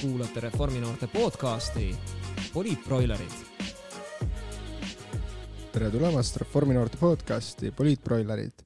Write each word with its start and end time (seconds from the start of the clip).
kuulate 0.00 0.40
Reforminoorte 0.40 1.06
podcasti 1.06 1.98
Poliitbroilerid. 2.52 3.30
tere 5.72 5.90
tulemast 5.90 6.36
Reforminoorte 6.36 6.96
podcasti 6.96 7.70
Poliitbroilerid 7.70 8.62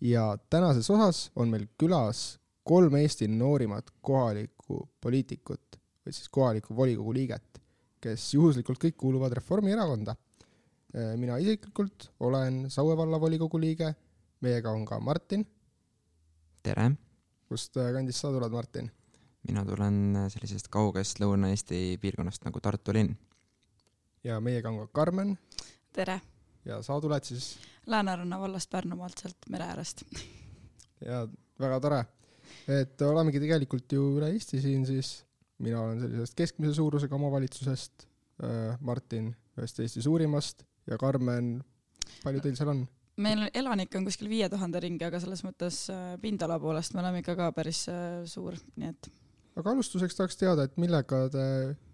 ja 0.00 0.38
tänases 0.50 0.90
osas 0.90 1.30
on 1.36 1.48
meil 1.48 1.64
külas 1.80 2.38
kolm 2.62 2.96
Eesti 3.00 3.28
noorimat 3.28 3.88
kohalikku 4.00 4.82
poliitikut 5.00 5.78
või 6.04 6.12
siis 6.12 6.28
kohalikku 6.28 6.76
volikogu 6.76 7.14
liiget, 7.16 7.62
kes 8.00 8.34
juhuslikult 8.34 8.78
kõik 8.82 8.96
kuuluvad 8.96 9.32
Reformierakonda. 9.32 10.16
mina 11.16 11.38
isiklikult 11.38 12.10
olen 12.20 12.70
Saue 12.70 12.96
vallavolikogu 12.96 13.60
liige, 13.60 13.94
meiega 14.40 14.70
on 14.70 14.84
ka 14.84 15.00
Martin. 15.00 15.46
tere! 16.62 16.90
kust 17.48 17.72
kandist 17.72 18.20
sa 18.20 18.28
tuled, 18.28 18.52
Martin? 18.52 18.90
Mina 19.48 19.64
tulen 19.66 20.16
sellisest 20.32 20.70
kaugest 20.72 21.20
Lõuna-Eesti 21.22 21.98
piirkonnast 22.00 22.46
nagu 22.46 22.60
Tartu 22.64 22.94
linn. 22.96 23.16
ja 24.24 24.40
meiega 24.40 24.70
on 24.70 24.84
ka 24.84 24.86
Karmen. 25.00 25.36
tere! 25.92 26.20
ja 26.64 26.80
sa 26.82 26.96
tuled 27.00 27.28
siis? 27.28 27.54
Lääne-Ranna 27.86 28.40
vallast 28.40 28.70
Pärnumaalt, 28.72 29.20
sealt 29.20 29.48
mere 29.52 29.68
äärest. 29.74 30.04
ja 31.08 31.26
väga 31.60 31.80
tore, 31.84 32.00
et 32.68 33.02
olemegi 33.04 33.42
tegelikult 33.42 33.92
ju 33.92 34.08
üle 34.18 34.32
Eesti 34.32 34.62
siin 34.64 34.86
siis, 34.88 35.18
mina 35.58 35.82
olen 35.82 36.00
sellisest 36.00 36.36
keskmise 36.38 36.74
suurusega 36.80 37.16
omavalitsusest, 37.20 38.08
Martin 38.80 39.28
ühest 39.58 39.78
Eesti 39.78 40.02
suurimast 40.02 40.64
ja 40.90 40.98
Karmen, 40.98 41.58
palju 42.24 42.40
teil 42.42 42.56
seal 42.58 42.72
on? 42.72 42.86
meil 43.14 43.44
elanikke 43.54 44.00
on 44.00 44.08
kuskil 44.08 44.26
viie 44.26 44.48
tuhande 44.50 44.80
ringi, 44.82 45.04
aga 45.06 45.20
selles 45.22 45.44
mõttes 45.46 45.84
pindala 46.18 46.56
poolest 46.58 46.96
me 46.96 47.04
oleme 47.04 47.20
ikka 47.22 47.36
ka 47.38 47.52
päris 47.54 47.84
suur, 48.26 48.56
nii 48.80 48.88
et 48.90 49.10
aga 49.58 49.74
alustuseks 49.74 50.16
tahaks 50.18 50.38
teada, 50.38 50.66
et 50.66 50.78
millega 50.80 51.26
te 51.32 51.44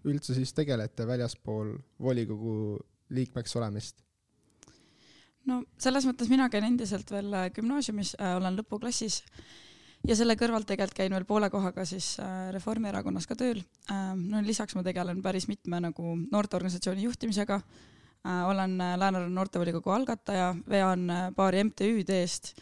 üldse 0.09 0.35
siis 0.37 0.53
tegelete 0.57 1.05
väljaspool 1.07 1.75
volikogu 2.01 2.55
liikmeks 3.13 3.55
olemist? 3.59 4.01
no 5.49 5.63
selles 5.81 6.05
mõttes 6.05 6.29
mina 6.29 6.49
käin 6.53 6.67
endiselt 6.67 7.11
veel 7.11 7.33
gümnaasiumis 7.55 8.15
äh,, 8.19 8.35
olen 8.37 8.59
lõpuklassis 8.59 9.21
ja 10.07 10.17
selle 10.17 10.35
kõrvalt 10.37 10.67
tegelikult 10.69 10.97
käin 10.97 11.13
veel 11.15 11.25
poole 11.29 11.49
kohaga 11.53 11.85
siis 11.85 12.13
äh, 12.21 12.49
Reformierakonnas 12.53 13.29
ka 13.29 13.37
tööl 13.39 13.63
äh,. 13.89 14.11
no 14.17 14.41
lisaks 14.45 14.77
ma 14.77 14.85
tegelen 14.85 15.23
päris 15.25 15.49
mitme 15.49 15.81
nagu 15.81 16.17
noorteorganisatsiooni 16.27 17.07
juhtimisega 17.07 17.57
äh,, 17.61 18.43
olen 18.49 18.77
Lääne-Ranna 18.77 19.33
noortevolikogu 19.33 19.93
algataja, 19.93 20.53
vean 20.69 21.09
paari 21.35 21.65
MTÜ-d 21.69 22.21
eest 22.21 22.53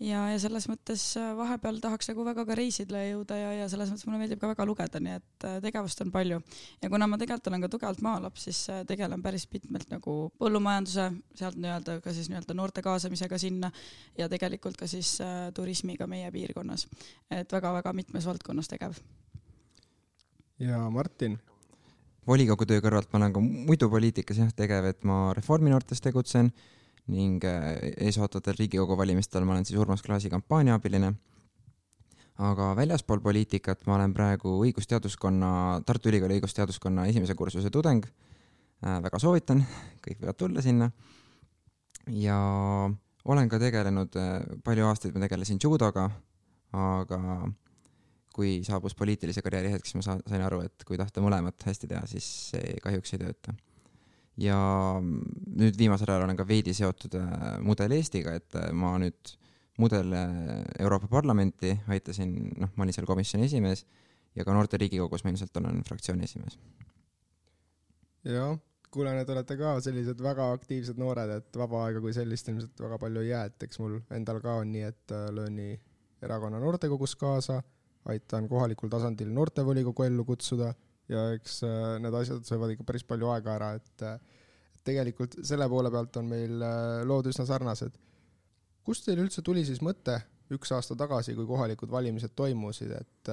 ja, 0.00 0.22
ja 0.32 0.38
selles 0.40 0.66
mõttes 0.70 1.02
vahepeal 1.36 1.80
tahaks 1.82 2.10
nagu 2.10 2.24
väga 2.26 2.44
ka 2.48 2.56
reisidele 2.58 3.02
jõuda 3.10 3.36
ja, 3.36 3.50
ja 3.60 3.68
selles 3.72 3.90
mõttes 3.92 4.06
mulle 4.08 4.20
meeldib 4.22 4.40
ka 4.40 4.50
väga 4.52 4.66
lugeda, 4.68 5.02
nii 5.02 5.16
et 5.18 5.46
tegevust 5.64 6.00
on 6.04 6.12
palju. 6.14 6.40
ja 6.82 6.90
kuna 6.92 7.08
ma 7.10 7.18
tegelikult 7.20 7.50
olen 7.52 7.66
ka 7.66 7.72
tugevalt 7.72 8.02
maalaps, 8.04 8.46
siis 8.48 8.62
tegelen 8.88 9.22
päris 9.22 9.46
mitmelt 9.52 9.90
nagu 9.92 10.16
põllumajanduse, 10.40 11.10
sealt 11.36 11.60
nii-öelda 11.60 11.98
ka 12.04 12.14
siis 12.16 12.30
nii-öelda 12.32 12.56
noorte 12.56 12.84
kaasamisega 12.86 13.38
sinna 13.38 13.72
ja 14.18 14.28
tegelikult 14.28 14.80
ka 14.80 14.88
siis 14.90 15.18
äh, 15.24 15.50
turismiga 15.54 16.08
meie 16.10 16.30
piirkonnas. 16.32 16.86
et 17.30 17.52
väga-väga 17.52 17.92
mitmes 17.92 18.26
valdkonnas 18.26 18.68
tegev. 18.68 18.98
ja 20.58 20.90
Martin? 20.90 21.38
volikogu 22.26 22.66
töö 22.66 22.80
kõrvalt 22.84 23.08
ma 23.12 23.22
olen 23.22 23.32
ka 23.32 23.40
muidu 23.40 23.88
poliitikas 23.90 24.38
jah 24.38 24.52
tegev, 24.56 24.84
et 24.84 25.04
ma 25.04 25.32
Reforminoortes 25.36 26.00
tegutsen 26.00 26.52
ning 27.10 27.44
eesootvatel 27.44 28.56
Riigikogu 28.58 28.96
valimistel 28.98 29.44
ma 29.46 29.56
olen 29.56 29.66
siis 29.66 29.78
Urmas 29.80 30.02
Klaasi 30.02 30.30
kampaaniaabiline. 30.30 31.12
aga 32.40 32.70
väljaspool 32.76 33.20
poliitikat 33.20 33.82
ma 33.86 33.98
olen 33.98 34.14
praegu 34.16 34.54
õigusteaduskonna, 34.64 35.82
Tartu 35.86 36.08
Ülikooli 36.08 36.38
õigusteaduskonna 36.38 37.04
esimese 37.10 37.34
kursuse 37.36 37.70
tudeng 37.70 38.06
äh,. 38.06 39.02
väga 39.02 39.18
soovitan, 39.18 39.64
kõik 40.06 40.22
võivad 40.22 40.38
tulla 40.38 40.62
sinna. 40.62 40.90
ja 42.08 42.38
olen 43.24 43.48
ka 43.48 43.58
tegelenud, 43.58 44.16
palju 44.64 44.86
aastaid 44.86 45.14
ma 45.14 45.26
tegelesin 45.26 45.58
judoga, 45.62 46.08
aga 46.72 47.20
kui 48.34 48.60
saabus 48.64 48.94
poliitilise 48.94 49.42
karjääri 49.42 49.74
hetk, 49.74 49.86
siis 49.86 49.98
ma 49.98 50.16
sain 50.16 50.42
aru, 50.46 50.62
et 50.64 50.86
kui 50.86 50.96
tahta 50.96 51.20
mõlemat 51.20 51.66
hästi 51.66 51.90
teha, 51.90 52.06
siis 52.06 52.30
see 52.52 52.78
kahjuks 52.82 53.16
ei 53.16 53.26
tööta 53.26 53.56
ja 54.38 54.56
nüüd 55.00 55.78
viimasel 55.78 56.10
ajal 56.10 56.26
olen 56.26 56.38
ka 56.38 56.46
veidi 56.46 56.74
seotud 56.76 57.16
äh, 57.18 57.58
Mudel 57.64 57.96
Eestiga, 57.96 58.34
et 58.38 58.56
äh, 58.58 58.70
ma 58.72 58.94
nüüd 59.02 59.34
Mudel 59.80 60.12
äh, 60.14 60.62
Euroopa 60.78 61.08
Parlamenti 61.10 61.74
aitasin, 61.88 62.34
noh, 62.60 62.72
ma 62.76 62.86
olin 62.86 62.96
seal 62.96 63.08
komisjoni 63.08 63.48
esimees 63.48 63.84
ja 64.36 64.46
ka 64.46 64.54
Noorte 64.54 64.78
Riigikogus 64.80 65.24
ma 65.24 65.32
ilmselt 65.32 65.56
olen 65.60 65.82
fraktsiooni 65.88 66.28
esimees. 66.28 66.58
jah, 68.24 68.56
kuulen, 68.92 69.18
et 69.22 69.30
olete 69.32 69.56
ka 69.58 69.78
sellised 69.84 70.20
väga 70.22 70.50
aktiivsed 70.54 71.00
noored, 71.00 71.36
et 71.40 71.56
vaba 71.56 71.86
aega 71.86 72.02
kui 72.04 72.14
sellist 72.14 72.48
ilmselt 72.52 72.84
väga 72.84 72.98
palju 73.00 73.24
ei 73.24 73.32
jää, 73.32 73.44
et 73.50 73.68
eks 73.68 73.80
mul 73.82 73.98
endal 74.14 74.40
ka 74.44 74.60
on 74.62 74.72
nii, 74.72 74.86
et 74.92 75.16
löön 75.34 75.56
nii 75.56 75.78
erakonna 76.22 76.60
noortekogus 76.60 77.16
kaasa, 77.16 77.62
aitan 78.10 78.48
kohalikul 78.48 78.92
tasandil 78.92 79.32
noortevolikogu 79.32 80.04
ellu 80.04 80.24
kutsuda 80.28 80.74
ja 81.10 81.24
eks 81.36 81.62
äh, 81.66 81.96
need 82.02 82.16
asjad 82.16 82.46
söövad 82.46 82.74
ikka 82.74 82.86
päris 82.88 83.04
palju 83.06 83.30
aega 83.34 83.56
ära, 83.56 83.72
et 83.80 84.04
äh, 84.06 84.38
tegelikult 84.86 85.36
selle 85.46 85.66
poole 85.70 85.90
pealt 85.92 86.16
on 86.20 86.30
meil 86.30 86.62
äh, 86.64 87.02
lood 87.08 87.28
üsna 87.30 87.46
sarnased. 87.48 87.98
kust 88.86 89.04
teil 89.06 89.20
üldse 89.22 89.44
tuli 89.46 89.64
siis 89.66 89.82
mõte 89.84 90.16
üks 90.50 90.72
aasta 90.74 90.96
tagasi, 90.98 91.36
kui 91.38 91.46
kohalikud 91.46 91.90
valimised 91.92 92.32
toimusid, 92.34 92.90
et 92.96 93.28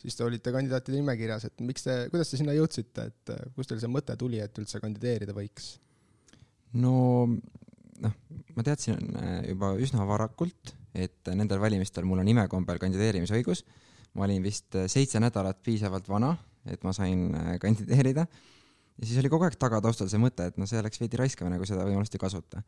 siis 0.00 0.14
te 0.16 0.24
olite 0.24 0.52
kandidaatide 0.54 0.96
nimekirjas, 0.96 1.44
et 1.50 1.60
miks 1.60 1.84
te, 1.84 1.96
kuidas 2.08 2.30
te 2.30 2.38
sinna 2.40 2.54
jõudsite, 2.56 3.04
et 3.10 3.32
kust 3.52 3.68
teil 3.68 3.82
see 3.82 3.90
mõte 3.92 4.16
tuli, 4.16 4.38
et 4.40 4.60
üldse 4.62 4.80
kandideerida 4.80 5.34
võiks? 5.36 5.74
no 6.80 6.94
noh, 7.26 8.14
ma 8.56 8.64
teadsin 8.64 9.12
juba 9.50 9.74
üsna 9.76 10.06
varakult, 10.08 10.72
et 10.96 11.34
nendel 11.36 11.60
valimistel 11.60 12.08
mul 12.08 12.24
on 12.24 12.32
imekombel 12.32 12.80
kandideerimisõigus. 12.80 13.66
ma 14.16 14.24
olin 14.24 14.46
vist 14.46 14.72
seitse 14.94 15.20
nädalat 15.20 15.60
piisavalt 15.60 16.08
vana 16.08 16.32
et 16.70 16.82
ma 16.86 16.94
sain 16.96 17.30
äh, 17.34 17.54
kandideerida. 17.62 18.26
ja 18.26 19.06
siis 19.06 19.20
oli 19.22 19.30
kogu 19.32 19.46
aeg 19.48 19.56
tagataustal 19.60 20.10
see 20.10 20.20
mõte, 20.22 20.50
et 20.50 20.58
noh, 20.60 20.68
see 20.68 20.80
oleks 20.80 21.00
veidi 21.02 21.20
raiskamine, 21.20 21.58
kui 21.60 21.68
seda 21.68 21.86
võimalust 21.88 22.14
ei 22.14 22.22
kasuta. 22.22 22.62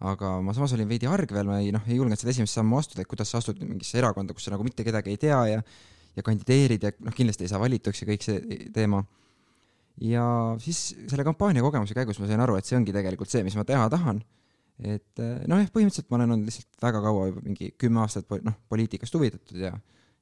aga 0.00 0.32
ma 0.44 0.56
samas 0.56 0.74
olin 0.76 0.88
veidi 0.88 1.08
arg 1.10 1.32
veel, 1.32 1.48
ma 1.48 1.60
ei 1.60 1.72
noh, 1.76 1.84
ei 1.86 2.00
julgenud 2.00 2.20
seda 2.20 2.34
esimest 2.34 2.56
sammu 2.56 2.80
astuda, 2.80 3.04
et 3.04 3.10
kuidas 3.10 3.30
sa 3.32 3.40
astud 3.42 3.60
mingisse 3.62 3.98
erakonda, 4.00 4.34
kus 4.36 4.48
sa 4.48 4.54
nagu 4.54 4.64
mitte 4.66 4.84
kedagi 4.86 5.14
ei 5.14 5.20
tea 5.20 5.40
ja 5.54 5.62
ja 6.16 6.24
kandideerid 6.26 6.82
ja 6.82 6.90
noh, 7.06 7.14
kindlasti 7.14 7.46
ei 7.46 7.52
saa 7.52 7.60
valituks 7.62 8.02
ja 8.02 8.08
kõik 8.08 8.24
see 8.26 8.66
teema. 8.74 9.04
ja 10.00 10.24
siis 10.58 10.90
selle 11.10 11.24
kampaania 11.24 11.62
kogemuse 11.62 11.94
käigus 11.94 12.18
ma 12.18 12.26
sain 12.26 12.40
aru, 12.40 12.56
et 12.58 12.66
see 12.66 12.76
ongi 12.78 12.92
tegelikult 12.92 13.30
see, 13.30 13.44
mis 13.46 13.56
ma 13.56 13.64
teha 13.68 13.86
tahan 13.92 14.22
et 14.80 15.20
äh, 15.20 15.40
noh, 15.48 15.60
jah, 15.60 15.70
põhimõtteliselt 15.72 16.08
ma 16.10 16.18
olen 16.18 16.34
olnud 16.36 16.48
lihtsalt 16.48 16.82
väga 16.82 17.02
kaua, 17.04 17.28
juba 17.30 17.42
mingi 17.44 17.70
kümme 17.80 18.02
aastat 18.04 18.30
noh, 18.46 18.56
poliitikast 18.72 19.16
huvitatud 19.16 19.60
ja 19.60 19.74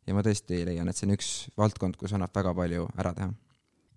ja 0.09 0.17
ma 0.17 0.25
tõesti 0.25 0.63
leian, 0.65 0.89
et 0.89 0.97
see 0.97 1.09
on 1.09 1.15
üks 1.19 1.29
valdkond, 1.61 1.99
kus 2.01 2.17
annab 2.17 2.33
väga 2.35 2.55
palju 2.57 2.89
ära 2.97 3.13
teha 3.17 3.29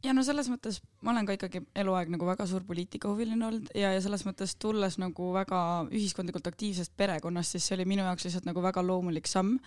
ja 0.04 0.14
no 0.16 0.24
selles 0.26 0.50
mõttes 0.50 0.80
ma 1.06 1.14
olen 1.14 1.28
ka 1.28 1.36
ikkagi 1.38 1.62
eluaeg 1.78 2.12
nagu 2.14 2.26
väga 2.26 2.46
suur 2.50 2.64
poliitikahuviline 2.66 3.46
olnud 3.46 3.72
ja, 3.78 3.92
ja 3.96 4.02
selles 4.04 4.24
mõttes 4.26 4.56
tulles 4.62 4.98
nagu 5.02 5.32
väga 5.36 5.62
ühiskondlikult 5.90 6.48
aktiivsest 6.50 6.94
perekonnast, 6.98 7.56
siis 7.56 7.68
see 7.68 7.78
oli 7.78 7.88
minu 7.90 8.06
jaoks 8.06 8.26
lihtsalt 8.28 8.48
nagu 8.50 8.64
väga 8.64 8.84
loomulik 8.86 9.30
samm 9.30 9.58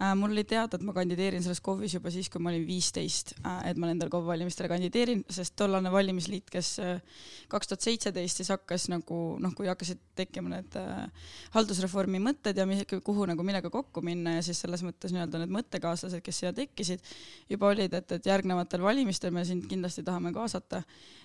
äh,. 0.00 0.14
mul 0.16 0.32
oli 0.32 0.44
teada, 0.48 0.78
et 0.78 0.86
ma 0.86 0.94
kandideerin 0.96 1.44
selles 1.44 1.60
KOV-is 1.64 1.96
juba 1.98 2.12
siis, 2.14 2.30
kui 2.32 2.42
ma 2.42 2.52
olin 2.52 2.64
viisteist 2.68 3.34
äh,, 3.42 3.60
et 3.70 3.80
ma 3.80 3.90
nendel 3.90 4.12
KOV 4.12 4.28
valimistele 4.32 4.70
kandideerin, 4.72 5.24
sest 5.28 5.56
tollane 5.60 5.92
valimisliit, 5.92 6.48
kes 6.52 6.72
äh, 6.84 7.20
kaks 7.52 7.72
tuhat 7.72 7.88
seitseteist 7.88 8.40
siis 8.40 8.52
hakkas 8.54 8.88
nagu 8.92 9.20
noh, 9.40 9.54
kui 9.56 9.68
hakkasid 9.68 10.00
tekkima 10.16 10.56
need 10.56 10.80
äh, 10.80 11.28
haldusreformi 11.56 12.22
mõtted 12.24 12.56
ja 12.56 12.66
kuhu 13.04 13.28
nagu 13.28 13.44
millega 13.44 13.70
kokku 13.72 14.04
minna 14.04 14.38
ja 14.38 14.44
siis 14.46 14.64
selles 14.64 14.84
mõttes 14.86 15.12
nii-öelda 15.12 15.44
need 15.44 15.54
mõttekaaslased, 15.60 16.24
kes 16.24 16.42
siia 16.42 16.52
tekkisid, 16.56 17.04
juba 17.50 17.72
olid, 17.72 17.92
et, 17.94 18.16
et 18.18 18.32
järgnevatel 18.32 18.84
valimistel 18.84 19.34
me 19.34 19.44
sind 19.44 19.73
kindlasti 19.74 20.04
tahame 20.06 20.32
kaasata. 20.34 20.82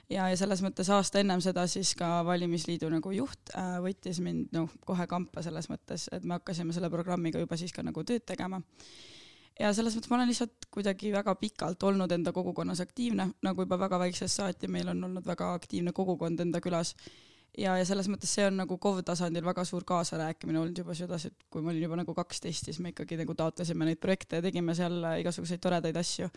ja, 0.09 0.27
ja 0.29 0.37
selles 0.37 0.63
mõttes 0.65 0.89
aasta 0.91 1.21
ennem 1.23 1.41
seda 1.45 1.67
siis 1.71 1.93
ka 1.95 2.19
valimisliidu 2.27 2.89
nagu 2.91 3.13
juht 3.15 3.53
äh, 3.55 3.77
võttis 3.85 4.19
mind 4.25 4.51
noh, 4.55 4.67
kohe 4.85 5.07
kampa 5.07 5.45
selles 5.45 5.69
mõttes, 5.71 6.09
et 6.11 6.25
me 6.25 6.37
hakkasime 6.39 6.75
selle 6.75 6.91
programmiga 6.91 7.39
juba 7.39 7.57
siis 7.57 7.73
ka 7.75 7.85
nagu 7.85 8.03
tööd 8.03 8.27
tegema 8.27 8.61
ja 9.59 9.71
selles 9.75 9.95
mõttes 9.95 10.11
ma 10.11 10.19
olen 10.19 10.29
lihtsalt 10.31 10.67
kuidagi 10.71 11.11
väga 11.13 11.35
pikalt 11.39 11.83
olnud 11.89 12.11
enda 12.15 12.33
kogukonnas 12.35 12.81
aktiivne, 12.83 13.29
nagu 13.45 13.65
juba 13.65 13.79
väga 13.81 13.99
väiksest 14.05 14.39
saati 14.39 14.69
meil 14.71 14.91
on 14.93 15.03
olnud 15.09 15.27
väga 15.27 15.51
aktiivne 15.57 15.93
kogukond 15.95 16.39
enda 16.45 16.61
külas. 16.63 16.95
ja, 17.57 17.75
ja 17.77 17.85
selles 17.85 18.07
mõttes 18.07 18.31
see 18.33 18.45
on 18.47 18.59
nagu 18.61 18.77
KOV 18.77 19.03
tasandil 19.03 19.43
väga 19.45 19.65
suur 19.65 19.83
kaasarääkimine 19.83 20.59
olnud 20.59 20.77
juba 20.77 20.95
sedasi, 20.95 21.27
et 21.27 21.45
kui 21.49 21.61
ma 21.61 21.73
olin 21.73 21.83
juba 21.83 21.99
nagu 21.99 22.15
kaksteist, 22.15 22.69
siis 22.69 22.79
me 22.79 22.93
ikkagi 22.93 23.17
nagu 23.19 23.35
taotlesime 23.35 23.89
neid 23.89 23.99
projekte 23.99 24.39
ja 24.39 24.45
tegime 24.45 24.75
seal 24.77 25.01
igasuguseid 25.19 25.61
toredaid 25.63 25.97
asju 25.97 26.29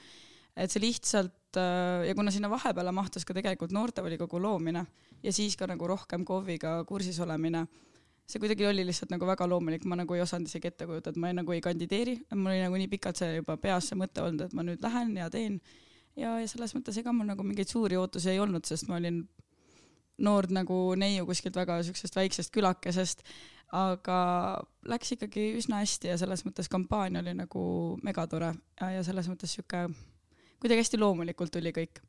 et 0.57 0.73
see 0.73 0.83
lihtsalt 0.83 1.59
äh, 1.61 2.09
ja 2.09 2.15
kuna 2.15 2.33
sinna 2.35 2.51
vahepeale 2.53 2.93
mahtus 2.93 3.25
ka 3.25 3.35
tegelikult 3.37 3.73
noortevolikogu 3.73 4.41
loomine 4.43 4.85
ja 5.23 5.33
siis 5.33 5.57
ka 5.57 5.69
nagu 5.71 5.87
rohkem 5.87 6.27
KOV-iga 6.29 6.81
kursis 6.89 7.21
olemine, 7.23 7.67
see 8.27 8.41
kuidagi 8.43 8.67
oli 8.67 8.85
lihtsalt 8.87 9.13
nagu 9.15 9.27
väga 9.29 9.47
loomulik, 9.49 9.87
ma 9.89 9.99
nagu 9.99 10.17
ei 10.17 10.25
osanud 10.25 10.51
isegi 10.51 10.71
ette 10.71 10.89
kujutada, 10.89 11.15
et 11.15 11.21
ma 11.23 11.31
ei, 11.31 11.39
nagu 11.39 11.55
ei 11.55 11.63
kandideeri, 11.65 12.17
mul 12.35 12.53
oli 12.53 12.65
nagu 12.65 12.81
nii 12.81 12.91
pikalt 12.97 13.23
see 13.23 13.39
juba 13.39 13.57
peas 13.61 13.91
see 13.91 13.99
mõte 13.99 14.25
olnud, 14.25 14.47
et 14.47 14.57
ma 14.57 14.67
nüüd 14.67 14.83
lähen 14.83 15.15
ja 15.21 15.31
teen. 15.31 15.61
ja, 16.17 16.37
ja 16.41 16.49
selles 16.49 16.75
mõttes 16.77 16.99
ega 17.01 17.15
mul 17.15 17.29
nagu 17.29 17.47
mingeid 17.47 17.71
suuri 17.71 17.97
ootusi 18.01 18.33
ei 18.35 18.43
olnud, 18.43 18.67
sest 18.69 18.91
ma 18.91 18.99
olin 19.01 19.23
noor 20.23 20.49
nagu 20.53 20.79
neiu 20.99 21.27
kuskilt 21.27 21.57
väga 21.57 21.81
siuksest 21.87 22.17
väiksest 22.17 22.53
külakesest, 22.55 23.25
aga 23.73 24.19
läks 24.89 25.15
ikkagi 25.17 25.53
üsna 25.57 25.81
hästi 25.81 26.11
ja 26.13 26.19
selles 26.21 26.45
mõttes 26.45 26.69
kampaania 26.73 27.23
oli 27.23 27.33
nagu 27.39 27.63
megatore. 28.05 28.53
Ja, 28.81 28.91
ja 28.99 29.05
selles 29.07 29.31
mõttes 29.31 29.55
sihuke, 29.57 29.87
kuidagi 30.63 30.85
hästi 30.85 31.01
loomulikult 31.03 31.53
tuli 31.55 31.75
kõik 31.77 32.01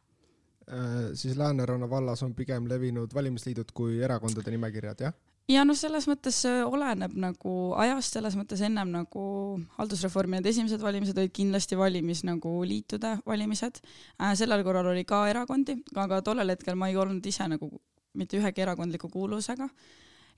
äh,. 0.70 1.12
siis 1.20 1.38
Lääneranna 1.38 1.90
vallas 1.90 2.24
on 2.24 2.34
pigem 2.38 2.70
levinud 2.70 3.14
valimisliidud 3.14 3.72
kui 3.74 4.02
erakondade 4.02 4.54
nimekirjad, 4.54 5.06
jah? 5.08 5.16
ja 5.52 5.66
noh, 5.68 5.78
selles 5.78 6.08
mõttes 6.08 6.44
oleneb 6.48 7.18
nagu 7.20 7.56
ajast, 7.84 8.18
selles 8.18 8.38
mõttes 8.40 8.62
ennem 8.64 8.94
nagu 8.94 9.24
haldusreformi 9.80 10.40
need 10.40 10.52
esimesed 10.54 10.82
valimised 10.82 11.18
olid 11.18 11.34
kindlasti 11.36 11.80
valimis 11.80 12.24
nagu 12.28 12.60
liitude 12.68 13.18
valimised 13.26 13.82
äh,. 13.84 14.36
sellel 14.40 14.64
korral 14.64 14.94
oli 14.94 15.04
ka 15.10 15.26
erakondi, 15.32 15.80
aga 15.96 16.22
tollel 16.22 16.56
hetkel 16.56 16.80
ma 16.80 16.92
ei 16.92 17.00
olnud 17.00 17.26
ise 17.26 17.50
nagu 17.50 17.72
mitte 18.14 18.38
ühegi 18.38 18.62
erakondliku 18.62 19.10
kuuluvusega 19.10 19.68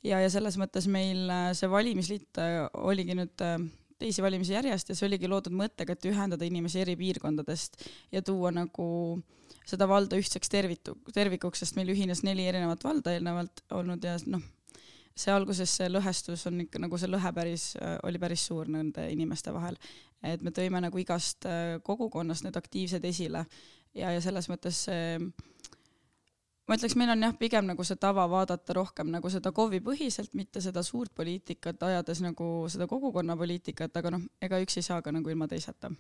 ja, 0.05 0.19
ja 0.21 0.29
selles 0.31 0.57
mõttes 0.61 0.87
meil 0.91 1.25
äh, 1.31 1.49
see 1.57 1.69
valimisliit 1.71 2.41
äh, 2.41 2.65
oligi 2.87 3.17
nüüd 3.17 3.43
äh, 3.43 3.57
teisi 4.01 4.23
valimisi 4.23 4.55
järjest 4.55 4.89
ja 4.89 4.97
see 4.97 5.07
oligi 5.07 5.29
loodud 5.31 5.55
mõttega, 5.55 5.95
et 5.95 6.07
ühendada 6.09 6.47
inimesi 6.47 6.81
eri 6.81 6.97
piirkondadest 6.99 7.79
ja 8.11 8.21
tuua 8.25 8.51
nagu 8.55 8.87
seda 9.65 9.87
valda 9.89 10.19
ühtseks 10.19 10.51
tervitu-, 10.51 10.97
tervikuks, 11.13 11.63
sest 11.63 11.77
meil 11.79 11.93
ühines 11.93 12.23
neli 12.27 12.47
erinevat 12.49 12.83
valda 12.85 13.15
eelnevalt 13.15 13.63
olnud 13.77 14.03
ja 14.05 14.17
noh, 14.31 14.43
see 15.15 15.31
alguses 15.31 15.71
see 15.79 15.87
lõhestus 15.89 16.43
on 16.49 16.65
ikka 16.65 16.81
nagu 16.83 16.99
see 16.99 17.09
lõhe 17.09 17.31
päris, 17.35 17.71
oli 18.03 18.19
päris 18.21 18.43
suur 18.49 18.69
nende 18.71 19.07
inimeste 19.13 19.53
vahel. 19.55 19.79
et 20.23 20.41
me 20.41 20.51
tõime 20.51 20.81
nagu 20.81 20.97
igast 20.97 21.45
kogukonnast 21.83 22.43
need 22.43 22.57
aktiivsed 22.57 23.03
esile 23.05 23.45
ja, 23.93 24.11
ja 24.11 24.21
selles 24.21 24.49
mõttes 24.51 24.85
see 24.89 25.19
ma 26.65 26.77
ütleks, 26.77 26.95
meil 26.97 27.13
on 27.13 27.23
jah, 27.27 27.35
pigem 27.37 27.67
nagu 27.69 27.85
see 27.85 27.97
tava 28.01 28.25
vaadata 28.29 28.75
rohkem 28.77 29.11
nagu 29.13 29.29
seda 29.31 29.51
KOV-i 29.55 29.81
põhiselt, 29.85 30.33
mitte 30.37 30.61
seda 30.63 30.83
suurt 30.85 31.13
poliitikat, 31.17 31.81
ajades 31.89 32.21
nagu 32.25 32.49
seda 32.71 32.87
kogukonnapoliitikat, 32.89 33.95
aga 34.01 34.15
noh, 34.15 34.25
ega 34.43 34.59
üks 34.63 34.79
ei 34.81 34.87
saa 34.87 35.01
ka 35.05 35.13
nagu 35.15 35.29
ilma 35.31 35.47
teiseta. 35.51 35.93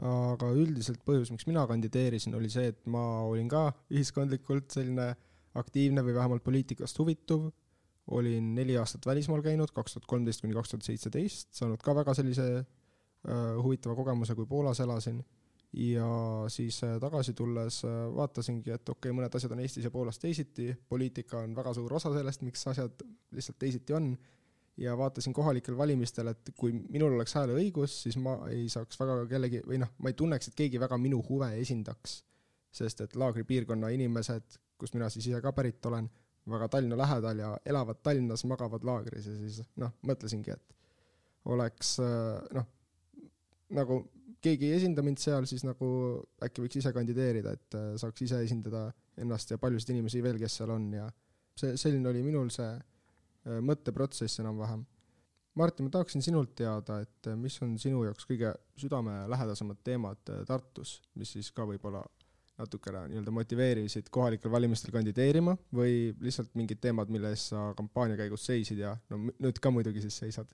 aga 0.00 0.50
üldiselt 0.56 1.02
põhjus, 1.04 1.30
miks 1.30 1.46
mina 1.46 1.66
kandideerisin, 1.68 2.34
oli 2.34 2.48
see, 2.50 2.70
et 2.72 2.86
ma 2.88 3.22
olin 3.28 3.48
ka 3.52 3.66
ühiskondlikult 3.92 4.72
selline 4.72 5.10
aktiivne 5.60 6.02
või 6.06 6.14
vähemalt 6.16 6.44
poliitikast 6.46 6.98
huvituv, 7.02 7.50
olin 8.10 8.54
neli 8.56 8.78
aastat 8.80 9.06
välismaal 9.06 9.42
käinud, 9.44 9.70
kaks 9.76 9.94
tuhat 9.94 10.06
kolmteist 10.08 10.40
kuni 10.42 10.56
kaks 10.56 10.72
tuhat 10.72 10.86
seitseteist, 10.88 11.50
saanud 11.54 11.82
ka 11.84 11.94
väga 11.94 12.14
sellise 12.16 12.46
äh, 12.56 13.60
huvitava 13.60 13.94
kogemuse, 13.98 14.34
kui 14.38 14.48
Poolas 14.50 14.80
elasin 14.82 15.20
ja 15.72 16.08
siis 16.48 16.82
äh, 16.84 16.96
tagasi 17.00 17.34
tulles 17.38 17.84
äh, 17.84 18.00
vaatasingi, 18.14 18.72
et 18.74 18.88
okei 18.88 19.10
okay,, 19.10 19.16
mõned 19.16 19.36
asjad 19.36 19.52
on 19.54 19.62
Eestis 19.62 19.86
ja 19.86 19.92
Poolas 19.94 20.18
teisiti, 20.18 20.72
poliitika 20.88 21.44
on 21.44 21.54
väga 21.56 21.74
suur 21.78 21.94
osa 21.94 22.12
sellest, 22.14 22.42
miks 22.42 22.66
asjad 22.72 23.04
lihtsalt 23.36 23.58
teisiti 23.58 23.94
on, 23.94 24.10
ja 24.80 24.96
vaatasin 24.98 25.32
kohalikel 25.32 25.76
valimistel, 25.76 26.32
et 26.32 26.50
kui 26.58 26.72
minul 26.72 27.14
oleks 27.14 27.34
hääleõigus, 27.36 28.00
siis 28.06 28.16
ma 28.18 28.36
ei 28.50 28.68
saaks 28.72 28.98
väga 29.00 29.20
kellegi, 29.30 29.60
või 29.66 29.80
noh, 29.82 29.92
ma 29.98 30.10
ei 30.10 30.16
tunneks, 30.18 30.50
et 30.50 30.58
keegi 30.58 30.80
väga 30.80 30.98
minu 30.98 31.22
huve 31.28 31.52
esindaks. 31.60 32.24
sest 32.70 33.00
et 33.02 33.16
laagripiirkonna 33.18 33.88
inimesed, 33.90 34.58
kust 34.78 34.94
mina 34.94 35.08
siis 35.10 35.26
ise 35.26 35.40
ka 35.42 35.50
pärit 35.52 35.86
olen, 35.86 36.06
väga 36.50 36.68
Tallinna 36.68 36.96
lähedal 36.96 37.38
ja 37.38 37.48
elavad 37.66 37.98
Tallinnas, 38.02 38.44
magavad 38.44 38.84
laagris 38.86 39.26
ja 39.26 39.34
siis 39.36 39.62
noh, 39.76 39.90
mõtlesingi, 40.06 40.54
et 40.54 40.76
oleks 41.50 41.96
äh, 42.00 42.54
noh, 42.54 42.68
nagu 43.74 44.04
keegi 44.44 44.70
ei 44.70 44.76
esinda 44.78 45.04
mind 45.04 45.20
seal, 45.20 45.46
siis 45.48 45.64
nagu 45.66 45.88
äkki 46.44 46.64
võiks 46.64 46.80
ise 46.80 46.92
kandideerida, 46.96 47.54
et 47.56 47.76
äh, 47.78 47.90
saaks 48.00 48.24
ise 48.26 48.40
esindada 48.44 48.86
ennast 49.20 49.52
ja 49.52 49.58
paljusid 49.60 49.92
inimesi 49.94 50.22
veel, 50.24 50.38
kes 50.40 50.60
seal 50.60 50.72
on 50.74 50.88
ja 50.96 51.08
see, 51.58 51.76
selline 51.80 52.08
oli 52.10 52.22
minul 52.24 52.48
see 52.54 52.70
äh, 52.70 53.60
mõtteprotsess 53.64 54.42
enam-vähem. 54.44 54.86
Martin, 55.58 55.88
ma 55.88 55.92
tahaksin 55.92 56.22
sinult 56.24 56.54
teada, 56.56 57.00
et 57.04 57.28
äh, 57.28 57.36
mis 57.36 57.58
on 57.64 57.76
sinu 57.82 58.04
jaoks 58.06 58.28
kõige 58.28 58.54
südamelähedasemad 58.80 59.82
teemad 59.84 60.34
Tartus, 60.48 61.00
mis 61.20 61.36
siis 61.36 61.52
ka 61.52 61.66
võib-olla 61.68 62.04
natukene 62.60 63.06
nii-öelda 63.08 63.32
motiveerisid 63.32 64.10
kohalikel 64.12 64.52
valimistel 64.52 64.92
kandideerima 64.92 65.54
või 65.76 66.12
lihtsalt 66.20 66.52
mingid 66.60 66.80
teemad, 66.82 67.08
mille 67.12 67.32
eest 67.32 67.54
sa 67.54 67.70
kampaania 67.76 68.20
käigus 68.20 68.44
seisid 68.48 68.82
ja 68.84 68.92
no 69.12 69.22
nüüd 69.30 69.60
ka 69.64 69.72
muidugi 69.72 70.04
siis 70.04 70.20
seisad 70.20 70.52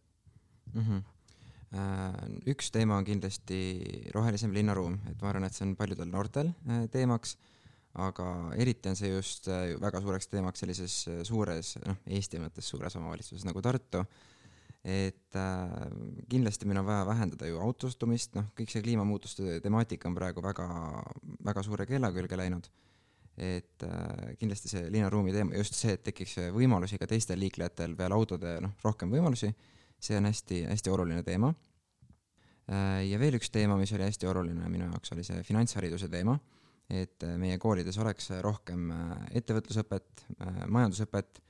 mm? 0.73 0.83
-hmm 0.83 1.05
üks 2.47 2.71
teema 2.71 2.97
on 3.01 3.07
kindlasti 3.07 3.59
rohelisem 4.15 4.55
linnaruum, 4.55 5.01
et 5.11 5.21
ma 5.23 5.33
arvan, 5.33 5.49
et 5.49 5.57
see 5.57 5.67
on 5.67 5.75
paljudel 5.79 6.09
noortel 6.09 6.53
äh, 6.71 6.87
teemaks, 6.93 7.37
aga 7.99 8.29
eriti 8.61 8.93
on 8.93 8.99
see 8.99 9.11
just 9.11 9.49
äh, 9.51 9.75
väga 9.81 10.01
suureks 10.05 10.31
teemaks 10.31 10.63
sellises 10.63 10.97
suures, 11.27 11.75
noh, 11.85 11.99
Eesti 12.07 12.41
mõttes 12.43 12.71
suures 12.71 12.97
omavalitsuses 13.01 13.47
nagu 13.49 13.63
Tartu, 13.65 14.05
et 14.87 15.39
äh, 15.43 15.77
kindlasti 16.31 16.71
meil 16.71 16.85
on 16.85 16.89
vaja 16.89 17.07
vähendada 17.09 17.51
ju 17.51 17.61
autostumist, 17.61 18.37
noh, 18.39 18.51
kõik 18.57 18.71
see 18.71 18.85
kliimamuutuste 18.87 19.59
temaatika 19.65 20.09
on 20.11 20.19
praegu 20.19 20.45
väga, 20.45 20.69
väga 21.51 21.67
suure 21.67 21.87
keela 21.91 22.13
külge 22.15 22.39
läinud. 22.39 22.71
et 23.37 23.83
äh, 23.85 24.37
kindlasti 24.41 24.71
see 24.71 24.87
linnaruumi 24.89 25.33
teema, 25.35 25.53
just 25.59 25.75
see, 25.77 25.93
et 25.93 26.07
tekiks 26.07 26.39
võimalusi 26.55 26.97
ka 26.97 27.05
teistel 27.11 27.37
liiklejatel 27.43 27.93
peale 27.99 28.17
autode, 28.17 28.55
noh, 28.65 28.73
rohkem 28.81 29.11
võimalusi 29.13 29.51
see 30.03 30.19
on 30.19 30.29
hästi-hästi 30.29 30.93
oluline 30.93 31.23
teema. 31.27 31.53
Äh, 32.67 33.05
ja 33.07 33.19
veel 33.23 33.39
üks 33.39 33.51
teema, 33.55 33.77
mis 33.79 33.93
oli 33.95 34.07
hästi 34.07 34.29
oluline 34.31 34.69
minu 34.71 34.89
jaoks, 34.89 35.13
oli 35.15 35.25
see 35.27 35.43
finantshariduse 35.47 36.09
teema, 36.13 36.35
et 36.91 37.23
äh, 37.27 37.37
meie 37.41 37.59
koolides 37.63 37.99
oleks 38.03 38.33
rohkem 38.43 38.89
äh, 38.95 39.13
ettevõtlusõpet, 39.41 40.27
majandusõpet, 40.67 41.43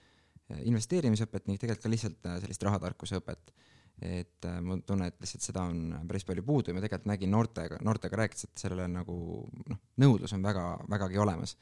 investeerimisõpet 0.68 1.48
ning 1.48 1.58
tegelikult 1.58 1.82
ka 1.82 1.90
lihtsalt 1.90 2.28
sellist 2.44 2.62
rahatarkuse 2.62 3.18
õpet. 3.18 3.54
et 3.96 4.46
ma 4.60 4.76
tunnen, 4.84 5.08
et 5.08 5.16
lihtsalt 5.18 5.42
seda 5.42 5.62
on 5.64 6.04
päris 6.06 6.26
palju 6.28 6.42
puudu 6.44 6.68
ja 6.70 6.76
ma 6.76 6.82
tegelikult 6.84 7.08
nägin 7.08 7.30
noortega, 7.32 7.78
noortega 7.82 8.18
rääkides, 8.20 8.44
et 8.44 8.60
sellele 8.60 8.84
nagu 8.92 9.16
noh, 9.72 9.78
nõudlus 10.04 10.34
on 10.36 10.44
väga, 10.44 10.66
vägagi 10.92 11.18
olemas. 11.18 11.56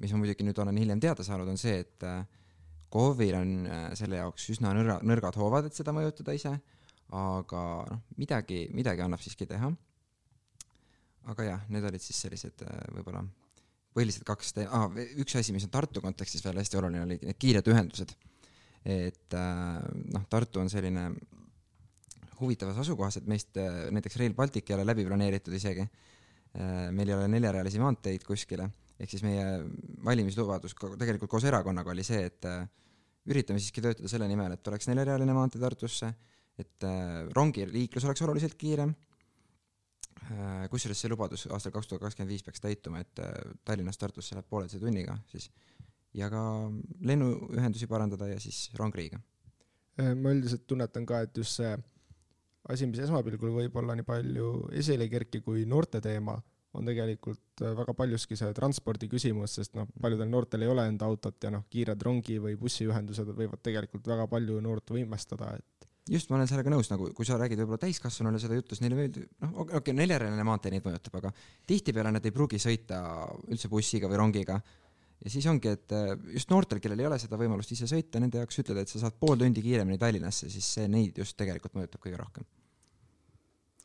mis 0.00 0.12
ma 0.12 0.18
muidugi 0.18 0.44
nüüd 0.44 0.58
olen 0.58 0.76
hiljem 0.76 1.00
teada 1.00 1.24
saanud, 1.24 1.48
on 1.48 1.56
see, 1.56 1.78
et 1.78 2.04
KOV-il 2.92 3.36
on 3.38 3.52
äh, 3.66 3.84
selle 3.98 4.20
jaoks 4.20 4.50
üsna 4.52 4.72
nõrga, 4.76 4.98
nõrgad 5.06 5.38
hoovad, 5.40 5.68
et 5.68 5.78
seda 5.78 5.94
mõjutada 5.96 6.34
ise, 6.36 6.52
aga 7.16 7.62
noh, 7.88 8.02
midagi, 8.20 8.66
midagi 8.76 9.04
annab 9.04 9.22
siiski 9.24 9.48
teha. 9.48 9.70
aga 11.32 11.44
jah, 11.46 11.60
need 11.70 11.84
olid 11.86 12.02
siis 12.02 12.18
sellised 12.24 12.64
äh, 12.66 12.82
võib-olla 12.96 13.22
põhilised 13.92 14.24
kaks 14.28 14.54
te-, 14.56 14.68
ah, 14.68 14.88
üks 15.20 15.36
asi, 15.36 15.52
mis 15.52 15.64
on 15.68 15.72
Tartu 15.72 16.00
kontekstis 16.04 16.44
veel 16.44 16.60
hästi 16.60 16.80
oluline, 16.80 17.04
oli 17.04 17.18
need 17.22 17.38
kiired 17.40 17.68
ühendused. 17.72 18.14
et 18.84 19.36
äh, 19.38 19.78
noh, 20.16 20.26
Tartu 20.28 20.60
on 20.60 20.70
selline 20.72 21.10
huvitavas 22.40 22.80
asukohas, 22.82 23.20
et 23.20 23.26
meist 23.30 23.56
näiteks 23.94 24.16
Rail 24.18 24.34
Baltic 24.34 24.68
ei 24.68 24.74
ole 24.74 24.86
läbi 24.88 25.04
planeeritud 25.06 25.54
isegi. 25.54 25.84
meil 26.90 27.08
ei 27.08 27.14
ole 27.14 27.28
neljarealisi 27.30 27.78
maanteid 27.80 28.24
kuskile, 28.26 28.66
ehk 29.02 29.10
siis 29.10 29.24
meie 29.26 29.44
valimislubadus 30.06 30.76
tegelikult 30.78 31.30
koos 31.30 31.44
erakonnaga 31.48 31.90
oli 31.90 32.04
see, 32.06 32.22
et 32.30 32.46
üritame 33.30 33.62
siiski 33.62 33.82
töötada 33.82 34.10
selle 34.10 34.28
nimel, 34.30 34.56
et 34.56 34.68
oleks 34.68 34.88
neljarealine 34.90 35.34
maantee 35.36 35.62
Tartusse, 35.62 36.10
et 36.58 36.86
äh, 36.86 37.22
rongiliiklus 37.36 38.06
oleks 38.08 38.24
oluliselt 38.26 38.56
kiirem, 38.60 38.94
äh, 40.26 40.64
kusjuures 40.72 41.02
see 41.04 41.12
lubadus 41.12 41.46
aastal 41.50 41.74
kaks 41.74 41.90
tuhat 41.90 42.02
kakskümmend 42.06 42.34
viis 42.34 42.44
peaks 42.46 42.62
täituma, 42.62 43.02
et 43.04 43.22
äh, 43.22 43.32
Tallinnast 43.64 44.02
Tartusse 44.02 44.36
läheb 44.36 44.48
pooleteise 44.50 44.82
tunniga 44.82 45.16
siis, 45.30 45.48
ja 46.18 46.28
ka 46.32 46.42
lennuühendusi 47.08 47.88
parandada 47.90 48.28
ja 48.32 48.40
siis 48.42 48.66
rongriigiga. 48.78 49.22
ma 50.18 50.30
üldiselt 50.32 50.66
tunnetan 50.66 51.06
ka, 51.06 51.20
et 51.26 51.36
just 51.36 51.58
see 51.60 51.70
asi, 52.72 52.86
mis 52.88 53.02
esmapilgul 53.04 53.52
võib-olla 53.54 53.94
nii 53.98 54.06
palju 54.06 54.48
esile 54.78 55.04
ei 55.06 55.12
kerki 55.12 55.42
kui 55.44 55.66
noorte 55.68 56.00
teema 56.00 56.38
on 56.78 56.88
tegelikult 56.88 57.62
äh, 57.62 57.74
väga 57.76 57.94
paljuski 57.96 58.36
see 58.38 58.52
transpordi 58.56 59.08
küsimus, 59.12 59.56
sest 59.58 59.76
noh, 59.78 59.88
paljudel 60.00 60.30
noortel 60.32 60.64
ei 60.64 60.72
ole 60.72 60.86
enda 60.88 61.08
autot 61.08 61.44
ja 61.44 61.52
noh, 61.52 61.66
kiired 61.72 62.02
rongi- 62.02 62.40
või 62.42 62.56
bussiühendused 62.60 63.32
võivad 63.36 63.62
tegelikult 63.64 64.08
väga 64.08 64.28
palju 64.30 64.60
noort 64.64 64.94
võimestada, 64.94 65.52
et 65.58 65.88
just, 66.08 66.30
ma 66.30 66.38
olen 66.38 66.48
sellega 66.50 66.72
nõus, 66.72 66.88
nagu 66.90 67.10
kui 67.16 67.28
sa 67.28 67.36
räägid 67.40 67.60
võib-olla 67.62 67.82
täiskasvanule 67.84 68.40
seda 68.42 68.56
juttu, 68.58 68.76
siis 68.76 68.86
neile 68.86 68.98
meeldib, 68.98 69.28
noh, 69.44 69.58
okei 69.66 69.82
okay,, 69.82 69.98
neljarealine 70.00 70.46
maantee 70.48 70.72
neid 70.74 70.86
mõjutab, 70.86 71.20
aga 71.20 71.34
tihtipeale 71.68 72.14
nad 72.16 72.24
ei 72.26 72.34
pruugi 72.34 72.62
sõita 72.62 73.02
üldse 73.50 73.70
bussiga 73.72 74.10
või 74.10 74.22
rongiga. 74.22 74.58
ja 75.22 75.30
siis 75.34 75.46
ongi, 75.52 75.76
et 75.76 75.92
äh, 75.98 76.16
just 76.38 76.50
noortel, 76.50 76.80
kellel 76.80 77.04
ei 77.04 77.10
ole 77.10 77.20
seda 77.20 77.38
võimalust 77.40 77.76
ise 77.76 77.90
sõita, 77.90 78.22
nende 78.22 78.40
jaoks 78.40 78.64
ütled, 78.64 78.80
et 78.80 78.88
sa 78.88 79.04
saad 79.04 79.20
pool 79.20 79.36
tundi 79.38 79.62
kiiremini 79.62 80.00
Tallinnasse, 80.00 80.50
siis 80.50 80.74
see 80.78 80.88
neid 80.88 81.20
just 81.20 81.36
tegelikult 81.36 81.76
mõjutab 81.76 82.02
kõige 82.02 82.24
rohkem 82.24 82.48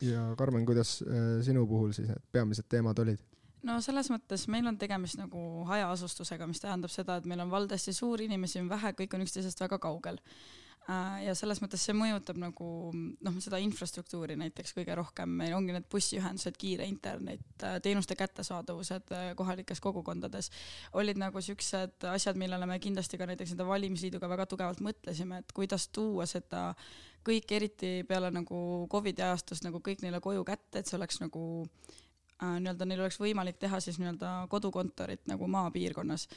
ja 0.02 0.36
Karmen, 0.38 0.66
kuidas 0.66 1.02
äh, 1.02 1.40
sinu 1.46 1.66
puhul 1.68 1.92
siis 1.96 2.12
need 2.12 2.30
peamised 2.32 2.70
teemad 2.70 3.00
olid? 3.00 3.24
no 3.68 3.80
selles 3.84 4.12
mõttes 4.14 4.46
meil 4.52 4.68
on 4.70 4.78
tegemist 4.80 5.20
nagu 5.20 5.66
hajaasustusega, 5.68 6.48
mis 6.48 6.62
tähendab 6.64 6.94
seda, 6.94 7.18
et 7.18 7.26
meil 7.30 7.42
on 7.44 7.52
vald 7.52 7.74
hästi 7.74 7.96
suur, 7.96 8.22
inimesi 8.24 8.62
on 8.62 8.70
vähe, 8.70 8.94
kõik 8.98 9.18
on 9.18 9.26
üksteisest 9.26 9.60
väga 9.64 9.80
kaugel. 9.82 10.22
Äh, 10.88 11.26
ja 11.26 11.34
selles 11.36 11.60
mõttes 11.60 11.82
see 11.84 11.96
mõjutab 11.98 12.38
nagu 12.40 12.68
noh, 12.96 13.40
seda 13.44 13.60
infrastruktuuri 13.60 14.38
näiteks 14.40 14.72
kõige 14.78 14.96
rohkem, 14.96 15.34
meil 15.42 15.58
ongi 15.58 15.76
need 15.76 15.90
bussiühendused, 15.92 16.56
kiire 16.62 16.88
internet, 16.88 17.44
äh, 17.60 17.82
teenuste 17.84 18.16
kättesaadavused 18.16 19.12
kohalikes 19.36 19.84
kogukondades 19.84 20.52
olid 20.96 21.20
nagu 21.20 21.44
siuksed 21.44 22.08
asjad, 22.14 22.40
millele 22.40 22.70
me 22.70 22.80
kindlasti 22.80 23.20
ka 23.20 23.28
näiteks 23.28 23.56
nende 23.56 23.68
valimisliiduga 23.68 24.32
väga 24.32 24.48
tugevalt 24.48 24.86
mõtlesime, 24.86 25.42
et 25.44 25.52
kuidas 25.58 25.90
tuua 25.92 26.30
seda 26.30 26.70
kõik 27.28 27.52
eriti 27.60 27.92
peale 28.08 28.32
nagu 28.32 28.88
Covidi 28.92 29.24
ajastust 29.26 29.68
nagu 29.68 29.84
kõik 29.84 30.04
neile 30.06 30.24
koju 30.24 30.46
kätte, 30.48 30.80
et 30.80 30.88
see 30.88 30.98
oleks 31.00 31.20
nagu 31.24 31.44
Äh, 32.38 32.60
nii-öelda 32.62 32.86
neil 32.86 33.00
oleks 33.02 33.18
võimalik 33.18 33.56
teha 33.58 33.80
siis 33.82 33.96
nii-öelda 33.98 34.30
kodukontorit 34.52 35.24
nagu 35.26 35.48
maapiirkonnas. 35.50 36.28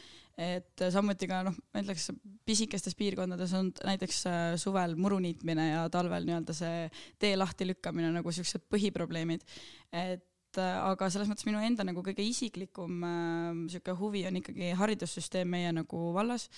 et 0.41 0.83
samuti 0.95 1.27
ka 1.29 1.43
noh, 1.45 1.57
ma 1.75 1.83
ütleks 1.83 2.07
pisikestes 2.49 2.95
piirkondades 2.97 3.53
on 3.59 3.69
näiteks 3.85 4.21
äh, 4.31 4.45
suvel 4.57 4.95
muru 4.97 5.19
niitmine 5.21 5.67
ja 5.69 5.83
talvel 5.93 6.25
nii-öelda 6.25 6.57
see 6.57 6.87
tee 7.21 7.35
lahti 7.37 7.69
lükkamine 7.69 8.15
nagu 8.15 8.33
siuksed 8.33 8.65
põhiprobleemid. 8.73 9.45
et 9.93 10.57
äh, 10.57 10.79
aga 10.87 11.11
selles 11.11 11.29
mõttes 11.29 11.45
minu 11.45 11.61
enda 11.61 11.85
nagu 11.85 12.01
kõige 12.07 12.25
isiklikum 12.25 13.05
äh, 13.05 13.61
sihuke 13.69 13.99
huvi 14.01 14.25
on 14.31 14.41
ikkagi 14.41 14.73
haridussüsteem 14.81 15.53
meie 15.53 15.75
nagu 15.83 16.15
vallas 16.17 16.49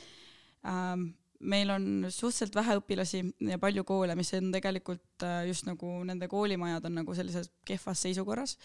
ähm, 0.62 1.08
meil 1.42 1.70
on 1.74 1.86
suhteliselt 2.08 2.54
vähe 2.56 2.78
õpilasi 2.80 3.22
ja 3.50 3.58
palju 3.62 3.84
koole, 3.84 4.16
mis 4.18 4.32
on 4.38 4.50
tegelikult 4.54 5.26
just 5.48 5.66
nagu 5.68 5.92
nende 6.08 6.28
koolimajad 6.30 6.88
on 6.88 7.00
nagu 7.02 7.14
sellises 7.18 7.50
kehvas 7.68 8.02
seisukorras. 8.06 8.56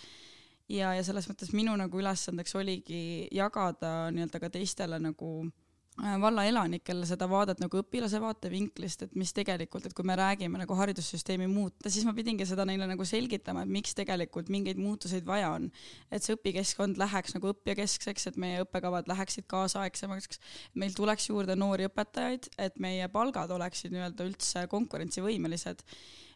Ja, 0.67 0.91
ja 0.93 1.03
selles 1.03 1.29
mõttes 1.29 1.53
minu 1.55 1.75
nagu 1.79 1.99
ülesandeks 1.99 2.55
oligi 2.59 3.27
jagada 3.31 4.11
nii-öelda 4.11 4.41
ka 4.43 4.49
teistele 4.51 4.99
nagu 4.99 5.29
äh, 5.45 5.66
valla 5.97 6.43
elanikele 6.45 7.05
seda 7.09 7.25
vaadet 7.29 7.61
nagu 7.61 7.79
õpilase 7.81 8.19
vaatevinklist, 8.21 9.07
et 9.07 9.15
mis 9.17 9.31
tegelikult, 9.33 9.87
et 9.87 9.95
kui 9.97 10.05
me 10.05 10.15
räägime 10.17 10.59
nagu 10.61 10.77
haridussüsteemi 10.77 11.47
muuta, 11.49 11.89
siis 11.89 12.05
ma 12.05 12.13
pidingi 12.17 12.45
seda 12.45 12.67
neile 12.69 12.85
nagu 12.89 13.05
selgitama, 13.07 13.63
et 13.65 13.73
miks 13.73 13.97
tegelikult 13.97 14.51
mingeid 14.53 14.77
muutuseid 14.81 15.25
vaja 15.25 15.49
on. 15.55 15.71
et 16.11 16.23
see 16.23 16.37
õpikeskkond 16.37 17.01
läheks 17.01 17.33
nagu 17.35 17.49
õppijakeskseks, 17.53 18.27
et 18.29 18.37
meie 18.37 18.61
õppekavad 18.65 19.09
läheksid 19.09 19.47
kaasaegsemaks, 19.49 20.39
meil 20.75 20.93
tuleks 20.93 21.29
juurde 21.29 21.57
noori 21.57 21.89
õpetajaid, 21.89 22.51
et 22.57 22.77
meie 22.79 23.07
palgad 23.09 23.51
oleksid 23.51 23.95
nii-öelda 23.95 24.29
üldse 24.29 24.67
konkurentsivõimelised 24.71 25.83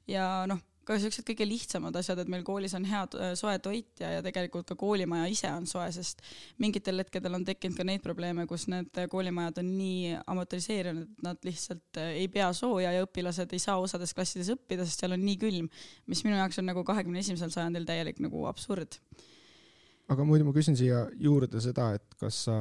ja 0.10 0.28
noh 0.50 0.62
ka 0.94 1.00
siuksed 1.02 1.26
kõige 1.28 1.48
lihtsamad 1.48 1.96
asjad, 2.00 2.22
et 2.22 2.30
meil 2.32 2.44
koolis 2.48 2.76
on 2.78 2.86
hea 2.88 3.02
äh, 3.18 3.32
soe 3.40 3.56
toit 3.64 4.04
ja, 4.04 4.14
ja 4.18 4.22
tegelikult 4.26 4.68
ka 4.70 4.78
koolimaja 4.80 5.30
ise 5.32 5.52
on 5.54 5.68
soe, 5.70 5.88
sest 5.96 6.24
mingitel 6.62 7.02
hetkedel 7.02 7.38
on 7.38 7.46
tekkinud 7.48 7.80
ka 7.80 7.88
neid 7.88 8.04
probleeme, 8.06 8.46
kus 8.50 8.68
need 8.72 9.02
koolimajad 9.12 9.62
on 9.64 9.74
nii 9.78 10.14
amortiseerunud, 10.22 11.10
et 11.10 11.26
nad 11.28 11.48
lihtsalt 11.48 12.02
äh, 12.02 12.14
ei 12.22 12.30
pea 12.32 12.52
sooja 12.58 12.94
ja 12.96 13.06
õpilased 13.08 13.56
ei 13.56 13.64
saa 13.64 13.80
osades 13.82 14.16
klassides 14.18 14.54
õppida, 14.56 14.88
sest 14.88 15.04
seal 15.04 15.18
on 15.18 15.26
nii 15.26 15.38
külm, 15.42 15.70
mis 16.12 16.24
minu 16.28 16.40
jaoks 16.40 16.62
on 16.62 16.70
nagu 16.72 16.86
kahekümne 16.88 17.24
esimesel 17.24 17.54
sajandil 17.54 17.88
täielik 17.90 18.22
nagu 18.24 18.46
absurd. 18.52 19.00
aga 20.12 20.26
muidu 20.28 20.48
ma 20.48 20.56
küsin 20.56 20.76
siia 20.76 21.06
juurde 21.20 21.62
seda, 21.64 21.94
et 21.96 22.20
kas 22.20 22.46
sa 22.48 22.58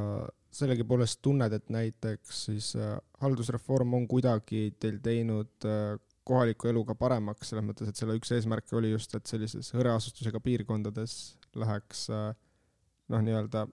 sellegipoolest 0.55 1.21
tunned, 1.23 1.53
et 1.55 1.69
näiteks 1.71 2.45
siis 2.49 2.73
äh, 2.79 2.97
haldusreform 3.23 3.95
on 4.01 4.07
kuidagi 4.11 4.71
teil 4.83 4.99
teinud 5.03 5.67
äh, 5.67 5.99
kohaliku 6.31 6.71
eluga 6.71 6.95
paremaks, 6.99 7.51
selles 7.51 7.67
mõttes, 7.67 7.91
et 7.91 7.99
selle 7.99 8.15
üks 8.19 8.31
eesmärke 8.37 8.79
oli 8.79 8.95
just, 8.95 9.15
et 9.19 9.27
sellises 9.31 9.73
hõreasustusega 9.75 10.41
piirkondades 10.45 11.19
läheks 11.59 12.07
äh, 12.15 12.31
noh, 13.11 13.27
nii-öelda 13.27 13.67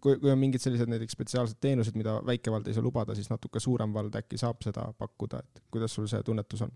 kui, 0.00 0.16
kui 0.20 0.30
on 0.30 0.38
mingid 0.38 0.62
sellised 0.62 0.90
näiteks 0.90 1.16
spetsiaalsed 1.16 1.58
teenused, 1.62 1.96
mida 1.98 2.18
väike 2.26 2.52
vald 2.54 2.68
ei 2.68 2.76
saa 2.76 2.84
lubada, 2.84 3.16
siis 3.18 3.30
natuke 3.32 3.60
suurem 3.62 3.94
vald 3.94 4.14
äkki 4.18 4.38
saab 4.40 4.62
seda 4.64 4.86
pakkuda, 4.98 5.42
et 5.42 5.62
kuidas 5.74 5.94
sul 5.96 6.08
see 6.10 6.22
tunnetus 6.26 6.64
on? 6.66 6.74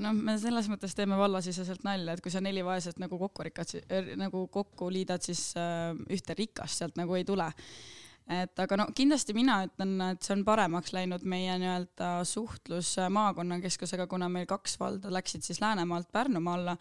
noh, 0.00 0.14
me 0.16 0.38
selles 0.40 0.68
mõttes 0.72 0.94
teeme 0.96 1.18
vallasiseselt 1.20 1.82
nalja, 1.84 2.16
et 2.16 2.22
kui 2.24 2.32
sa 2.32 2.40
neli 2.44 2.62
vaeset 2.64 3.00
nagu 3.02 3.18
kokku 3.20 3.44
rikkad, 3.48 3.74
nagu 4.20 4.46
kokku 4.52 4.88
liidad, 4.92 5.24
siis 5.24 5.50
äh, 5.60 5.90
ühte 6.12 6.36
rikast 6.38 6.80
sealt 6.80 6.96
nagu 7.00 7.16
ei 7.18 7.26
tule 7.28 7.48
et 8.30 8.60
aga 8.64 8.78
no 8.78 8.86
kindlasti 8.94 9.34
mina 9.36 9.62
ütlen, 9.66 9.96
et 10.12 10.22
see 10.22 10.36
on 10.36 10.44
paremaks 10.46 10.94
läinud 10.94 11.24
meie 11.28 11.56
nii-öelda 11.62 12.10
suhtlus 12.28 12.94
maakonnakeskusega, 13.10 14.06
kuna 14.10 14.28
meil 14.32 14.46
kaks 14.50 14.78
valda 14.80 15.12
läksid 15.12 15.46
siis 15.46 15.60
Läänemaalt 15.62 16.12
Pärnumaa 16.12 16.54
alla, 16.58 16.76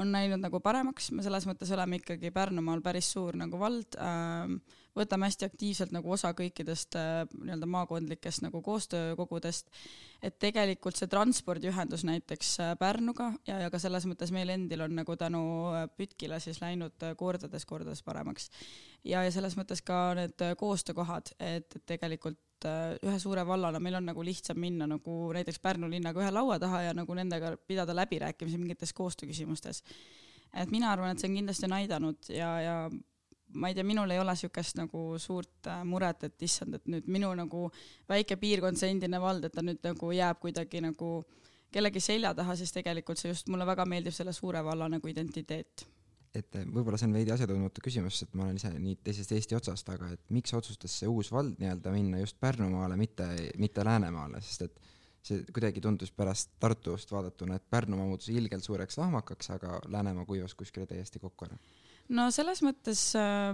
on 0.00 0.12
läinud 0.12 0.40
nagu 0.42 0.60
paremaks, 0.64 1.10
me 1.12 1.24
selles 1.24 1.46
mõttes 1.48 1.72
oleme 1.74 2.00
ikkagi 2.00 2.32
Pärnumaal 2.34 2.82
päris 2.84 3.12
suur 3.12 3.36
nagu 3.40 3.60
vald. 3.60 3.98
Äh,, 4.00 4.56
võtame 4.96 5.28
hästi 5.28 5.46
aktiivselt 5.48 5.92
nagu 5.94 6.10
osa 6.12 6.32
kõikidest 6.36 6.96
äh, 7.00 7.22
nii-öelda 7.32 7.68
maakondlikest 7.70 8.44
nagu 8.44 8.60
koostöökogudest, 8.64 9.70
et 10.22 10.38
tegelikult 10.42 10.98
see 10.98 11.08
transpordiühendus 11.12 12.04
näiteks 12.08 12.54
äh, 12.60 12.72
Pärnuga 12.80 13.30
ja, 13.48 13.62
ja 13.64 13.70
ka 13.72 13.80
selles 13.82 14.06
mõttes 14.08 14.32
meil 14.34 14.52
endil 14.52 14.84
on 14.84 14.96
nagu 15.00 15.16
tänu 15.16 15.42
äh, 15.72 15.86
Pütkile 15.96 16.40
siis 16.44 16.60
läinud 16.62 17.06
kordades-kordades 17.18 18.04
paremaks. 18.04 18.50
ja, 19.04 19.22
ja 19.24 19.30
selles 19.32 19.56
mõttes 19.56 19.82
ka 19.84 20.12
need 20.18 20.44
koostöökohad, 20.60 21.34
et, 21.40 21.72
et 21.76 21.86
tegelikult 21.86 22.40
ühe 22.62 23.18
suure 23.18 23.42
vallana 23.46 23.80
meil 23.82 23.96
on 23.98 24.04
nagu 24.06 24.22
lihtsam 24.22 24.60
minna 24.60 24.86
nagu 24.86 25.14
näiteks 25.34 25.58
Pärnu 25.58 25.88
linnaga 25.90 26.20
ühe 26.22 26.30
laua 26.30 26.60
taha 26.62 26.82
ja 26.84 26.92
nagu 26.94 27.14
nendega 27.18 27.56
pidada 27.66 27.96
läbirääkimisi 27.96 28.60
mingites 28.60 28.92
koostööküsimustes. 28.92 29.82
et 30.54 30.70
mina 30.70 30.92
arvan, 30.92 31.10
et 31.10 31.18
see 31.18 31.30
on 31.30 31.40
kindlasti 31.40 31.66
on 31.66 31.72
aidanud 31.80 32.28
ja, 32.28 32.52
ja 32.60 32.76
ma 33.54 33.68
ei 33.68 33.74
tea, 33.74 33.84
minul 33.86 34.10
ei 34.10 34.20
ole 34.20 34.32
niisugust 34.34 34.78
nagu 34.80 35.04
suurt 35.20 35.68
äh, 35.70 35.82
muret, 35.88 36.24
et 36.28 36.44
issand, 36.46 36.76
et 36.78 36.90
nüüd 36.90 37.08
minu 37.12 37.32
nagu 37.36 37.66
väike 38.10 38.38
piirkond, 38.40 38.78
see 38.80 38.92
endine 38.94 39.20
vald, 39.22 39.44
et 39.46 39.54
ta 39.54 39.64
nüüd 39.64 39.82
nagu 39.84 40.12
jääb 40.16 40.40
kuidagi 40.42 40.82
nagu 40.84 41.14
kellegi 41.72 42.02
selja 42.04 42.34
taha, 42.36 42.56
siis 42.58 42.72
tegelikult 42.74 43.20
see 43.20 43.32
just 43.32 43.50
mulle 43.52 43.66
väga 43.68 43.86
meeldib 43.88 44.14
selle 44.16 44.34
suure 44.36 44.62
valla 44.64 44.88
nagu 44.92 45.08
identiteet. 45.08 45.86
et 46.32 46.56
äh, 46.56 46.64
võib-olla 46.64 46.96
see 46.96 47.10
on 47.10 47.18
veidi 47.18 47.32
asjatundmatu 47.34 47.84
küsimus, 47.84 48.22
et 48.24 48.34
ma 48.38 48.46
olen 48.46 48.56
ise 48.56 48.72
nii 48.72 48.96
teisest 49.04 49.34
Eesti 49.36 49.58
otsast, 49.58 49.88
aga 49.92 50.08
et 50.14 50.32
miks 50.32 50.54
otsustas 50.56 50.94
see 51.02 51.10
uus 51.10 51.32
vald 51.32 51.60
nii-öelda 51.60 51.92
minna 51.92 52.22
just 52.22 52.38
Pärnumaale, 52.40 52.96
mitte, 52.96 53.28
mitte 53.60 53.84
Läänemaale, 53.84 54.40
sest 54.40 54.68
et 54.68 54.80
see 55.22 55.44
kuidagi 55.52 55.80
tundus 55.84 56.10
pärast 56.10 56.54
Tartust 56.60 57.12
vaadatuna, 57.12 57.60
et 57.60 57.68
Pärnumaa 57.70 58.08
muutus 58.08 58.32
ilgelt 58.32 58.64
suureks 58.64 58.98
ahmakaks, 58.98 59.52
aga 59.58 59.78
Läänemaa 59.92 60.24
kuivas 60.24 60.56
kuskile 60.56 60.88
täiesti 60.88 61.20
kokku 61.22 61.50
ära 61.50 61.60
no 62.10 62.28
selles 62.34 62.62
mõttes 62.64 63.04
äh, 63.18 63.52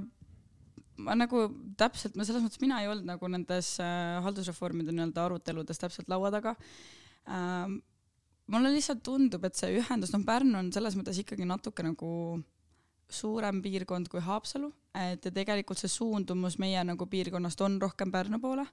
ma 0.99 1.15
nagu 1.19 1.45
täpselt, 1.79 2.17
no 2.19 2.27
selles 2.27 2.45
mõttes 2.45 2.61
mina 2.63 2.81
ei 2.83 2.91
olnud 2.91 3.07
nagu 3.09 3.31
nendes 3.31 3.77
äh, 3.83 4.19
haldusreformide 4.25 4.95
nii-öelda 4.95 5.27
aruteludes 5.29 5.81
täpselt 5.81 6.11
laua 6.11 6.33
taga 6.35 6.55
äh,. 7.29 7.79
mulle 8.49 8.73
lihtsalt 8.73 9.03
tundub, 9.05 9.45
et 9.45 9.59
see 9.59 9.77
ühendus, 9.81 10.13
noh, 10.15 10.25
Pärnu 10.25 10.59
on 10.59 10.73
selles 10.73 10.97
mõttes 10.97 11.19
ikkagi 11.21 11.45
natuke 11.49 11.85
nagu 11.85 12.11
suurem 13.09 13.63
piirkond 13.65 14.09
kui 14.13 14.21
Haapsalu, 14.25 14.71
et 14.97 15.25
ja 15.25 15.33
tegelikult 15.33 15.81
see 15.81 15.93
suundumus 15.93 16.59
meie 16.61 16.81
nagu 16.85 17.07
piirkonnast 17.09 17.61
on 17.65 17.79
rohkem 17.81 18.13
Pärnu 18.13 18.41
poole 18.41 18.67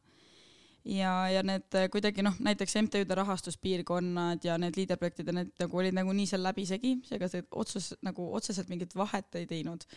ja, 0.85 1.13
ja 1.29 1.41
need 1.45 1.77
kuidagi 1.91 2.23
noh, 2.25 2.35
näiteks 2.43 2.77
MTÜ-de 2.81 3.17
rahastuspiirkonnad 3.17 4.45
ja 4.45 4.57
need 4.61 4.77
liiderprojektid 4.77 5.31
ja 5.31 5.35
need 5.39 5.51
nagu 5.61 5.81
olid 5.81 5.97
nagu 5.97 6.13
nii 6.13 6.29
seal 6.29 6.45
läbisegi, 6.45 6.95
seega 7.07 7.29
see 7.31 7.45
otsus 7.51 7.93
nagu 8.05 8.29
otseselt 8.37 8.69
mingit 8.71 8.95
vahet 8.95 9.35
ei 9.39 9.47
teinud 9.49 9.87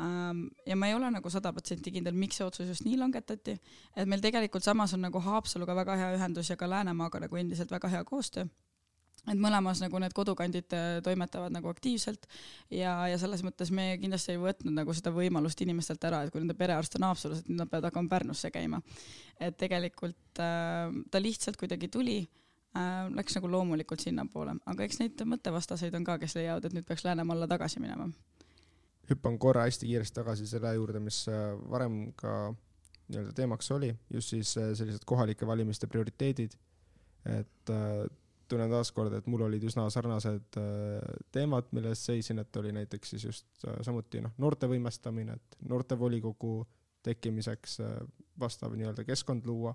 ähm,. 0.00 0.46
ja 0.66 0.76
ma 0.76 0.88
ei 0.88 0.96
ole 0.96 1.10
nagu 1.12 1.30
sada 1.30 1.52
protsenti 1.52 1.92
kindel, 1.92 2.16
miks 2.16 2.40
see 2.40 2.48
otsus 2.48 2.68
just 2.72 2.86
nii 2.88 2.98
langetati, 3.00 3.58
et 3.96 4.08
meil 4.08 4.24
tegelikult 4.24 4.64
samas 4.64 4.94
on 4.96 5.04
nagu 5.08 5.20
Haapsaluga 5.20 5.76
väga 5.82 5.98
hea 6.00 6.12
ühendus 6.16 6.50
ja 6.50 6.56
ka 6.56 6.70
Läänemaaga 6.70 7.26
nagu 7.26 7.40
endiselt 7.40 7.70
väga 7.70 7.92
hea 7.92 8.04
koostöö 8.04 8.48
et 9.30 9.38
mõlemas 9.38 9.78
nagu 9.82 10.00
need 10.02 10.14
kodukandid 10.16 10.74
äh, 10.74 10.96
toimetavad 11.04 11.54
nagu 11.54 11.70
aktiivselt 11.70 12.26
ja, 12.74 12.94
ja 13.06 13.18
selles 13.20 13.44
mõttes 13.46 13.70
me 13.74 13.92
kindlasti 14.02 14.34
ei 14.34 14.40
võtnud 14.42 14.74
nagu 14.74 14.94
seda 14.96 15.12
võimalust 15.14 15.60
inimestelt 15.62 16.02
ära, 16.08 16.24
et 16.24 16.32
kui 16.34 16.42
nende 16.42 16.56
perearst 16.58 16.98
on 16.98 17.06
Haapsalus, 17.06 17.42
et 17.42 17.50
nüüd 17.50 17.60
nad 17.62 17.70
peavad 17.70 17.90
hakkama 17.90 18.10
Pärnusse 18.10 18.50
käima. 18.54 18.82
et 19.38 19.56
tegelikult 19.58 20.42
äh, 20.42 20.90
ta 21.10 21.22
lihtsalt 21.22 21.58
kuidagi 21.60 21.88
tuli 21.88 22.18
äh,, 22.74 23.06
läks 23.14 23.38
nagu 23.38 23.50
loomulikult 23.50 24.02
sinnapoole, 24.02 24.56
aga 24.66 24.88
eks 24.88 24.98
neid 25.02 25.22
mõttevastaseid 25.34 25.94
on 25.98 26.08
ka, 26.08 26.18
kes 26.18 26.34
leiavad, 26.40 26.66
et 26.66 26.74
nüüd 26.74 26.88
peaks 26.88 27.06
Läänemaale 27.06 27.46
tagasi 27.50 27.82
minema. 27.82 28.10
hüppan 29.10 29.38
korra 29.38 29.68
hästi 29.68 29.86
kiiresti 29.86 30.18
tagasi 30.18 30.48
selle 30.50 30.74
juurde, 30.74 30.98
mis 30.98 31.22
äh, 31.30 31.52
varem 31.70 32.08
ka 32.18 32.50
nii-öelda 33.12 33.36
teemaks 33.38 33.70
oli, 33.70 33.94
just 34.10 34.34
siis 34.34 34.56
äh, 34.58 34.74
sellised 34.74 35.06
kohalike 35.06 35.46
valimiste 35.46 35.86
prioriteedid, 35.86 36.58
et 37.38 37.70
tunnen 38.52 38.70
taaskord, 38.72 39.14
et 39.16 39.28
mul 39.30 39.46
olid 39.46 39.64
üsna 39.68 39.86
sarnased 39.92 40.58
äh, 40.60 40.98
teemad, 41.34 41.70
mille 41.76 41.92
eest 41.92 42.10
seisin, 42.10 42.42
et 42.42 42.60
oli 42.60 42.74
näiteks 42.76 43.14
siis 43.14 43.24
just 43.28 43.66
äh, 43.66 43.80
samuti 43.86 44.22
noh, 44.24 44.34
noorte 44.42 44.68
võimestamine, 44.70 45.38
et 45.38 45.58
noortevolikogu 45.72 46.54
tekkimiseks 47.06 47.80
äh, 47.82 47.96
vastav 48.40 48.76
nii-öelda 48.78 49.04
keskkond 49.08 49.48
luua, 49.48 49.74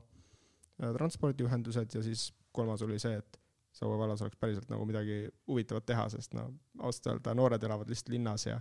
transpordiühendused 0.77 1.96
ja 1.98 2.03
siis 2.05 2.29
kolmas 2.53 2.84
oli 2.86 3.00
see, 3.01 3.17
et 3.17 3.41
Saue 3.77 3.98
vallas 4.00 4.22
oleks 4.25 4.38
päriselt 4.41 4.72
nagu 4.72 4.86
midagi 4.89 5.27
huvitavat 5.46 5.86
teha, 5.86 6.07
sest 6.10 6.31
no 6.34 6.48
ausalt 6.81 7.12
öelda 7.12 7.34
noored 7.38 7.62
elavad 7.62 7.89
lihtsalt 7.91 8.10
linnas 8.10 8.48
ja 8.48 8.55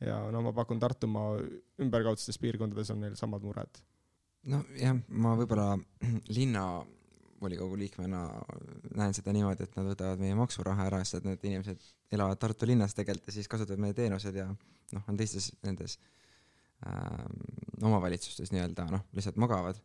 ja 0.00 0.18
no 0.32 0.40
ma 0.46 0.52
pakun 0.56 0.80
Tartumaa 0.80 1.34
ümberkaudsetes 1.82 2.38
piirkondades 2.40 2.90
on 2.94 3.02
neil 3.04 3.16
samad 3.18 3.44
mured. 3.44 3.82
nojah, 4.48 4.96
ma 5.08 5.34
võib-olla 5.38 5.76
linna 6.38 6.64
volikogu 7.42 7.76
liikmena 7.78 8.22
näen 8.96 9.14
seda 9.16 9.34
niimoodi, 9.34 9.66
et 9.66 9.76
nad 9.78 9.88
võtavad 9.90 10.22
meie 10.22 10.36
maksuraha 10.38 10.88
ära, 10.88 11.02
sest 11.06 11.26
need 11.26 11.44
inimesed 11.48 11.86
elavad 12.14 12.40
Tartu 12.40 12.68
linnas 12.68 12.94
tegelikult 12.96 13.30
ja 13.30 13.36
siis 13.36 13.50
kasutavad 13.50 13.82
meie 13.82 13.96
teenuseid 13.96 14.38
ja 14.38 14.48
noh, 14.48 15.06
on 15.08 15.18
teistes 15.18 15.50
nendes 15.66 15.98
äh, 16.86 17.24
omavalitsustes 17.82 18.52
nii-öelda 18.54 18.86
noh, 18.92 19.06
lihtsalt 19.16 19.40
magavad. 19.42 19.80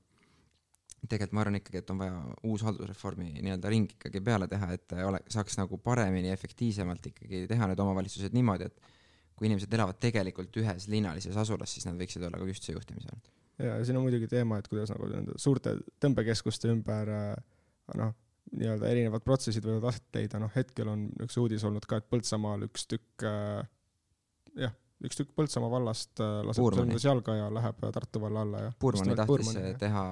tegelikult 1.08 1.36
ma 1.38 1.42
arvan 1.46 1.60
ikkagi, 1.60 1.82
et 1.82 1.92
on 1.94 2.00
vaja 2.02 2.22
uus 2.50 2.64
haldusreformi 2.68 3.32
nii-öelda 3.38 3.70
ring 3.72 3.92
ikkagi 3.96 4.22
peale 4.22 4.48
teha, 4.52 4.72
et 4.74 4.96
ole, 5.06 5.22
saaks 5.32 5.58
nagu 5.60 5.78
paremini, 5.78 6.32
efektiivsemalt 6.34 7.12
ikkagi 7.14 7.46
teha 7.48 7.70
need 7.70 7.80
omavalitsused 7.80 8.34
niimoodi, 8.36 8.70
et 8.72 8.96
kui 9.38 9.48
inimesed 9.48 9.74
elavad 9.78 10.00
tegelikult 10.02 10.58
ühes 10.58 10.88
linnalises 10.92 11.38
asulas, 11.38 11.74
siis 11.74 11.86
nad 11.86 12.00
võiksid 12.00 12.26
olla 12.26 12.42
ka 12.42 12.50
ühtse 12.50 12.74
juhtimise 12.74 13.14
all. 13.14 13.22
Ja 13.64 13.78
siin 13.86 13.98
on 13.98 14.06
muidugi 14.06 14.30
teema, 14.32 14.60
et 14.62 14.70
kuidas 14.72 14.92
nagu 14.94 15.10
nende 15.12 15.38
suurte 15.42 15.76
tõmbekeskuste 16.04 16.70
ümber 16.74 17.14
äh, 17.14 17.36
noh, 17.98 18.14
nii-öelda 18.56 18.90
erinevad 18.92 19.24
protsessid 19.26 19.66
võivad 19.66 19.90
aset 19.92 20.20
leida, 20.20 20.42
noh 20.42 20.52
hetkel 20.56 20.90
on 20.92 21.08
üks 21.26 21.38
uudis 21.42 21.66
olnud 21.68 21.88
ka, 21.90 22.00
et 22.00 22.12
Põltsamaal 22.12 22.68
üks 22.68 22.86
tükk 22.90 23.26
äh, 23.28 23.66
jah, 24.62 24.76
üks 25.04 25.20
tükk 25.20 25.34
Põltsamaa 25.38 25.72
vallast 25.74 26.22
äh, 26.24 26.38
laseb 26.48 26.70
sõlmes 26.78 27.08
jalga 27.08 27.36
ja 27.40 27.50
läheb 27.54 27.82
Tartu 27.98 28.22
valla 28.24 28.46
alla 28.46 28.64
ja 28.68 28.72
Puurmani 28.80 29.18
tahtis 29.18 29.34
Puurmani, 29.34 29.74
teha 29.82 30.06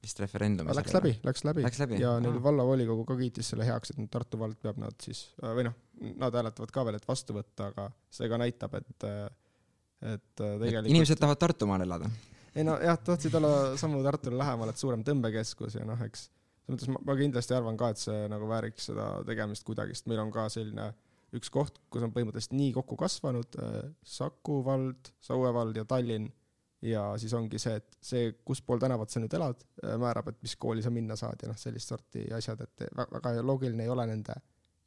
vist 0.00 0.24
referendumi 0.24 0.78
läks 0.78 0.96
läbi, 0.96 1.14
läks 1.26 1.44
läbi, 1.50 1.66
läks 1.66 1.82
läbi 1.82 2.00
ja 2.00 2.16
neil 2.22 2.40
vallavolikogu 2.42 3.04
ka 3.10 3.18
kiitis 3.20 3.52
selle 3.52 3.68
heaks, 3.68 3.92
et 3.92 4.00
nüüd 4.00 4.14
Tartu 4.14 4.40
vald 4.40 4.58
peab 4.62 4.80
nad 4.82 4.96
siis, 5.04 5.26
või 5.42 5.68
noh, 5.68 5.76
nad 6.22 6.40
hääletavad 6.40 6.74
ka 6.74 6.86
veel, 6.88 7.02
et 7.02 7.06
vastu 7.08 7.36
võtta, 7.36 7.70
aga 7.74 7.90
see 8.14 8.30
ka 8.30 8.40
näitab, 8.40 8.80
et 8.80 9.08
et 10.00 10.40
tegelikult 10.40 10.88
inimesed 10.88 11.20
tahavad 11.20 11.42
Tartumaal 11.42 11.84
elada? 11.84 12.08
Ei 12.54 12.66
no 12.66 12.76
jah, 12.82 12.98
tahtsid 13.04 13.34
olla 13.38 13.76
sammu 13.80 14.02
Tartule 14.06 14.38
lähemal, 14.40 14.72
et 14.72 14.80
suurem 14.80 15.04
tõmbekeskus 15.06 15.78
ja 15.78 15.86
noh, 15.88 16.00
eks 16.06 16.28
selles 16.70 16.88
mõttes 16.88 17.06
ma, 17.06 17.16
kindlasti 17.18 17.56
arvan 17.56 17.78
ka, 17.78 17.92
et 17.92 18.02
see 18.02 18.26
nagu 18.30 18.48
vääriks 18.50 18.90
seda 18.90 19.06
tegemist 19.26 19.64
kuidagi, 19.66 19.96
sest 19.96 20.10
meil 20.10 20.22
on 20.22 20.32
ka 20.34 20.48
selline 20.52 20.90
üks 21.36 21.50
koht, 21.52 21.78
kus 21.90 22.04
on 22.06 22.12
põhimõtteliselt 22.14 22.56
nii 22.58 22.74
kokku 22.74 22.98
kasvanud 22.98 23.58
äh, 23.62 23.80
Saku 24.02 24.60
vald, 24.66 25.12
Saue 25.22 25.52
vald 25.54 25.78
ja 25.78 25.86
Tallinn 25.88 26.30
ja 26.82 27.04
siis 27.20 27.34
ongi 27.36 27.60
see, 27.60 27.76
et 27.78 27.98
see, 28.02 28.30
kus 28.46 28.62
pool 28.66 28.80
tänavat 28.82 29.12
sa 29.12 29.22
nüüd 29.22 29.34
elad, 29.38 29.62
äh, 29.84 29.96
määrab, 30.00 30.32
et 30.32 30.40
mis 30.42 30.56
kooli 30.58 30.82
sa 30.82 30.92
minna 30.94 31.18
saad 31.18 31.42
ja 31.42 31.50
noh, 31.50 31.58
sellist 31.60 31.92
sorti 31.92 32.26
asjad, 32.34 32.64
et 32.66 32.88
väga 32.98 33.36
loogiline 33.44 33.86
ei 33.86 33.92
ole 33.92 34.06
nende 34.10 34.38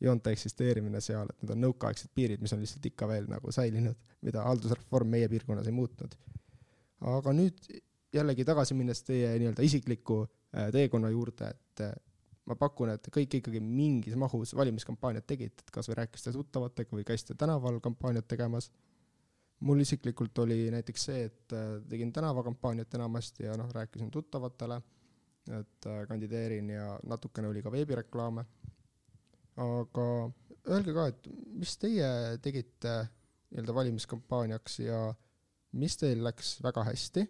joonte 0.03 0.33
eksisteerimine 0.35 0.99
seal, 1.03 1.29
et 1.31 1.43
need 1.43 1.53
on 1.55 1.61
nõukaaegsed 1.69 2.11
piirid, 2.15 2.41
mis 2.43 2.51
on 2.55 2.59
lihtsalt 2.59 2.85
ikka 2.89 3.07
veel 3.07 3.29
nagu 3.31 3.51
säilinud, 3.55 3.99
mida 4.25 4.43
haldusreform 4.43 5.13
meie 5.15 5.29
piirkonnas 5.31 5.69
ei 5.69 5.75
muutnud. 5.75 6.17
Aga 7.09 7.33
nüüd 7.35 7.67
jällegi 8.13 8.45
tagasi 8.47 8.77
minnes 8.77 9.03
teie 9.03 9.33
nii-öelda 9.41 9.65
isikliku 9.65 10.23
äh, 10.23 10.69
teekonna 10.73 11.09
juurde, 11.13 11.49
et 11.49 11.85
ma 12.49 12.57
pakun, 12.59 12.91
et 12.93 13.07
kõik 13.13 13.37
ikkagi 13.39 13.61
mingis 13.63 14.15
mahus 14.19 14.53
valimiskampaaniat 14.57 15.25
tegid, 15.27 15.53
et 15.59 15.71
kas 15.73 15.87
või 15.89 15.99
rääkisite 16.01 16.33
tuttavatega 16.35 16.97
või 16.97 17.05
käisite 17.07 17.37
tänaval 17.39 17.79
kampaaniat 17.83 18.27
tegemas. 18.27 18.71
mul 19.63 19.79
isiklikult 19.79 20.39
oli 20.43 20.71
näiteks 20.71 21.05
see, 21.07 21.23
et 21.29 21.53
äh, 21.55 21.79
tegin 21.89 22.11
tänavakampaaniat 22.13 22.93
enamasti 22.93 23.45
ja 23.45 23.55
noh, 23.57 23.69
rääkisin 23.71 24.11
tuttavatele, 24.11 24.81
et 25.59 25.87
äh, 25.87 26.07
kandideerin 26.07 26.69
ja 26.69 26.99
natukene 27.07 27.47
oli 27.47 27.61
ka 27.63 27.71
veebireklaame. 27.71 28.45
aga 29.55 30.07
öelge 30.67 30.93
ka, 30.93 31.07
et 31.07 31.27
mis 31.59 31.77
teie 31.77 32.37
tegite 32.41 33.07
nii-öelda 33.53 33.73
valimiskampaaniaks 33.75 34.79
ja 34.79 35.13
mis 35.73 35.97
teil 35.99 36.23
läks 36.25 36.57
väga 36.63 36.85
hästi 36.89 37.27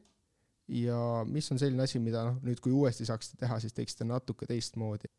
ja 0.83 0.99
mis 1.27 1.51
on 1.51 1.59
selline 1.59 1.83
asi, 1.83 1.99
mida 1.99 2.23
noh, 2.29 2.39
nüüd 2.45 2.61
kui 2.63 2.73
uuesti 2.75 3.07
saaksite 3.07 3.41
teha, 3.43 3.59
siis 3.59 3.75
teeksite 3.75 4.07
natuke 4.07 4.47
teistmoodi? 4.49 5.11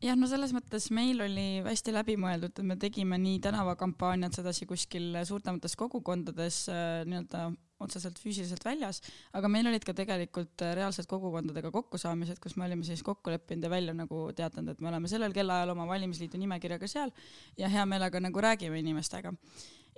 jah, 0.00 0.16
no 0.16 0.28
selles 0.30 0.54
mõttes 0.56 0.88
meil 0.96 1.20
oli 1.20 1.48
hästi 1.66 1.92
läbimõeldud, 1.94 2.54
et 2.54 2.66
me 2.66 2.76
tegime 2.80 3.18
nii 3.20 3.40
tänavakampaaniat 3.44 4.38
sedasi 4.38 4.68
kuskil 4.68 5.18
suurtemates 5.28 5.76
kogukondades 5.78 6.62
äh, 6.72 7.02
nii-öelda 7.08 7.50
otseselt 7.80 8.18
füüsiliselt 8.20 8.64
väljas, 8.64 9.00
aga 9.36 9.48
meil 9.48 9.68
olid 9.70 9.84
ka 9.86 9.94
tegelikult 9.96 10.64
reaalsed 10.76 11.08
kogukondadega 11.08 11.70
kokkusaamised, 11.72 12.40
kus 12.42 12.56
me 12.60 12.66
olime 12.66 12.84
siis 12.84 13.02
kokku 13.04 13.32
leppinud 13.32 13.64
ja 13.64 13.72
välja 13.72 13.94
nagu 13.96 14.26
teatanud, 14.36 14.74
et 14.74 14.84
me 14.84 14.90
oleme 14.92 15.08
sellel 15.08 15.34
kellaajal 15.36 15.72
oma 15.74 15.88
valimisliidu 15.88 16.40
nimekirjaga 16.42 16.88
seal 16.90 17.12
ja 17.58 17.70
hea 17.72 17.86
meelega 17.88 18.20
nagu 18.20 18.44
räägime 18.44 18.82
inimestega. 18.84 19.32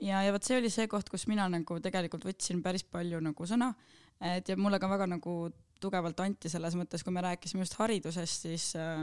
Ja, 0.03 0.23
ja 0.27 0.35
vot 0.35 0.45
see 0.45 0.59
oli 0.59 0.71
see 0.71 0.91
koht, 0.91 1.09
kus 1.09 1.29
mina 1.31 1.49
nagu 1.49 1.79
tegelikult 1.81 2.27
võtsin 2.27 2.63
päris 2.65 2.85
palju 2.85 3.23
nagu 3.23 3.49
sõna 3.49 3.73
et 4.23 4.49
ja 4.49 4.57
mulle 4.59 4.79
ka 4.81 4.91
väga 4.91 5.09
nagu 5.11 5.37
tugevalt 5.83 6.21
anti 6.23 6.51
selles 6.51 6.77
mõttes, 6.79 7.03
kui 7.03 7.15
me 7.15 7.25
rääkisime 7.25 7.65
just 7.65 7.75
haridusest, 7.81 8.47
siis 8.47 8.69
äh, 8.79 9.03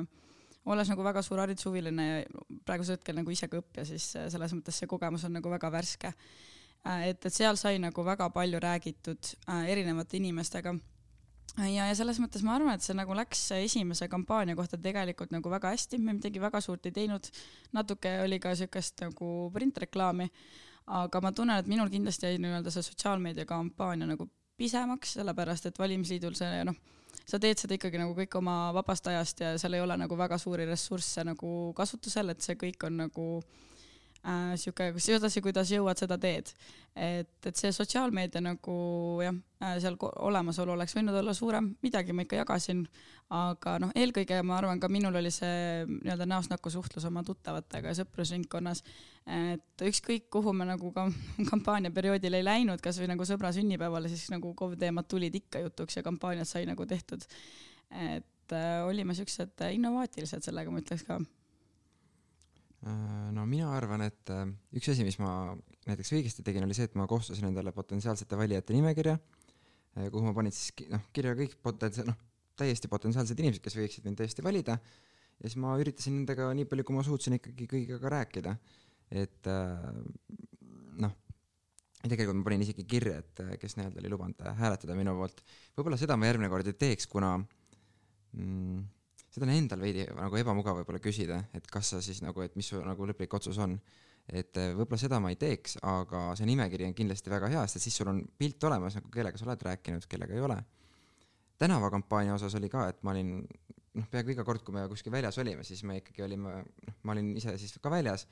olles 0.70 0.92
nagu 0.92 1.04
väga 1.04 1.24
suur 1.26 1.42
haridushuviline 1.44 2.06
ja 2.08 2.46
praegusel 2.68 2.98
hetkel 2.98 3.20
nagu 3.20 3.34
ise 3.34 3.50
ka 3.52 3.60
õppija, 3.60 3.86
siis 3.90 4.14
äh, 4.16 4.30
selles 4.32 4.56
mõttes 4.56 4.80
see 4.80 4.88
kogemus 4.90 5.26
on 5.28 5.36
nagu 5.40 5.52
väga 5.52 5.72
värske. 5.74 6.14
Äh,. 6.88 7.10
et, 7.12 7.26
et 7.26 7.36
seal 7.36 7.60
sai 7.60 7.82
nagu 7.84 8.06
väga 8.06 8.30
palju 8.32 8.62
räägitud 8.64 9.34
äh, 9.50 9.68
erinevate 9.74 10.18
inimestega. 10.22 10.78
Ja, 11.58 11.90
ja 11.90 11.96
selles 11.98 12.22
mõttes 12.22 12.44
ma 12.46 12.54
arvan, 12.56 12.78
et 12.78 12.86
see 12.86 12.96
nagu 12.96 13.12
läks 13.18 13.42
esimese 13.58 14.08
kampaania 14.08 14.56
kohta 14.56 14.78
tegelikult 14.80 15.34
nagu 15.34 15.52
väga 15.52 15.74
hästi, 15.74 15.98
me 16.00 16.14
midagi 16.16 16.40
väga 16.40 16.62
suurt 16.64 16.86
ei 16.88 16.94
teinud, 16.96 17.28
natuke 17.76 18.14
oli 18.24 18.38
ka 18.40 18.54
siukest 18.56 19.02
nagu 19.04 19.50
printreklaami, 19.52 20.30
aga 20.90 21.22
ma 21.22 21.32
tunnen, 21.36 21.60
et 21.62 21.68
minul 21.70 21.90
kindlasti 21.92 22.26
jäi 22.26 22.42
nii-öelda 22.42 22.72
see 22.74 22.86
sotsiaalmeedia 22.86 23.46
kampaania 23.46 24.08
nagu 24.10 24.30
pisemaks, 24.58 25.14
sellepärast 25.20 25.70
et 25.70 25.80
valimisliidul 25.80 26.36
see 26.36 26.64
noh, 26.68 26.76
sa 27.30 27.40
teed 27.40 27.62
seda 27.62 27.78
ikkagi 27.78 28.02
nagu 28.02 28.16
kõik 28.18 28.36
oma 28.40 28.58
vabast 28.76 29.08
ajast 29.08 29.44
ja 29.46 29.54
seal 29.62 29.78
ei 29.78 29.84
ole 29.86 29.98
nagu 30.02 30.18
väga 30.18 30.38
suuri 30.42 30.66
ressursse 30.70 31.24
nagu 31.28 31.74
kasutusel, 31.78 32.34
et 32.34 32.42
see 32.42 32.58
kõik 32.60 32.88
on 32.90 32.98
nagu 33.06 33.28
äh, 33.40 33.70
sihuke, 34.60 34.92
sedasi, 35.00 35.42
kuidas 35.42 35.70
jõuad, 35.72 35.98
seda 36.00 36.18
teed. 36.20 36.52
et, 36.96 37.30
et 37.46 37.56
see 37.56 37.72
sotsiaalmeedia 37.72 38.42
nagu 38.44 38.74
jah 39.24 39.36
äh,, 39.64 39.78
seal 39.80 39.96
olemasolu 40.00 40.74
oleks 40.74 40.96
võinud 40.98 41.16
olla 41.16 41.34
suurem, 41.34 41.70
midagi 41.86 42.12
ma 42.12 42.26
ikka 42.26 42.42
jagasin, 42.42 42.82
aga 43.32 43.78
noh, 43.80 43.94
eelkõige 43.96 44.42
ma 44.44 44.58
arvan, 44.58 44.82
ka 44.82 44.90
minul 44.92 45.16
oli 45.16 45.32
see 45.32 45.86
nii-öelda 45.88 46.28
näost 46.28 46.52
näkku 46.52 46.72
suhtlus 46.74 47.08
oma 47.08 47.24
tuttavatega 47.24 47.96
sõprusringkonnas, 48.02 48.84
et 49.24 49.88
ükskõik, 49.88 50.28
kuhu 50.34 50.54
me 50.54 50.68
nagu 50.68 50.92
ka 50.96 51.08
kampaaniaperioodil 51.54 52.42
ei 52.42 52.48
läinud, 52.48 52.84
kasvõi 52.84 53.08
nagu 53.14 53.28
sõbra 53.30 53.54
sünnipäevale, 53.56 54.12
siis 54.12 54.28
nagu 54.36 54.52
KOV 54.58 54.76
teemad 54.84 55.08
tulid 55.08 55.40
ikka 55.40 55.64
jutuks 55.64 56.02
ja 56.02 56.04
kampaaniat 56.04 56.50
sai 56.50 56.68
nagu 56.68 56.86
tehtud. 56.90 57.24
et 57.90 58.54
äh, 58.54 58.86
olime 58.86 59.16
siuksed 59.16 59.70
innovaatilised 59.72 60.44
sellega, 60.44 60.72
ma 60.72 60.84
ütleks 60.84 61.08
ka 61.08 61.22
Äh, 61.22 61.39
no 63.36 63.46
mina 63.50 63.74
arvan, 63.76 64.06
et 64.08 64.32
äh, 64.34 64.46
üks 64.78 64.92
asi, 64.94 65.06
mis 65.08 65.20
ma 65.22 65.52
näiteks 65.90 66.14
õigesti 66.16 66.46
tegin, 66.46 66.66
oli 66.68 66.78
see, 66.78 66.88
et 66.90 66.98
ma 67.00 67.08
koostasin 67.10 67.50
endale 67.50 67.74
potentsiaalsete 67.76 68.40
valijate 68.40 68.76
nimekirja, 68.76 69.18
äh, 69.98 70.10
kuhu 70.14 70.24
ma 70.28 70.36
panin 70.38 70.56
siis 70.56 70.72
noh, 70.92 71.04
kirja 71.16 71.36
kõik 71.40 71.58
potentsiaal, 71.66 72.12
noh, 72.14 72.20
täiesti 72.60 72.92
potentsiaalsed 72.92 73.40
inimesed, 73.40 73.64
kes 73.64 73.78
võiksid 73.80 74.08
mind 74.08 74.20
tõesti 74.20 74.46
valida, 74.46 74.78
ja 75.40 75.48
siis 75.48 75.60
ma 75.64 75.76
üritasin 75.80 76.22
nendega 76.22 76.52
nii 76.56 76.68
palju, 76.70 76.88
kui 76.88 76.98
ma 76.98 77.06
suutsin 77.08 77.38
ikkagi 77.40 77.68
kõigiga 77.72 78.12
rääkida. 78.12 78.56
et 79.10 79.48
noh, 81.00 81.14
tegelikult 82.04 82.38
ma 82.38 82.46
panin 82.46 82.66
isegi 82.66 82.84
kirja, 82.88 83.22
et 83.24 83.42
kes 83.62 83.78
nii-öelda 83.80 84.04
oli 84.04 84.12
lubanud 84.12 84.44
hääletada 84.60 84.96
minu 85.00 85.16
poolt. 85.18 85.40
võib-olla 85.78 85.98
seda 85.98 86.18
ma 86.20 86.28
järgmine 86.28 86.52
kord 86.52 86.68
ei 86.68 86.76
teeks, 86.84 87.08
kuna 87.10 87.38
mm, 87.40 88.84
seda 89.34 89.46
on 89.46 89.54
endal 89.54 89.82
veidi 89.84 90.06
nagu 90.18 90.40
ebamugav 90.40 90.80
võib-olla 90.80 91.02
küsida, 91.04 91.40
et 91.56 91.68
kas 91.70 91.94
sa 91.94 92.02
siis 92.04 92.22
nagu, 92.26 92.42
et 92.46 92.56
mis 92.58 92.70
su 92.72 92.82
nagu 92.84 93.10
lõplik 93.10 93.34
otsus 93.38 93.60
on. 93.62 93.78
et 94.30 94.58
eh, 94.62 94.74
võib-olla 94.78 95.00
seda 95.02 95.18
ma 95.22 95.32
ei 95.34 95.40
teeks, 95.42 95.80
aga 95.90 96.36
see 96.38 96.46
nimekiri 96.46 96.86
on 96.86 96.94
kindlasti 96.94 97.32
väga 97.34 97.48
hea, 97.50 97.64
sest 97.68 97.88
siis 97.88 97.96
sul 97.98 98.12
on 98.12 98.20
pilt 98.38 98.64
olemas 98.70 99.00
nagu 99.00 99.10
kellega 99.10 99.40
sa 99.42 99.48
oled 99.48 99.64
rääkinud, 99.66 100.06
kellega 100.10 100.36
ei 100.36 100.44
ole. 100.46 100.58
tänavakampaania 101.58 102.36
osas 102.36 102.56
oli 102.56 102.70
ka, 102.70 102.88
et 102.90 103.02
ma 103.04 103.12
olin 103.12 103.40
noh, 103.40 104.06
peaaegu 104.12 104.36
iga 104.36 104.46
kord, 104.46 104.62
kui 104.64 104.76
me 104.76 104.86
kuskil 104.92 105.12
väljas 105.12 105.38
olime, 105.42 105.64
siis 105.66 105.82
me 105.84 105.98
ikkagi 106.00 106.24
olime, 106.24 106.62
noh, 106.62 107.00
ma 107.04 107.16
olin 107.16 107.34
ise 107.38 107.58
siis 107.58 107.74
ka 107.82 107.90
väljas. 107.92 108.28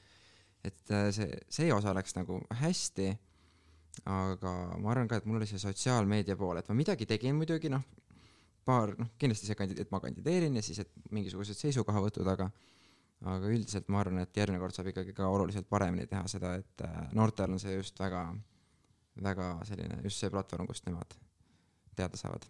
et 0.63 0.91
eh, 0.91 1.09
see, 1.11 1.41
see 1.49 1.73
osa 1.73 1.93
läks 1.97 2.15
nagu 2.17 2.39
hästi, 2.61 3.09
aga 4.05 4.53
ma 4.77 4.91
arvan 4.93 5.09
ka, 5.09 5.17
et 5.17 5.25
mul 5.25 5.41
oli 5.41 5.49
see 5.49 5.61
sotsiaalmeedia 5.61 6.37
pool, 6.37 6.57
et 6.57 6.69
ma 6.69 6.77
midagi 6.77 7.05
tegin 7.09 7.37
muidugi, 7.37 7.69
noh, 7.73 7.85
paar, 8.67 8.93
noh, 8.99 9.13
kindlasti 9.19 9.49
see 9.49 9.57
kandi-, 9.59 9.77
et 9.81 9.91
ma 9.93 10.01
kandideerin 10.03 10.59
ja 10.59 10.63
siis, 10.65 10.83
et 10.83 11.13
mingisugused 11.15 11.57
seisukohavõtud, 11.59 12.27
aga 12.33 12.49
aga 13.25 13.49
üldiselt 13.49 13.87
ma 13.89 14.01
arvan, 14.03 14.21
et 14.21 14.37
järgmine 14.37 14.61
kord 14.61 14.75
saab 14.77 14.91
ikkagi 14.91 15.15
ka 15.17 15.29
oluliselt 15.33 15.65
paremini 15.69 16.05
teha 16.09 16.27
seda, 16.29 16.53
et 16.59 16.83
äh, 16.85 16.99
noortel 17.17 17.55
on 17.55 17.61
see 17.61 17.73
just 17.73 17.97
väga, 17.99 18.27
väga 19.23 19.47
selline, 19.65 20.01
just 20.05 20.21
see 20.21 20.29
platvorm, 20.33 20.69
kust 20.69 20.85
nemad 20.85 21.17
teada 21.97 22.19
saavad. 22.19 22.45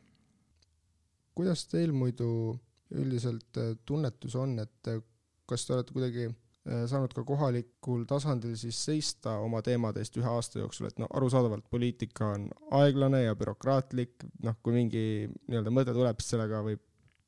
kuidas 1.38 1.68
teil 1.72 1.94
muidu 1.96 2.58
üldiselt 2.92 3.62
äh, 3.62 3.76
tunnetus 3.86 4.36
on, 4.36 4.58
et 4.60 4.92
äh, 4.92 5.00
kas 5.48 5.66
te 5.66 5.76
olete 5.78 5.96
kuidagi 5.96 6.28
saanud 6.68 7.14
ka 7.16 7.24
kohalikul 7.24 8.04
tasandil 8.10 8.56
siis 8.60 8.80
seista 8.90 9.38
oma 9.44 9.62
teemade 9.66 10.02
eest 10.04 10.18
ühe 10.20 10.28
aasta 10.28 10.60
jooksul, 10.60 10.90
et 10.90 11.00
noh, 11.00 11.10
arusaadavalt 11.16 11.68
poliitika 11.72 12.34
on 12.36 12.50
aeglane 12.82 13.24
ja 13.24 13.36
bürokraatlik, 13.40 14.26
noh, 14.44 14.58
kui 14.64 14.76
mingi 14.76 15.04
nii-öelda 15.48 15.74
mõte 15.74 15.96
tuleb, 15.96 16.20
siis 16.20 16.36
sellega 16.36 16.62
võib 16.66 16.84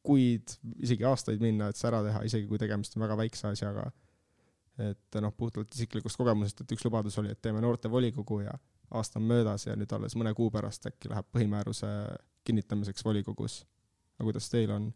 kuid, 0.06 0.56
isegi 0.84 1.06
aastaid 1.08 1.42
minna, 1.44 1.70
et 1.70 1.80
see 1.80 1.90
ära 1.90 2.02
teha, 2.06 2.24
isegi 2.28 2.48
kui 2.50 2.60
tegemist 2.62 2.96
on 2.98 3.06
väga 3.06 3.18
väikse 3.20 3.50
asjaga. 3.52 3.90
et 4.80 5.18
noh, 5.20 5.34
puhtalt 5.36 5.76
isiklikust 5.76 6.16
kogemusest, 6.16 6.62
et 6.64 6.72
üks 6.72 6.86
lubadus 6.86 7.18
oli, 7.20 7.34
et 7.34 7.42
teeme 7.44 7.60
noortevolikogu 7.60 8.38
ja 8.46 8.54
aasta 8.96 9.20
on 9.20 9.26
möödas 9.28 9.66
ja 9.68 9.76
nüüd 9.76 9.92
alles 9.92 10.16
mõne 10.16 10.32
kuu 10.38 10.48
pärast 10.52 10.88
äkki 10.88 11.12
läheb 11.12 11.28
põhimääruse 11.36 11.90
kinnitamiseks 12.48 13.04
volikogus. 13.06 13.66
aga 14.18 14.30
kuidas 14.30 14.50
teil 14.50 14.72
on? 14.72 14.88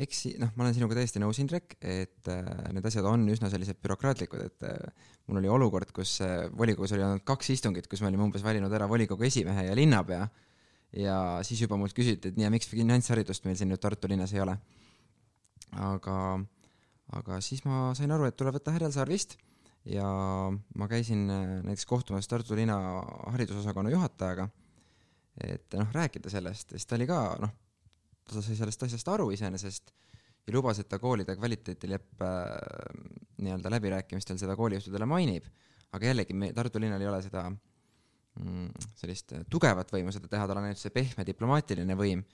Eks 0.00 0.22
noh, 0.40 0.50
ma 0.56 0.64
olen 0.64 0.74
sinuga 0.76 0.96
täiesti 0.96 1.20
nõus, 1.20 1.38
Indrek, 1.42 1.74
et 1.84 2.28
äh, 2.32 2.46
need 2.72 2.86
asjad 2.88 3.06
on 3.08 3.26
üsna 3.28 3.50
sellised 3.52 3.80
bürokraatlikud, 3.84 4.44
et 4.46 4.64
äh, 4.64 5.08
mul 5.28 5.42
oli 5.42 5.50
olukord, 5.52 5.92
kus 5.96 6.14
äh, 6.24 6.46
volikogus 6.56 6.94
oli 6.96 7.04
olnud 7.04 7.24
kaks 7.28 7.52
istungit, 7.52 7.88
kus 7.90 8.00
me 8.00 8.08
olime 8.08 8.24
umbes 8.24 8.44
valinud 8.46 8.72
ära 8.72 8.88
volikogu 8.88 9.28
esimehe 9.28 9.66
ja 9.66 9.74
linnapea 9.76 10.22
ja 10.96 11.18
siis 11.44 11.60
juba 11.66 11.76
mult 11.76 11.92
küsiti, 11.96 12.32
et 12.32 12.40
nii, 12.40 12.46
ja 12.48 12.52
miks 12.54 12.70
finantsharidust 12.70 13.44
meil 13.44 13.60
siin 13.60 13.68
nüüd 13.68 13.82
Tartu 13.82 14.08
linnas 14.08 14.32
ei 14.32 14.40
ole. 14.46 14.56
aga, 15.76 16.16
aga 17.20 17.42
siis 17.44 17.60
ma 17.68 17.92
sain 17.98 18.12
aru, 18.14 18.24
et 18.24 18.40
tuleb 18.40 18.56
võtta 18.56 18.72
Härjal 18.72 18.96
Sarvist 18.96 19.36
ja 19.84 20.08
ma 20.48 20.88
käisin 20.88 21.28
näiteks 21.28 21.84
kohtumas 21.84 22.28
Tartu 22.28 22.56
linna 22.56 22.80
haridusosakonna 23.34 23.92
juhatajaga, 23.92 24.48
et 25.44 25.76
noh, 25.76 25.92
rääkida 25.92 26.32
sellest, 26.32 26.72
sest 26.72 26.88
ta 26.88 26.96
oli 26.96 27.10
ka 27.10 27.22
noh 27.44 27.56
ta 28.36 28.44
sai 28.44 28.56
sellest 28.58 28.84
asjast 28.88 29.08
aru 29.14 29.30
iseenesest 29.34 29.92
ja 30.48 30.54
lubas, 30.54 30.80
et 30.80 30.88
ta 30.88 31.00
koolide 31.02 31.36
kvaliteedileppe 31.36 32.28
äh, 32.28 33.00
nii-öelda 33.44 33.72
läbirääkimistel 33.76 34.40
seda 34.40 34.56
koolijuhtidele 34.56 35.08
mainib. 35.08 35.48
aga 35.92 36.10
jällegi, 36.10 36.34
me, 36.36 36.52
Tartu 36.52 36.80
linnal 36.80 37.00
ei 37.00 37.08
ole 37.08 37.22
seda 37.24 37.46
mm, 37.48 38.88
sellist 39.00 39.32
tugevat 39.50 39.92
võimu 39.92 40.12
seda 40.12 40.28
teha, 40.28 40.48
tal 40.48 40.60
on 40.60 40.68
ainult 40.68 40.80
see 40.80 40.92
pehme 40.92 41.24
diplomaatiline 41.24 41.96
võim, 41.96 42.24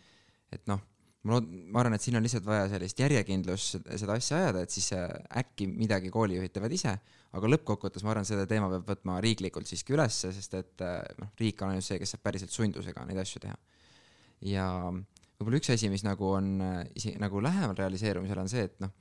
et 0.52 0.66
noh, 0.70 0.80
ma 1.24 1.36
lood-, 1.36 1.50
ma 1.70 1.82
arvan, 1.82 1.96
et 1.96 2.04
siin 2.04 2.18
on 2.18 2.24
lihtsalt 2.24 2.46
vaja 2.46 2.66
sellist 2.72 3.00
järjekindlust 3.00 3.78
seda 4.00 4.18
asja 4.18 4.40
ajada, 4.40 4.64
et 4.64 4.74
siis 4.74 4.90
äkki 4.94 5.68
midagi 5.70 6.12
koolijuhid 6.14 6.54
teevad 6.54 6.74
ise, 6.76 6.94
aga 7.34 7.50
lõppkokkuvõttes 7.54 8.04
ma 8.06 8.14
arvan, 8.14 8.28
seda 8.28 8.46
teema 8.50 8.70
peab 8.72 8.90
võtma 8.94 9.18
riiklikult 9.24 9.70
siiski 9.70 9.96
ülesse, 9.96 10.32
sest 10.34 10.58
et 10.60 10.84
äh, 10.84 11.00
noh, 11.22 11.32
riik 11.40 11.62
on 11.62 11.74
ainult 11.74 11.86
see, 11.86 11.98
kes 12.02 12.14
saab 12.14 12.26
päriselt 12.26 12.54
sundusega 12.54 13.06
neid 13.08 13.22
asju 13.22 13.42
teha. 13.46 13.58
ja 14.50 14.68
võib-olla 15.44 15.60
üks 15.60 15.70
asi, 15.74 15.90
mis 15.92 16.04
nagu 16.06 16.30
on 16.32 16.50
äh, 16.64 16.76
isegi 16.96 17.20
nagu 17.20 17.42
lähemal 17.44 17.76
realiseerumisele, 17.78 18.44
on 18.44 18.50
see, 18.50 18.64
et 18.70 18.78
noh, 18.82 18.92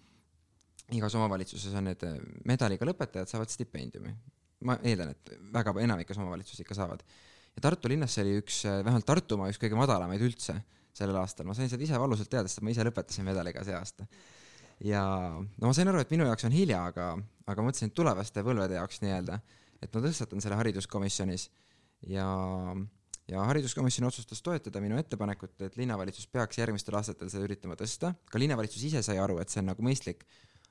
igas 0.91 1.15
omavalitsuses 1.15 1.73
on 1.79 1.87
need 1.87 2.03
äh, 2.07 2.19
medaliga 2.49 2.87
lõpetajad 2.89 3.31
saavad 3.31 3.51
stipendiumi. 3.53 4.13
ma 4.67 4.77
eeldan, 4.87 5.11
et 5.11 5.33
väga 5.51 5.73
enamikus 5.83 6.19
omavalitsusi 6.19 6.63
ikka 6.63 6.75
saavad. 6.77 7.01
ja 7.55 7.63
Tartu 7.63 7.89
linnas 7.91 8.13
see 8.15 8.23
oli 8.27 8.37
üks, 8.41 8.63
äh, 8.67 8.83
vähemalt 8.83 9.07
Tartumaa 9.07 9.49
üks 9.51 9.59
kõige 9.61 9.79
madalamaid 9.79 10.21
üldse 10.21 10.59
sellel 10.93 11.17
aastal, 11.23 11.47
ma 11.47 11.55
sain 11.57 11.71
seda 11.71 11.83
ise 11.83 11.97
valusalt 11.97 12.29
teada, 12.29 12.51
sest 12.51 12.61
ma 12.61 12.73
ise 12.73 12.85
lõpetasin 12.85 13.25
medaliga 13.25 13.63
see 13.65 13.75
aasta. 13.77 14.07
ja 14.83 15.03
no 15.39 15.69
ma 15.69 15.73
sain 15.73 15.89
aru, 15.89 16.03
et 16.03 16.11
minu 16.13 16.27
jaoks 16.27 16.49
on 16.49 16.55
hilja, 16.55 16.83
aga, 16.91 17.13
aga 17.47 17.65
mõtlesin, 17.65 17.89
et 17.89 17.97
tulevaste 17.97 18.43
põlvede 18.45 18.77
jaoks 18.77 19.01
nii-öelda, 19.05 19.39
et 19.81 19.95
ma 19.95 20.03
tõstatan 20.03 20.43
selle 20.43 20.59
hariduskomisjonis 20.59 21.47
ja 22.11 22.27
ja 23.31 23.43
hariduskomisjon 23.47 24.07
otsustas 24.07 24.41
toetada 24.43 24.81
minu 24.83 24.97
ettepanekut, 24.99 25.55
et 25.61 25.77
linnavalitsus 25.79 26.27
peaks 26.27 26.59
järgmistel 26.59 26.97
aastatel 26.99 27.31
seda 27.31 27.47
üritama 27.47 27.77
tõsta, 27.79 28.13
ka 28.31 28.41
linnavalitsus 28.41 28.83
ise 28.89 29.03
sai 29.05 29.19
aru, 29.21 29.39
et 29.41 29.53
see 29.53 29.61
on 29.63 29.71
nagu 29.71 29.85
mõistlik, 29.85 30.25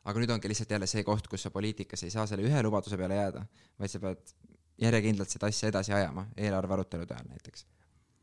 aga 0.05 0.23
nüüd 0.23 0.35
ongi 0.35 0.51
lihtsalt 0.53 0.75
jälle 0.77 0.89
see 0.91 1.05
koht, 1.07 1.29
kus 1.31 1.47
sa 1.47 1.53
poliitikas 1.55 2.05
ei 2.05 2.15
saa 2.15 2.27
selle 2.29 2.47
ühe 2.49 2.65
lubaduse 2.67 2.99
peale 3.01 3.21
jääda, 3.21 3.45
vaid 3.81 3.93
sa 3.95 4.03
pead 4.03 4.35
järjekindlalt 4.83 5.33
seda 5.33 5.49
asja 5.53 5.73
edasi 5.73 5.95
ajama, 5.97 6.27
eelarve 6.37 6.79
arutelude 6.79 7.17
ajal 7.17 7.33
näiteks. 7.33 7.67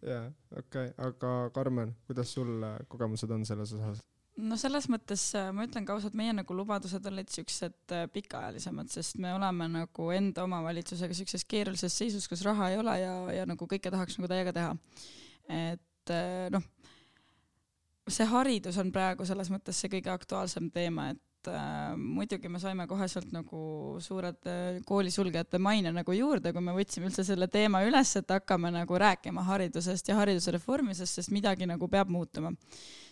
jaa, 0.06 0.24
okei 0.58 0.92
okay., 0.92 0.94
aga 1.10 1.34
Karmen, 1.56 1.96
kuidas 2.08 2.34
sul 2.34 2.63
kogemused 2.88 3.32
on 3.32 3.46
selles 3.46 3.74
osas? 3.74 4.06
No 4.39 4.58
selles 4.60 4.88
mõttes 4.91 5.23
äh, 5.38 5.49
ma 5.56 5.65
ütlen 5.67 5.86
ka 5.88 5.95
ausalt, 5.95 6.15
meie 6.17 6.34
nagu 6.36 6.56
lubadused 6.56 7.06
olid 7.12 7.32
siuksed 7.34 7.95
äh, 7.95 8.06
pikaajalisemad, 8.13 8.89
sest 8.93 9.19
me 9.21 9.34
oleme 9.36 9.69
nagu 9.71 10.10
enda 10.15 10.45
omavalitsusega 10.47 11.15
siukses 11.17 11.45
keerulises 11.49 11.95
seisus, 11.95 12.28
kus 12.30 12.43
raha 12.47 12.71
ei 12.71 12.80
ole 12.80 12.97
ja, 13.02 13.13
ja 13.39 13.47
nagu 13.49 13.69
kõike 13.69 13.91
tahaks 13.91 14.19
nagu 14.19 14.30
täiega 14.32 14.54
teha. 14.56 14.75
et 15.49 16.13
äh, 16.15 16.45
noh, 16.54 16.67
see 18.10 18.28
haridus 18.30 18.78
on 18.82 18.93
praegu 18.93 19.28
selles 19.28 19.52
mõttes 19.54 19.80
see 19.80 19.91
kõige 19.91 20.13
aktuaalsem 20.13 20.69
teema, 20.73 21.10
et 21.13 21.52
äh, 21.52 21.97
muidugi 21.97 22.52
me 22.52 22.62
saime 22.62 22.88
koheselt 22.89 23.34
nagu 23.36 23.97
suured 24.04 24.49
koolisulgejate 24.88 25.62
maine 25.62 25.93
nagu 25.95 26.15
juurde, 26.15 26.54
kui 26.56 26.63
me 26.63 26.78
võtsime 26.78 27.10
üldse 27.12 27.28
selle 27.28 27.49
teema 27.52 27.84
üles, 27.88 28.15
et 28.19 28.38
hakkame 28.38 28.71
nagu 28.78 29.04
rääkima 29.04 29.45
haridusest 29.52 30.10
ja 30.10 30.17
hariduse 30.21 30.56
reformimisest, 30.58 31.19
sest 31.19 31.36
midagi 31.36 31.69
nagu 31.69 31.91
peab 31.91 32.12
muutuma 32.13 32.54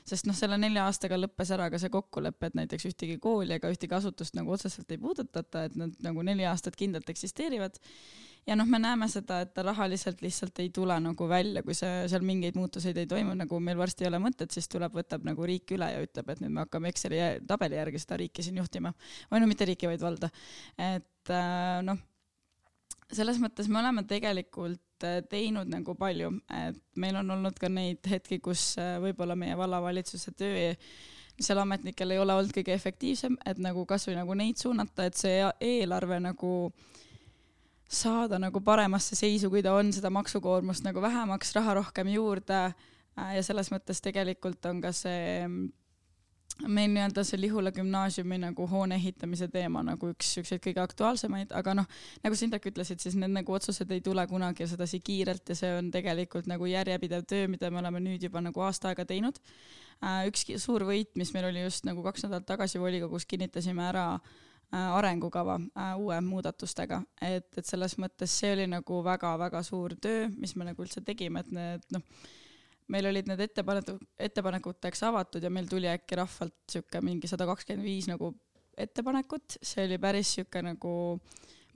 sest 0.08 0.28
noh, 0.30 0.36
selle 0.38 0.58
nelja 0.60 0.86
aastaga 0.88 1.18
lõppes 1.20 1.52
ära 1.56 1.68
ka 1.72 1.80
see 1.82 1.92
kokkulepe, 1.94 2.50
et 2.50 2.56
näiteks 2.58 2.88
ühtegi 2.92 3.18
kooli 3.24 3.58
ega 3.58 3.72
ühtegi 3.74 3.98
asutust 3.98 4.38
nagu 4.38 4.54
otseselt 4.56 4.92
ei 4.94 5.02
puudutata, 5.02 5.68
et 5.68 5.78
nad 5.80 5.94
nagu 6.04 6.24
neli 6.26 6.48
aastat 6.48 6.78
kindlalt 6.80 7.10
eksisteerivad. 7.12 7.80
ja 8.48 8.56
noh, 8.56 8.68
me 8.72 8.80
näeme 8.80 9.10
seda, 9.12 9.42
et 9.44 9.54
ta 9.54 9.66
rahaliselt 9.68 10.22
lihtsalt 10.24 10.60
ei 10.64 10.70
tule 10.74 10.96
nagu 11.04 11.30
välja, 11.30 11.64
kui 11.64 11.76
see 11.76 12.08
seal 12.08 12.24
mingeid 12.24 12.56
muutuseid 12.56 12.98
ei 12.98 13.08
toimu, 13.08 13.36
nagu 13.36 13.60
meil 13.60 13.78
varsti 13.78 14.06
ei 14.06 14.12
ole 14.12 14.22
mõtet, 14.24 14.52
siis 14.56 14.72
tuleb, 14.72 14.96
võtab 14.96 15.28
nagu 15.28 15.46
riik 15.46 15.76
üle 15.76 15.92
ja 15.92 16.04
ütleb, 16.04 16.32
et 16.32 16.44
nüüd 16.44 16.56
me 16.56 16.64
hakkame 16.64 16.94
Exceli 16.94 17.20
tabeli 17.48 17.76
järgi 17.76 18.04
seda 18.04 18.22
riiki 18.24 18.46
siin 18.46 18.62
juhtima. 18.64 18.94
või 19.32 19.44
no 19.44 19.52
mitte 19.52 19.68
riiki, 19.68 19.92
vaid 19.92 20.04
valda. 20.04 20.32
et 20.78 21.34
äh, 21.34 21.82
noh 21.84 22.00
selles 23.14 23.40
mõttes 23.40 23.70
me 23.72 23.80
oleme 23.80 24.04
tegelikult 24.08 24.82
teinud 25.30 25.70
nagu 25.72 25.96
palju, 25.98 26.32
et 26.54 26.80
meil 26.96 27.20
on 27.20 27.36
olnud 27.38 27.60
ka 27.60 27.70
neid 27.70 28.06
hetki, 28.10 28.40
kus 28.44 28.74
äh, 28.82 28.98
võib-olla 29.04 29.36
meie 29.40 29.58
vallavalitsuse 29.58 30.34
töö 30.38 30.74
seal 31.40 31.62
ametnikel 31.62 32.12
ei 32.12 32.20
ole 32.20 32.34
olnud 32.34 32.54
kõige 32.56 32.74
efektiivsem, 32.74 33.38
et 33.46 33.60
nagu 33.62 33.86
kasvõi 33.86 34.16
nagu 34.18 34.34
neid 34.38 34.58
suunata, 34.58 35.06
et 35.06 35.18
see 35.18 35.42
eelarve 35.62 36.20
nagu 36.24 36.54
saada 37.88 38.40
nagu 38.42 38.62
paremasse 38.66 39.16
seisu, 39.16 39.52
kui 39.54 39.62
ta 39.64 39.76
on, 39.78 39.94
seda 39.96 40.10
maksukoormust 40.14 40.86
nagu 40.88 41.02
vähemaks, 41.04 41.54
raha 41.56 41.78
rohkem 41.80 42.10
juurde. 42.12 42.64
Äh, 43.18 43.36
ja 43.38 43.44
selles 43.46 43.72
mõttes 43.74 44.02
tegelikult 44.04 44.66
on 44.70 44.82
ka 44.84 44.92
see 44.96 45.46
meil 46.66 46.90
nii-öelda 46.92 47.24
see 47.28 47.40
Lihula 47.40 47.72
gümnaasiumi 47.72 48.40
nagu 48.42 48.68
hoone 48.68 48.96
ehitamise 48.98 49.48
teema 49.52 49.84
nagu 49.86 50.10
üks 50.14 50.32
siukseid 50.38 50.62
kõige 50.64 50.82
aktuaalsemaid, 50.82 51.52
aga 51.58 51.76
noh, 51.78 51.90
nagu 52.24 52.38
sa 52.38 52.48
Indrek 52.48 52.66
ütlesid, 52.72 53.02
siis 53.04 53.18
need 53.20 53.34
nagu 53.36 53.54
otsused 53.54 53.92
ei 53.94 54.02
tule 54.06 54.26
kunagi 54.30 54.68
sedasi 54.70 55.00
kiirelt 55.06 55.50
ja 55.50 55.58
see 55.60 55.72
on 55.78 55.92
tegelikult 55.94 56.50
nagu 56.50 56.70
järjepidev 56.70 57.28
töö, 57.30 57.48
mida 57.52 57.70
me 57.72 57.82
oleme 57.84 58.02
nüüd 58.04 58.26
juba 58.26 58.42
nagu 58.44 58.64
aasta 58.66 58.92
aega 58.92 59.06
teinud. 59.06 59.38
Äh, 60.02 60.26
üks 60.32 60.48
suur 60.64 60.86
võit, 60.88 61.14
mis 61.20 61.34
meil 61.36 61.50
oli 61.52 61.66
just 61.66 61.86
nagu 61.88 62.04
kaks 62.06 62.26
nädalat 62.26 62.50
tagasi 62.50 62.82
volikogus, 62.82 63.28
kinnitasime 63.30 63.86
ära 63.90 64.08
äh, 64.18 64.98
arengukava 64.98 65.60
äh, 65.60 65.94
uue 65.98 66.18
muudatustega, 66.26 67.04
et, 67.22 67.52
et 67.58 67.66
selles 67.66 67.98
mõttes 68.02 68.34
see 68.34 68.56
oli 68.58 68.68
nagu 68.72 69.04
väga-väga 69.06 69.64
suur 69.66 69.98
töö, 70.02 70.28
mis 70.38 70.56
me 70.58 70.70
nagu 70.72 70.86
üldse 70.86 71.06
tegime, 71.06 71.46
et 71.46 71.54
need 71.54 71.98
noh 71.98 72.36
meil 72.94 73.10
olid 73.10 73.28
need 73.30 73.44
ettepanekud, 73.48 74.04
ettepanekuteks 74.30 75.04
avatud 75.10 75.44
ja 75.44 75.52
meil 75.54 75.68
tuli 75.70 75.90
äkki 75.92 76.20
rahvalt 76.20 76.56
sihuke 76.72 77.02
mingi 77.04 77.30
sada 77.30 77.48
kakskümmend 77.50 77.88
viis 77.88 78.08
nagu 78.10 78.34
ettepanekut, 78.78 79.60
see 79.66 79.88
oli 79.88 79.98
päris 80.02 80.36
sihuke 80.38 80.62
nagu 80.66 80.94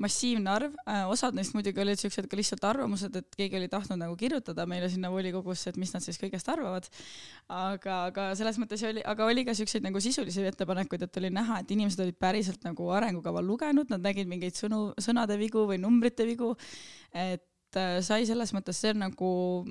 massiivne 0.01 0.49
arv, 0.49 0.75
äh, 0.89 1.03
osad 1.09 1.35
neist 1.37 1.53
muidugi 1.53 1.81
olid 1.83 1.99
siuksed 1.99 2.27
ka 2.29 2.37
lihtsalt 2.39 2.63
arvamused, 2.65 3.15
et 3.17 3.37
keegi 3.37 3.57
oli 3.59 3.67
tahtnud 3.71 3.99
nagu 4.01 4.15
kirjutada 4.17 4.65
meile 4.69 4.89
sinna 4.89 5.11
volikogusse, 5.13 5.71
et 5.71 5.77
mis 5.81 5.91
nad 5.93 6.03
siis 6.05 6.17
kõigest 6.21 6.49
arvavad. 6.51 6.87
aga, 7.51 7.97
aga 8.09 8.27
selles 8.39 8.57
mõttes 8.61 8.81
oli, 8.87 9.03
aga 9.13 9.27
oli 9.29 9.45
ka 9.45 9.55
siukseid 9.57 9.85
nagu 9.85 10.01
sisulisi 10.01 10.45
ettepanekuid, 10.47 11.05
et 11.05 11.21
oli 11.21 11.31
näha, 11.33 11.59
et 11.61 11.71
inimesed 11.75 12.01
olid 12.05 12.17
päriselt 12.17 12.65
nagu 12.65 12.89
arengukava 12.95 13.43
lugenud, 13.45 13.91
nad 13.93 14.01
nägid 14.01 14.29
mingeid 14.31 14.57
sõnu, 14.57 14.83
sõnade 15.01 15.37
vigu 15.41 15.67
või 15.69 15.81
numbrite 15.81 16.25
vigu. 16.25 16.55
et 17.13 17.45
Äh, 17.79 18.01
sai 18.03 18.25
selles 18.27 18.51
mõttes, 18.51 18.75
see 18.81 18.91
on 18.91 18.99
nagu 19.05 19.27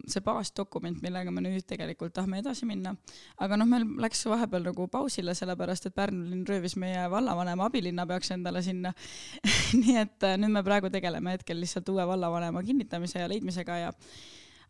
see 0.09 0.23
baasdokument, 0.25 1.03
millega 1.05 1.33
me 1.35 1.43
nüüd 1.45 1.67
tegelikult 1.69 2.15
tahame 2.17 2.39
edasi 2.41 2.65
minna. 2.65 2.95
aga 3.37 3.59
noh, 3.61 3.69
meil 3.69 3.85
läks 4.01 4.25
vahepeal 4.25 4.65
nagu 4.71 4.87
pausile, 4.89 5.35
sellepärast 5.37 5.91
et 5.91 5.95
Pärnu 5.95 6.31
linn 6.31 6.47
röövis 6.49 6.79
meie 6.81 7.03
vallavanema 7.13 7.69
abilinnapeaks 7.69 8.33
endale 8.39 8.63
sinna 8.65 8.95
nii 9.83 9.99
et 10.01 10.25
äh, 10.25 10.39
nüüd 10.41 10.55
me 10.55 10.65
praegu 10.65 10.89
tegeleme 10.89 11.37
hetkel 11.37 11.61
lihtsalt 11.61 11.93
uue 11.93 12.07
vallavanema 12.09 12.63
kinnitamise 12.65 13.21
ja 13.21 13.29
leidmisega 13.29 13.77
ja 13.83 13.93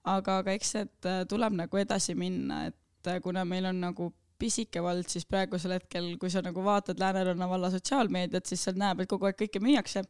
aga, 0.02 0.40
aga 0.40 0.56
eks, 0.58 0.74
et 0.82 1.06
äh, 1.06 1.22
tuleb 1.30 1.54
nagu 1.60 1.82
edasi 1.84 2.18
minna, 2.18 2.64
et 2.72 3.14
kuna 3.22 3.46
meil 3.46 3.70
on 3.70 3.78
nagu 3.86 4.10
pisike 4.40 4.82
vald, 4.84 5.06
siis 5.10 5.26
praegusel 5.28 5.74
hetkel, 5.76 6.08
kui 6.20 6.32
sa 6.32 6.42
nagu 6.44 6.62
vaatad 6.64 7.00
Lääneranna 7.00 7.48
valla 7.50 7.70
sotsiaalmeediat, 7.72 8.48
siis 8.48 8.64
seal 8.66 8.78
näeb, 8.80 9.02
et 9.02 9.10
kogu 9.10 9.28
aeg 9.28 9.38
kõike 9.42 9.62
müüakse. 9.62 10.02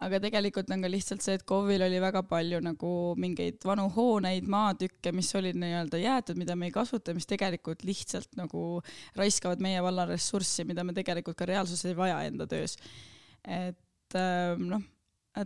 aga 0.00 0.20
tegelikult 0.22 0.70
on 0.72 0.84
ka 0.84 0.90
lihtsalt 0.92 1.24
see, 1.24 1.34
et 1.36 1.44
KOV-il 1.48 1.84
oli 1.84 1.98
väga 2.00 2.22
palju 2.28 2.60
nagu 2.64 2.92
mingeid 3.20 3.64
vanu 3.66 3.88
hooneid, 3.96 4.46
maatükke, 4.48 5.12
mis 5.16 5.32
olid 5.36 5.58
nii-öelda 5.60 6.00
jäetud, 6.00 6.38
mida 6.40 6.56
me 6.56 6.70
ei 6.70 6.76
kasuta, 6.76 7.14
mis 7.16 7.28
tegelikult 7.30 7.84
lihtsalt 7.88 8.38
nagu 8.40 8.80
raiskavad 9.18 9.60
meie 9.64 9.82
valla 9.84 10.06
ressurssi, 10.08 10.64
mida 10.68 10.84
me 10.84 10.96
tegelikult 10.96 11.40
ka 11.40 11.48
reaalsuses 11.50 11.90
ei 11.90 11.98
vaja 11.98 12.22
enda 12.28 12.46
töös. 12.48 12.78
et 13.44 14.16
ähm, 14.16 14.70
noh 14.70 14.88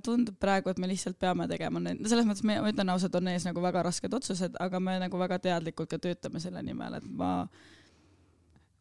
tundub 0.04 0.36
praegu, 0.40 0.72
et 0.72 0.80
me 0.80 0.88
lihtsalt 0.88 1.18
peame 1.20 1.46
tegema 1.50 1.80
need, 1.82 2.02
selles 2.08 2.26
mõttes 2.26 2.44
ma 2.46 2.56
ütlen 2.70 2.90
ausalt, 2.94 3.14
on 3.18 3.28
ees 3.30 3.44
nagu 3.46 3.62
väga 3.62 3.84
rasked 3.84 4.16
otsused, 4.16 4.56
aga 4.60 4.80
me 4.80 4.96
nagu 5.02 5.20
väga 5.20 5.38
teadlikult 5.44 5.90
ka 5.90 6.00
töötame 6.00 6.40
selle 6.42 6.62
nimel, 6.64 6.96
et 6.98 7.08
ma 7.20 7.34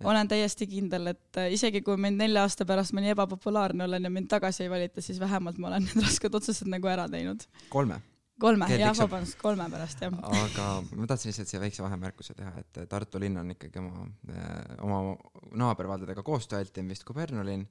olen 0.03 0.27
täiesti 0.27 0.67
kindel, 0.67 1.13
et 1.13 1.41
äh, 1.41 1.51
isegi 1.55 1.81
kui 1.85 1.97
mind 1.97 2.21
nelja 2.21 2.45
aasta 2.47 2.65
pärast 2.69 2.95
mõni 2.95 3.13
ebapopulaarne 3.13 3.87
olen 3.87 4.09
ja 4.09 4.13
mind 4.13 4.31
tagasi 4.31 4.67
ei 4.67 4.73
valita, 4.73 5.01
siis 5.01 5.19
vähemalt 5.19 5.59
ma 5.61 5.71
olen 5.73 5.87
need 5.89 6.03
rasked 6.05 6.41
otsused 6.41 6.69
nagu 6.71 6.89
ära 6.91 7.07
teinud. 7.11 7.47
kolme 7.69 8.01
kolme, 8.41 8.67
jah, 8.73 8.93
vabandust, 8.97 9.37
kolme 9.41 9.65
pärast, 9.71 10.01
jah. 10.01 10.13
aga 10.39 10.67
ma 10.97 11.07
tahtsin 11.09 11.29
lihtsalt 11.29 11.51
siia 11.51 11.61
väikse 11.61 11.83
vahemärkuse 11.85 12.35
teha, 12.37 12.53
et 12.59 12.79
Tartu 12.89 13.21
linn 13.21 13.37
on 13.39 13.53
ikkagi 13.53 13.81
oma, 13.81 14.07
eh, 14.33 14.77
oma 14.83 15.15
naabervaldadega 15.59 16.23
koostööaltim 16.25 16.89
vist 16.89 17.05
kui 17.05 17.15
Pärnu 17.17 17.45
linn. 17.45 17.67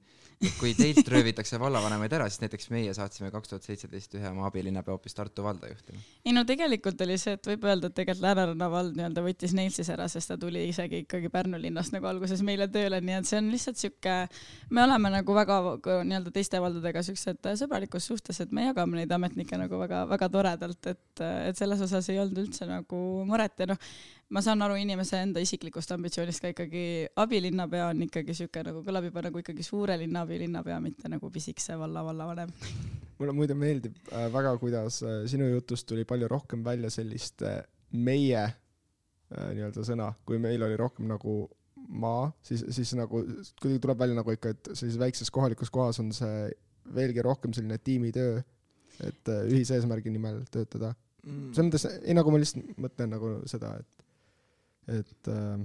kui 0.59 0.73
teilt 0.75 1.07
röövitakse 1.13 1.59
vallavanemaid 1.59 2.13
ära, 2.17 2.25
siis 2.29 2.41
näiteks 2.41 2.69
meie 2.73 2.93
saatsime 2.95 3.29
kaks 3.31 3.51
tuhat 3.51 3.67
seitseteist 3.67 4.15
ühe 4.17 4.31
oma 4.31 4.47
abilinnapea 4.49 4.95
hoopis 4.95 5.15
Tartu 5.15 5.43
valda 5.43 5.69
juhtima. 5.71 5.99
ei 6.25 6.33
no 6.35 6.45
tegelikult 6.47 7.01
oli 7.05 7.17
see, 7.21 7.35
et 7.37 7.51
võib 7.51 7.67
öelda, 7.67 7.91
et 7.91 7.97
tegelikult 7.99 8.23
Lääneranna 8.23 8.69
vald 8.71 8.97
nii-öelda 8.97 9.23
võttis 9.25 9.53
neilt 9.55 9.75
siis 9.75 9.91
ära, 9.93 10.07
sest 10.11 10.31
ta 10.31 10.37
tuli 10.39 10.65
isegi 10.69 11.03
ikkagi 11.03 11.31
Pärnu 11.33 11.59
linnast 11.61 11.95
nagu 11.95 12.07
alguses 12.09 12.41
meile 12.41 12.69
tööle, 12.71 13.01
nii 13.03 13.19
et 13.19 13.29
see 13.29 13.39
on 13.41 13.51
lihtsalt 13.51 13.79
sihuke, 13.79 14.15
me 14.71 14.83
oleme 14.87 15.11
nagu 15.13 15.35
väga 15.35 15.59
nii-öelda 16.07 16.33
teiste 16.33 16.61
valdadega 16.63 17.03
siuksed 17.03 17.51
sõbralikus 17.59 18.07
suhtes, 18.09 18.39
et 18.43 18.51
me 18.51 18.67
jagame 18.69 19.01
neid 19.01 19.11
ametnikke 19.11 19.59
nagu 19.59 19.79
väga-väga 19.83 20.29
toredalt, 20.59 20.89
et, 20.91 21.23
et 21.49 21.59
selles 21.59 21.81
osas 21.85 22.09
ei 22.11 22.19
olnud 22.21 22.39
üldse 22.45 22.67
nagu 22.69 22.99
muret. 23.27 23.55
Ja 23.59 23.69
noh, 23.71 23.79
ma 24.33 24.41
saan 24.45 24.63
aru 24.65 24.77
inimese 24.81 25.19
enda 25.23 25.41
isiklikust 25.43 25.91
ambitsioonist 25.95 26.43
ka 26.43 26.51
ikkagi, 26.53 26.83
abilinnapea 27.23 27.89
on 27.91 28.03
ikkagi 28.07 28.35
sihuke 28.37 28.63
nagu 28.65 28.83
kõlab 28.85 29.07
juba 29.09 29.25
nagu 29.27 29.41
ikkagi 29.43 29.65
suure 29.65 29.97
linna 30.01 30.23
abilinnapea, 30.27 30.79
mitte 30.83 31.11
nagu 31.11 31.29
pisikese 31.33 31.77
valla 31.79 32.03
vallavanem. 32.05 32.53
mulle 33.19 33.35
muide 33.37 33.55
meeldib 33.55 33.95
äh, 34.11 34.27
väga, 34.33 34.55
kuidas 34.59 35.01
äh, 35.05 35.23
sinu 35.29 35.47
jutust 35.51 35.87
tuli 35.87 36.05
palju 36.05 36.27
rohkem 36.27 36.63
välja 36.65 36.89
sellist 36.91 37.45
äh, 37.47 37.61
meie 37.91 38.49
nii-öelda 39.33 39.81
sõna, 39.81 40.11
kui 40.29 40.37
meil 40.37 40.61
oli 40.61 40.75
rohkem 40.77 41.07
nagu 41.09 41.47
maa, 41.89 42.27
siis, 42.45 42.61
siis 42.75 42.91
nagu 42.93 43.23
kuidagi 43.61 43.79
tuleb 43.81 43.97
välja 44.03 44.17
nagu 44.19 44.33
ikka, 44.35 44.51
et 44.53 44.69
sellises 44.73 44.99
väikses 45.01 45.31
kohalikus 45.33 45.71
kohas 45.73 45.97
on 46.03 46.11
see 46.13 46.51
veelgi 46.93 47.23
rohkem 47.25 47.53
selline 47.55 47.79
tiimitöö, 47.81 48.41
et 49.01 49.31
äh, 49.31 49.45
ühise 49.49 49.77
eesmärgi 49.77 50.13
nimel 50.13 50.43
töötada. 50.53 50.93
Mm.. 51.23 51.53
selles 51.55 51.69
mõttes, 51.69 51.85
ei 52.03 52.15
nagu 52.17 52.33
ma 52.33 52.39
lihtsalt 52.41 52.81
mõtlen 52.83 53.13
nagu 53.15 53.37
seda, 53.47 53.77
et 53.79 54.99
et 54.99 55.29
äh, 55.31 55.61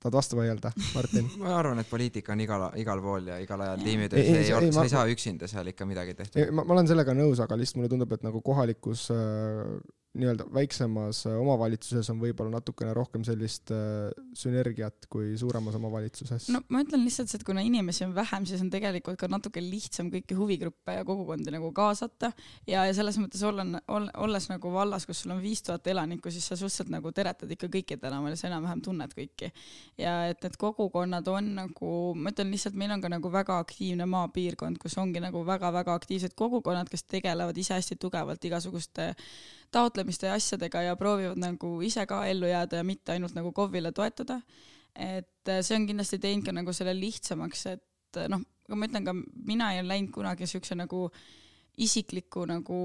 tahad 0.00 0.16
vastu 0.16 0.38
vaielda, 0.38 0.72
Martin? 0.94 1.28
Ma 1.42 1.58
arvan, 1.58 1.82
et 1.82 1.90
poliitika 1.90 2.32
on 2.32 2.40
igal, 2.40 2.64
igal 2.80 3.02
pool 3.04 3.28
ja 3.28 3.36
igal 3.42 3.60
ajal 3.66 3.84
tiimitöös 3.84 4.22
ei, 4.22 4.28
ei, 4.30 4.46
ei, 4.48 4.68
ei, 4.68 4.72
sa 4.72 4.84
ei 4.86 4.92
saa 4.92 5.04
üksinda 5.12 5.48
seal 5.50 5.68
ikka 5.74 5.88
midagi 5.88 6.16
tehtud. 6.16 6.54
ma, 6.56 6.64
ma 6.64 6.78
olen 6.78 6.88
sellega 6.88 7.14
nõus, 7.16 7.42
aga 7.44 7.58
lihtsalt 7.60 7.82
mulle 7.82 7.92
tundub, 7.92 8.16
et 8.16 8.24
nagu 8.24 8.40
kohalikus 8.44 9.10
äh, 9.12 9.76
nii-öelda 10.18 10.44
väiksemas 10.50 11.22
äh, 11.30 11.36
omavalitsuses 11.38 12.08
on 12.10 12.18
võib-olla 12.18 12.56
natukene 12.56 12.90
rohkem 12.96 13.22
sellist 13.26 13.70
äh, 13.70 14.08
sünergiat 14.34 15.06
kui 15.12 15.36
suuremas 15.38 15.76
omavalitsuses. 15.78 16.48
no 16.50 16.62
ma 16.74 16.80
ütlen 16.82 17.04
lihtsalt, 17.04 17.30
et 17.36 17.44
kuna 17.46 17.62
inimesi 17.62 18.02
on 18.08 18.14
vähem, 18.16 18.46
siis 18.48 18.62
on 18.64 18.72
tegelikult 18.72 19.20
ka 19.20 19.28
natuke 19.30 19.62
lihtsam 19.62 20.10
kõiki 20.10 20.34
huvigruppe 20.34 20.96
ja 20.96 21.04
kogukondi 21.06 21.54
nagu 21.54 21.70
kaasata 21.76 22.32
ja, 22.66 22.88
ja 22.88 22.96
selles 22.96 23.20
mõttes 23.22 23.44
olen, 23.46 23.76
olles 23.86 24.48
nagu 24.50 24.72
vallas, 24.74 25.06
kus 25.06 25.22
sul 25.22 25.36
on 25.36 25.44
viis 25.44 25.62
tuhat 25.62 25.86
elanikku, 25.94 26.34
siis 26.34 26.50
sa 26.50 26.58
suhteliselt 26.58 26.90
nagu 26.90 27.14
teretad 27.14 27.54
ikka 27.54 27.70
kõiki 27.70 28.00
tänaval 28.02 28.34
ja 28.34 28.42
sa 28.42 28.50
enam-vähem 28.50 28.82
tunned 28.82 29.14
kõiki. 29.14 29.52
ja 30.00 30.16
et 30.32 30.42
need 30.42 30.58
kogukonnad 30.58 31.30
on 31.30 31.54
nagu, 31.60 31.94
ma 32.18 32.34
ütlen 32.34 32.50
lihtsalt, 32.50 32.74
meil 32.74 32.90
on 32.96 33.06
ka 33.06 33.12
nagu 33.14 33.30
väga 33.30 33.60
aktiivne 33.62 34.10
maapiirkond, 34.10 34.82
kus 34.82 34.98
ongi 34.98 35.22
nagu 35.22 35.46
väga-väga 35.46 35.94
aktiivsed 36.02 36.34
kogukonnad, 36.34 36.90
kes 36.90 37.06
tegelevad 37.06 37.62
ise 37.62 37.78
hästi 37.78 38.00
tugevalt 38.00 38.42
igasuguste 38.50 39.12
taotlemiste 39.74 40.26
ja 40.26 40.36
asjadega 40.38 40.82
ja 40.82 40.96
proovivad 40.98 41.38
nagu 41.40 41.78
ise 41.86 42.06
ka 42.06 42.24
ellu 42.26 42.48
jääda 42.50 42.80
ja 42.80 42.86
mitte 42.86 43.14
ainult 43.14 43.34
nagu 43.38 43.52
KOV-ile 43.52 43.92
toetuda. 43.92 44.40
et 44.96 45.48
äh, 45.48 45.60
see 45.62 45.76
on 45.78 45.86
kindlasti 45.86 46.18
teinud 46.18 46.44
ka 46.44 46.52
nagu 46.52 46.72
selle 46.74 46.96
lihtsamaks, 46.98 47.66
et 47.70 48.18
äh, 48.18 48.26
noh, 48.28 48.42
aga 48.66 48.76
ma 48.76 48.88
ütlen 48.88 49.06
ka, 49.06 49.14
mina 49.46 49.68
ei 49.76 49.84
läinud 49.86 50.10
kunagi 50.14 50.48
siukse 50.50 50.74
nagu 50.74 51.04
isikliku 51.78 52.42
nagu 52.50 52.78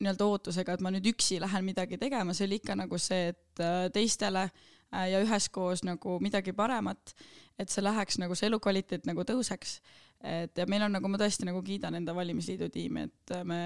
nii-öelda 0.00 0.24
ootusega, 0.24 0.76
et 0.76 0.84
ma 0.84 0.92
nüüd 0.92 1.04
üksi 1.12 1.36
lähen 1.40 1.64
midagi 1.68 1.98
tegema, 2.00 2.32
see 2.36 2.48
oli 2.48 2.58
ikka 2.62 2.78
nagu 2.80 2.98
see, 3.00 3.34
et 3.34 3.62
äh, 3.64 3.86
teistele 3.92 4.48
ja 4.96 5.20
üheskoos 5.20 5.82
nagu 5.84 6.16
midagi 6.22 6.54
paremat, 6.56 7.12
et 7.58 7.68
see 7.72 7.84
läheks 7.84 8.20
nagu 8.22 8.36
see 8.38 8.48
elukvaliteet 8.48 9.04
nagu 9.08 9.24
tõuseks. 9.26 9.80
et 10.24 10.56
ja 10.56 10.64
meil 10.66 10.86
on 10.86 10.94
nagu, 10.96 11.08
ma 11.08 11.18
tõesti 11.20 11.44
nagu 11.44 11.60
kiidan 11.62 11.98
enda 11.98 12.14
valimisliidu 12.16 12.70
tiimi, 12.72 13.02
et 13.10 13.34
me 13.44 13.60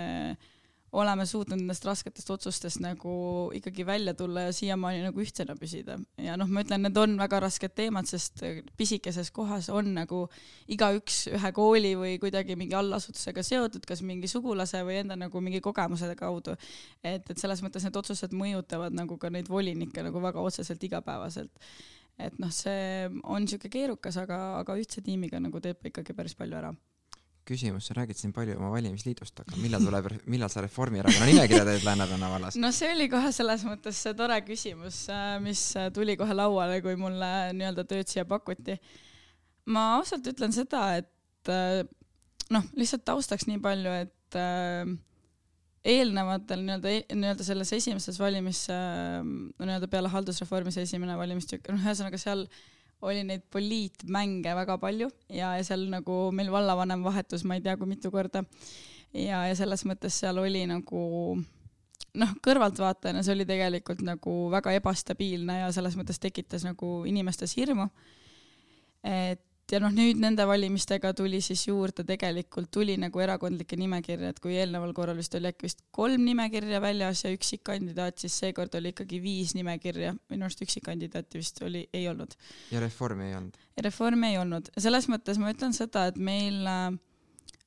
oleme 0.93 1.25
suutnud 1.27 1.61
nendest 1.61 1.85
rasketest 1.87 2.31
otsustest 2.35 2.81
nagu 2.83 3.13
ikkagi 3.55 3.85
välja 3.87 4.15
tulla 4.19 4.49
ja 4.49 4.55
siiamaani 4.55 5.05
nagu 5.05 5.23
ühtsena 5.23 5.55
püsida. 5.59 5.99
ja 6.19 6.37
noh, 6.39 6.51
ma 6.51 6.65
ütlen, 6.65 6.83
need 6.87 6.99
on 6.99 7.15
väga 7.21 7.41
rasked 7.45 7.75
teemad, 7.79 8.09
sest 8.11 8.43
pisikeses 8.79 9.31
kohas 9.35 9.71
on 9.71 9.93
nagu 9.95 10.25
igaüks 10.69 11.23
ühe 11.31 11.53
kooli 11.55 11.95
või 11.99 12.17
kuidagi 12.23 12.59
mingi 12.59 12.75
allasutusega 12.79 13.45
seotud, 13.47 13.87
kas 13.87 14.03
mingi 14.03 14.31
sugulase 14.31 14.83
või 14.87 15.01
enda 15.05 15.19
nagu 15.21 15.45
mingi 15.45 15.63
kogemuse 15.63 16.11
kaudu. 16.19 16.57
et, 17.05 17.31
et 17.31 17.39
selles 17.39 17.63
mõttes 17.63 17.87
need 17.87 17.97
otsused 17.97 18.35
mõjutavad 18.35 18.95
nagu 18.97 19.19
ka 19.19 19.31
neid 19.31 19.49
volinikke 19.49 20.03
nagu 20.03 20.23
väga 20.23 20.43
otseselt 20.43 20.83
igapäevaselt. 20.83 21.53
et 22.19 22.39
noh, 22.39 22.51
see 22.51 23.07
on 23.23 23.47
niisugune 23.47 23.71
keerukas, 23.71 24.19
aga, 24.19 24.59
aga 24.61 24.75
ühtse 24.77 25.05
tiimiga 25.07 25.39
nagu 25.41 25.61
teeb 25.61 25.87
ikkagi 25.87 26.17
päris 26.17 26.35
palju 26.35 26.59
ära 26.59 26.75
küsimus, 27.49 27.89
sa 27.89 27.97
räägid 27.97 28.19
siin 28.19 28.33
palju 28.35 28.57
oma 28.59 28.71
valimisliidust, 28.75 29.43
aga 29.43 29.59
millal 29.61 29.85
tuleb, 29.85 30.09
millal 30.31 30.51
sa 30.53 30.63
Reformierakonna 30.65 31.29
nimekirja 31.29 31.67
teed 31.69 31.85
Lääneranna 31.87 32.31
vallas? 32.33 32.59
no 32.61 32.71
see 32.75 32.91
oli 32.95 33.09
kohe 33.13 33.33
selles 33.35 33.65
mõttes 33.67 34.01
tore 34.19 34.41
küsimus, 34.47 35.03
äh, 35.13 35.37
mis 35.43 35.63
tuli 35.97 36.17
kohe 36.21 36.37
lauale, 36.37 36.81
kui 36.85 36.97
mulle 37.01 37.31
nii-öelda 37.57 37.87
tööd 37.91 38.11
siia 38.11 38.27
pakuti. 38.29 38.79
ma 39.71 39.95
ausalt 39.99 40.27
ütlen 40.31 40.55
seda, 40.57 40.85
et 41.01 41.53
äh, 41.53 41.83
noh, 42.55 42.67
lihtsalt 42.79 43.07
taustaks 43.09 43.49
nii 43.51 43.61
palju, 43.65 43.95
et 44.07 44.41
äh, 44.41 44.97
eelnevatel 45.95 46.67
nii-öelda, 46.67 46.97
e-, 46.99 47.07
nii-öelda 47.17 47.47
selles 47.47 47.73
esimeses 47.73 48.19
valimis, 48.21 48.67
nii-öelda 48.69 49.89
peale 49.89 50.13
haldusreformi 50.13 50.75
see 50.75 50.85
esimene 50.85 51.17
valimistükk, 51.17 51.73
noh, 51.73 51.81
ühesõnaga 51.81 52.21
seal 52.21 52.45
oli 53.03 53.25
neid 53.25 53.47
poliitmänge 53.53 54.55
väga 54.57 54.77
palju 54.81 55.09
ja, 55.29 55.55
ja 55.57 55.65
seal 55.65 55.87
nagu 55.93 56.29
meil 56.37 56.51
vallavanem 56.53 57.05
vahetus, 57.05 57.45
ma 57.45 57.57
ei 57.57 57.65
tea, 57.65 57.77
kui 57.81 57.89
mitu 57.89 58.11
korda. 58.13 58.45
ja, 59.15 59.45
ja 59.49 59.57
selles 59.57 59.87
mõttes 59.89 60.21
seal 60.21 60.39
oli 60.39 60.67
nagu 60.69 61.03
noh, 62.21 62.33
kõrvaltvaatajana 62.45 63.23
see 63.25 63.37
oli 63.37 63.47
tegelikult 63.49 64.03
nagu 64.07 64.35
väga 64.53 64.75
ebastabiilne 64.79 65.61
ja 65.63 65.71
selles 65.75 65.97
mõttes 65.99 66.21
tekitas 66.23 66.67
nagu 66.67 67.01
inimestes 67.09 67.57
hirmu. 67.57 67.89
et 69.05 69.45
ja 69.73 69.81
noh, 69.83 69.93
nüüd 69.95 70.21
nende 70.23 70.45
valimistega 70.49 71.13
tuli 71.17 71.41
siis 71.45 71.63
juurde 71.69 72.05
tegelikult 72.07 72.71
tuli 72.75 72.97
nagu 73.01 73.23
erakondlikke 73.23 73.79
nimekirja, 73.81 74.33
et 74.33 74.41
kui 74.43 74.57
eelneval 74.59 74.95
korral 74.97 75.19
vist 75.21 75.35
oli 75.39 75.51
äkki 75.51 75.69
vist 75.69 75.85
kolm 75.95 76.25
nimekirja 76.27 76.81
väljas 76.83 77.25
ja 77.25 77.35
üksikkandidaat, 77.35 78.19
siis 78.23 78.39
seekord 78.45 78.75
oli 78.79 78.95
ikkagi 78.95 79.21
viis 79.23 79.55
nimekirja, 79.59 80.15
minu 80.33 80.49
arust 80.49 80.65
üksikkandidaati 80.67 81.43
vist 81.43 81.63
oli, 81.67 81.85
ei 81.93 82.09
olnud. 82.11 82.35
ja 82.71 82.83
reformi 82.83 83.31
ei 83.31 83.37
olnud? 83.39 83.61
reformi 83.91 84.33
ei 84.33 84.41
olnud, 84.41 84.73
selles 84.79 85.09
mõttes 85.13 85.41
ma 85.41 85.55
ütlen 85.55 85.77
seda, 85.77 86.09
et 86.11 86.19
meil 86.19 86.67
äh, 86.67 86.91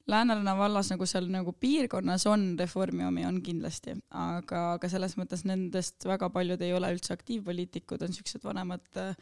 Lääneranna 0.03 0.51
vallas 0.59 0.89
nagu 0.91 1.05
seal 1.07 1.29
nagu 1.31 1.53
piirkonnas 1.55 2.25
on 2.27 2.41
reformi 2.59 3.05
omi, 3.07 3.23
on 3.23 3.37
kindlasti, 3.45 3.93
aga, 4.11 4.73
aga 4.73 4.89
selles 4.91 5.15
mõttes 5.15 5.45
nendest 5.47 6.03
väga 6.03 6.27
paljud 6.33 6.59
ei 6.59 6.73
ole 6.75 6.89
üldse 6.91 7.13
aktiivpoliitikud, 7.15 8.03
on 8.03 8.11
siuksed 8.11 8.43
vanemad 8.43 8.83
Äh, 8.99 9.15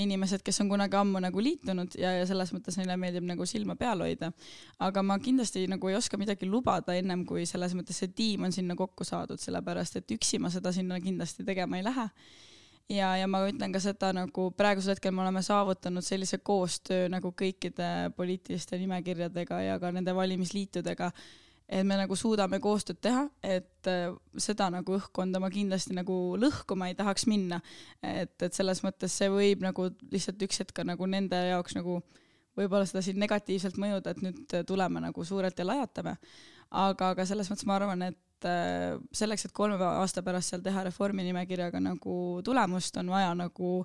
inimesed, 0.00 0.42
kes 0.44 0.60
on 0.64 0.68
kunagi 0.72 0.98
ammu 0.98 1.22
nagu 1.22 1.42
liitunud 1.42 1.94
ja, 1.98 2.12
ja 2.20 2.26
selles 2.28 2.52
mõttes 2.56 2.76
neile 2.80 2.96
meeldib 3.00 3.26
nagu 3.28 3.46
silma 3.48 3.76
peal 3.80 4.04
hoida. 4.04 4.32
aga 4.78 5.02
ma 5.02 5.18
kindlasti 5.18 5.66
nagu 5.70 5.88
ei 5.88 5.96
oska 5.98 6.18
midagi 6.20 6.48
lubada 6.48 6.94
ennem 6.98 7.24
kui 7.26 7.46
selles 7.46 7.74
mõttes 7.78 8.02
see 8.02 8.12
tiim 8.14 8.44
on 8.48 8.52
sinna 8.52 8.76
kokku 8.76 9.04
saadud, 9.04 9.40
sellepärast 9.40 10.00
et 10.00 10.16
üksi 10.16 10.38
ma 10.38 10.50
seda 10.50 10.72
sinna 10.72 11.00
kindlasti 11.00 11.44
tegema 11.44 11.80
ei 11.80 11.86
lähe 11.86 12.08
ja, 12.90 13.10
ja 13.16 13.28
ma 13.30 13.42
ütlen 13.48 13.72
ka 13.74 13.80
seda 13.82 14.12
nagu 14.16 14.48
praegusel 14.56 14.94
hetkel 14.94 15.14
me 15.14 15.22
oleme 15.24 15.42
saavutanud 15.46 16.04
sellise 16.04 16.40
koostöö 16.42 17.08
nagu 17.12 17.32
kõikide 17.36 18.10
poliitiliste 18.16 18.78
nimekirjadega 18.80 19.62
ja 19.66 19.78
ka 19.82 19.92
nende 19.94 20.14
valimisliitudega, 20.16 21.10
et 21.70 21.86
me 21.86 21.96
nagu 22.00 22.16
suudame 22.18 22.58
koostööd 22.62 22.98
teha, 23.02 23.26
et 23.46 23.88
äh, 23.88 24.10
seda 24.42 24.66
nagu 24.74 24.96
õhkkonda 24.96 25.40
ma 25.42 25.50
kindlasti 25.54 25.94
nagu 25.94 26.16
lõhkuma 26.40 26.90
ei 26.90 26.96
tahaks 26.98 27.28
minna. 27.30 27.60
et, 28.02 28.34
et 28.42 28.56
selles 28.56 28.82
mõttes 28.82 29.14
see 29.14 29.30
võib 29.30 29.62
nagu 29.62 29.86
lihtsalt 30.10 30.42
üks 30.42 30.64
hetk 30.64 30.82
nagu 30.84 31.06
nende 31.06 31.38
jaoks 31.52 31.78
nagu 31.78 32.00
võib-olla 32.58 32.88
seda 32.88 33.02
siin 33.04 33.20
negatiivselt 33.22 33.78
mõjuda, 33.80 34.14
et 34.14 34.24
nüüd 34.24 34.56
tuleme 34.66 35.02
nagu 35.04 35.24
suurelt 35.24 35.58
ja 35.58 35.68
lajatame. 35.68 36.16
aga, 36.70 37.14
aga 37.14 37.26
selles 37.26 37.50
mõttes 37.50 37.66
ma 37.66 37.78
arvan, 37.78 38.02
et 38.10 38.50
äh, 38.50 38.98
selleks, 39.12 39.46
et 39.46 39.54
kolme 39.54 39.78
aasta 39.78 40.24
pärast 40.26 40.50
seal 40.50 40.66
teha 40.66 40.84
reformi 40.90 41.24
nimekirjaga 41.28 41.80
nagu 41.82 42.14
tulemust, 42.44 42.98
on 42.98 43.14
vaja 43.14 43.30
nagu 43.38 43.84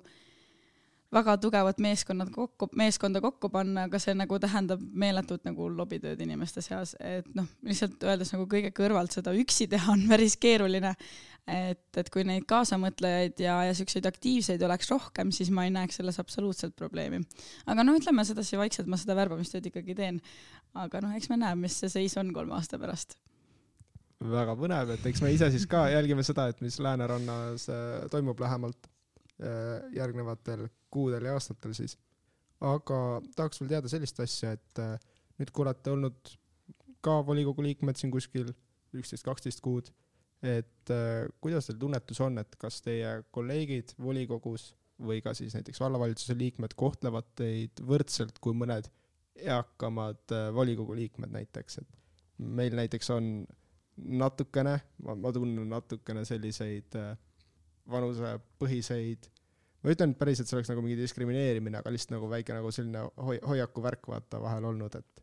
väga 1.12 1.36
tugevat 1.38 1.78
meeskonnad 1.82 2.30
kokku, 2.34 2.68
meeskonda 2.76 3.20
kokku 3.22 3.50
panna, 3.52 3.86
aga 3.86 3.98
see 4.02 4.14
nagu 4.16 4.38
tähendab 4.42 4.82
meeletut 4.92 5.44
nagu 5.46 5.68
lobitööd 5.72 6.20
inimeste 6.22 6.62
seas, 6.64 6.96
et 7.00 7.28
noh, 7.36 7.46
lihtsalt 7.66 8.02
öeldes 8.06 8.32
nagu 8.34 8.48
kõige 8.50 8.72
kõrvalt 8.76 9.14
seda 9.14 9.34
üksi 9.36 9.68
teha 9.70 9.92
on 9.94 10.06
päris 10.10 10.36
keeruline. 10.40 10.94
et, 11.46 11.84
et 11.94 12.08
kui 12.10 12.24
neid 12.26 12.42
kaasamõtlejaid 12.50 13.38
ja, 13.38 13.60
ja 13.68 13.74
siukseid 13.78 14.06
aktiivseid 14.08 14.62
oleks 14.66 14.90
rohkem, 14.90 15.30
siis 15.30 15.52
ma 15.54 15.64
ei 15.64 15.70
näeks 15.70 16.00
selles 16.00 16.18
absoluutselt 16.18 16.74
probleemi. 16.76 17.22
aga 17.66 17.84
no 17.84 17.94
ütleme 17.94 18.24
sedasi 18.26 18.58
vaikselt, 18.58 18.90
ma 18.90 18.98
seda 18.98 19.14
värbamistööd 19.14 19.70
ikkagi 19.70 19.94
teen. 19.94 20.20
aga 20.74 21.04
noh, 21.04 21.14
eks 21.14 21.30
me 21.30 21.38
näe, 21.44 21.54
mis 21.54 21.78
see 21.78 21.92
seis 21.92 22.18
on 22.18 22.34
kolme 22.34 22.58
aasta 22.58 22.82
pärast 22.82 23.18
väga 24.26 24.54
põnev, 24.56 24.90
et 24.94 25.06
eks 25.06 25.20
me 25.22 25.30
ise 25.30 25.50
siis 25.52 25.66
ka 25.70 25.86
jälgime 25.92 26.22
seda, 26.24 26.48
et 26.48 26.60
mis 26.64 26.80
Läänerannas 26.80 27.68
äh, 27.68 28.06
toimub 28.10 28.40
lähemalt 28.40 28.88
äh, 28.88 28.95
järgnevatel 29.92 30.66
kuudel 30.90 31.28
ja 31.28 31.34
aastatel 31.36 31.74
siis. 31.76 31.98
aga 32.60 33.20
tahaks 33.36 33.60
veel 33.60 33.68
teada 33.74 33.88
sellist 33.92 34.20
asja, 34.24 34.54
et 34.56 34.80
äh, 34.80 34.94
nüüd 35.36 35.50
kui 35.52 35.66
olete 35.66 35.92
olnud 35.92 36.30
ka 37.04 37.18
volikogu 37.26 37.62
liikmed 37.66 37.98
siin 38.00 38.10
kuskil 38.14 38.48
üksteist, 38.96 39.26
kaksteist 39.26 39.60
kuud, 39.60 39.90
et 40.40 40.92
kuidas 41.44 41.68
teil 41.68 41.76
tunnetus 41.80 42.20
on, 42.24 42.38
et 42.40 42.56
kas 42.60 42.80
teie 42.80 43.10
kolleegid 43.34 43.92
volikogus 44.00 44.70
või 45.04 45.20
ka 45.20 45.34
siis 45.36 45.52
näiteks 45.52 45.80
vallavalitsuse 45.82 46.36
liikmed 46.38 46.72
kohtlevad 46.80 47.28
teid 47.36 47.82
võrdselt 47.84 48.40
kui 48.40 48.56
mõned 48.56 48.88
eakamad 49.36 50.32
volikogu 50.56 50.96
liikmed 50.96 51.34
näiteks, 51.36 51.82
et 51.82 51.96
meil 52.38 52.76
näiteks 52.76 53.12
on 53.12 53.30
natukene, 53.96 54.78
ma 55.04 55.32
tunnen 55.32 55.68
natukene 55.70 56.24
selliseid 56.28 56.96
äh, 57.00 57.14
vanusepõhiseid, 57.90 59.28
ma 59.82 59.90
ei 59.90 59.96
ütle 59.96 60.08
nüüd 60.10 60.18
päris, 60.20 60.40
et 60.40 60.50
see 60.50 60.58
oleks 60.58 60.70
nagu 60.72 60.82
mingi 60.84 60.98
diskrimineerimine, 61.00 61.80
aga 61.82 61.92
lihtsalt 61.94 62.16
nagu 62.16 62.30
väike 62.30 62.56
nagu 62.56 62.72
selline 62.74 63.04
hoi-, 63.28 63.42
hoiaku 63.46 63.84
värk 63.84 64.10
vaata 64.12 64.42
vahel 64.42 64.68
olnud, 64.72 64.98
et 64.98 65.22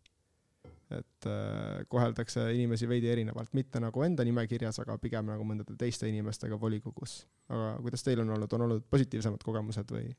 et 0.93 1.25
äh, 1.25 1.79
koheldakse 1.89 2.43
inimesi 2.53 2.85
veidi 2.89 3.07
erinevalt, 3.09 3.53
mitte 3.57 3.79
nagu 3.81 4.03
enda 4.05 4.21
nimekirjas, 4.27 4.77
aga 4.83 4.97
pigem 5.01 5.25
nagu 5.31 5.45
mõndade 5.47 5.73
teiste 5.79 6.05
inimestega 6.09 6.59
volikogus. 6.59 7.23
aga 7.49 7.71
kuidas 7.81 8.05
teil 8.05 8.21
on 8.21 8.29
olnud, 8.35 8.53
on 8.53 8.65
olnud 8.67 8.85
positiivsemad 8.93 9.41
kogemused 9.41 9.89
või? 9.95 10.11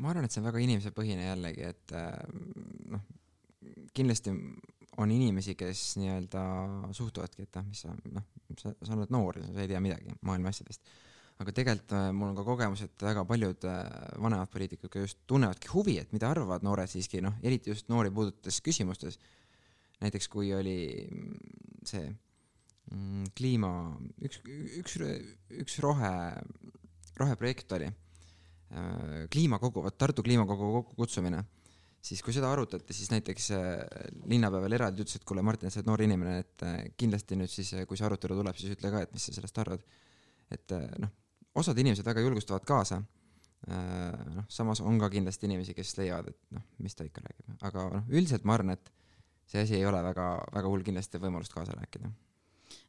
ma 0.00 0.10
arvan, 0.10 0.24
et 0.24 0.32
see 0.32 0.40
on 0.40 0.48
väga 0.48 0.62
inimesepõhine 0.64 1.26
jällegi, 1.28 1.68
et 1.68 1.94
äh, 1.98 2.16
noh, 2.94 3.04
kindlasti 3.94 4.32
on 5.02 5.10
inimesi, 5.10 5.54
kes 5.58 5.96
nii-öelda 5.98 6.42
suhtuvadki, 6.94 7.46
et 7.48 7.56
ah, 7.58 7.66
mis 7.66 7.82
sa, 7.84 7.94
noh, 8.14 8.26
sa, 8.58 8.72
sa 8.78 8.94
oled 8.96 9.12
noor 9.14 9.40
sa 9.48 9.62
ei 9.62 9.70
tea 9.70 9.82
midagi 9.82 10.14
maailma 10.26 10.52
asjadest. 10.54 10.86
Aga 11.42 11.54
tegelikult 11.54 11.94
äh, 11.96 12.10
mul 12.14 12.30
on 12.30 12.36
ka 12.38 12.44
kogemus, 12.46 12.84
et 12.86 13.02
väga 13.02 13.24
paljud 13.26 13.66
äh, 13.66 13.80
vanemad 14.22 14.50
poliitikud 14.52 15.00
just 15.00 15.24
tunnevadki 15.30 15.70
huvi, 15.72 15.96
et 15.98 16.12
mida 16.14 16.30
arvavad 16.30 16.62
noored 16.66 16.90
siiski, 16.90 17.22
noh, 17.24 17.34
eriti 17.42 17.72
just 17.72 17.90
noori 17.90 18.12
puudutavates 18.14 18.60
küsimustes. 18.64 19.18
näiteks 20.04 20.28
kui 20.28 20.52
oli 20.54 20.76
mm, 21.02 21.34
see 21.86 22.04
mm, 22.06 23.32
kliima, 23.34 23.72
üks, 24.26 24.40
üks, 24.80 24.96
üks 25.64 25.80
rohe, 25.82 26.12
roheprojekt 27.18 27.74
oli, 27.78 27.90
äh, 27.90 29.18
kliimakogu, 29.34 29.82
vot 29.82 29.98
Tartu 29.98 30.22
kliimakogu 30.22 30.70
kokkukutsumine 30.78 31.42
siis 32.04 32.20
kui 32.20 32.34
seda 32.36 32.50
arutati, 32.52 32.92
siis 32.92 33.08
näiteks 33.08 33.46
linnapea 34.28 34.60
veel 34.60 34.74
eraldi 34.76 35.00
ütles, 35.00 35.16
et 35.16 35.24
kuule, 35.24 35.40
Martin, 35.40 35.72
sa 35.72 35.80
oled 35.80 35.88
noor 35.88 36.02
inimene, 36.04 36.34
et 36.42 36.64
kindlasti 37.00 37.38
nüüd 37.40 37.48
siis, 37.48 37.70
kui 37.88 37.96
see 37.96 38.04
arutelu 38.04 38.36
tuleb, 38.42 38.58
siis 38.60 38.74
ütle 38.76 38.90
ka, 38.92 39.00
et 39.06 39.14
mis 39.16 39.24
sa 39.24 39.32
sellest 39.32 39.60
arvad. 39.62 39.86
et 40.52 40.74
noh, 41.00 41.08
osad 41.54 41.78
inimesed 41.78 42.06
väga 42.06 42.24
julgustavad 42.24 42.64
kaasa. 42.68 43.02
noh, 43.64 44.44
samas 44.52 44.82
on 44.84 44.98
ka 45.00 45.08
kindlasti 45.08 45.46
inimesi, 45.48 45.72
kes 45.74 45.94
leiavad, 45.96 46.28
et 46.28 46.52
noh, 46.52 46.62
mis 46.84 46.94
ta 46.94 47.06
ikka 47.06 47.22
räägib, 47.24 47.54
aga 47.64 47.84
noh, 47.94 48.10
üldiselt 48.12 48.44
ma 48.44 48.58
arvan, 48.58 48.74
et 48.76 48.90
see 49.48 49.62
asi 49.62 49.78
ei 49.78 49.86
ole 49.88 50.02
väga, 50.04 50.26
väga 50.52 50.68
hull, 50.68 50.84
kindlasti 50.84 51.20
võimalust 51.22 51.54
kaasa 51.54 51.72
rääkida 51.78 52.10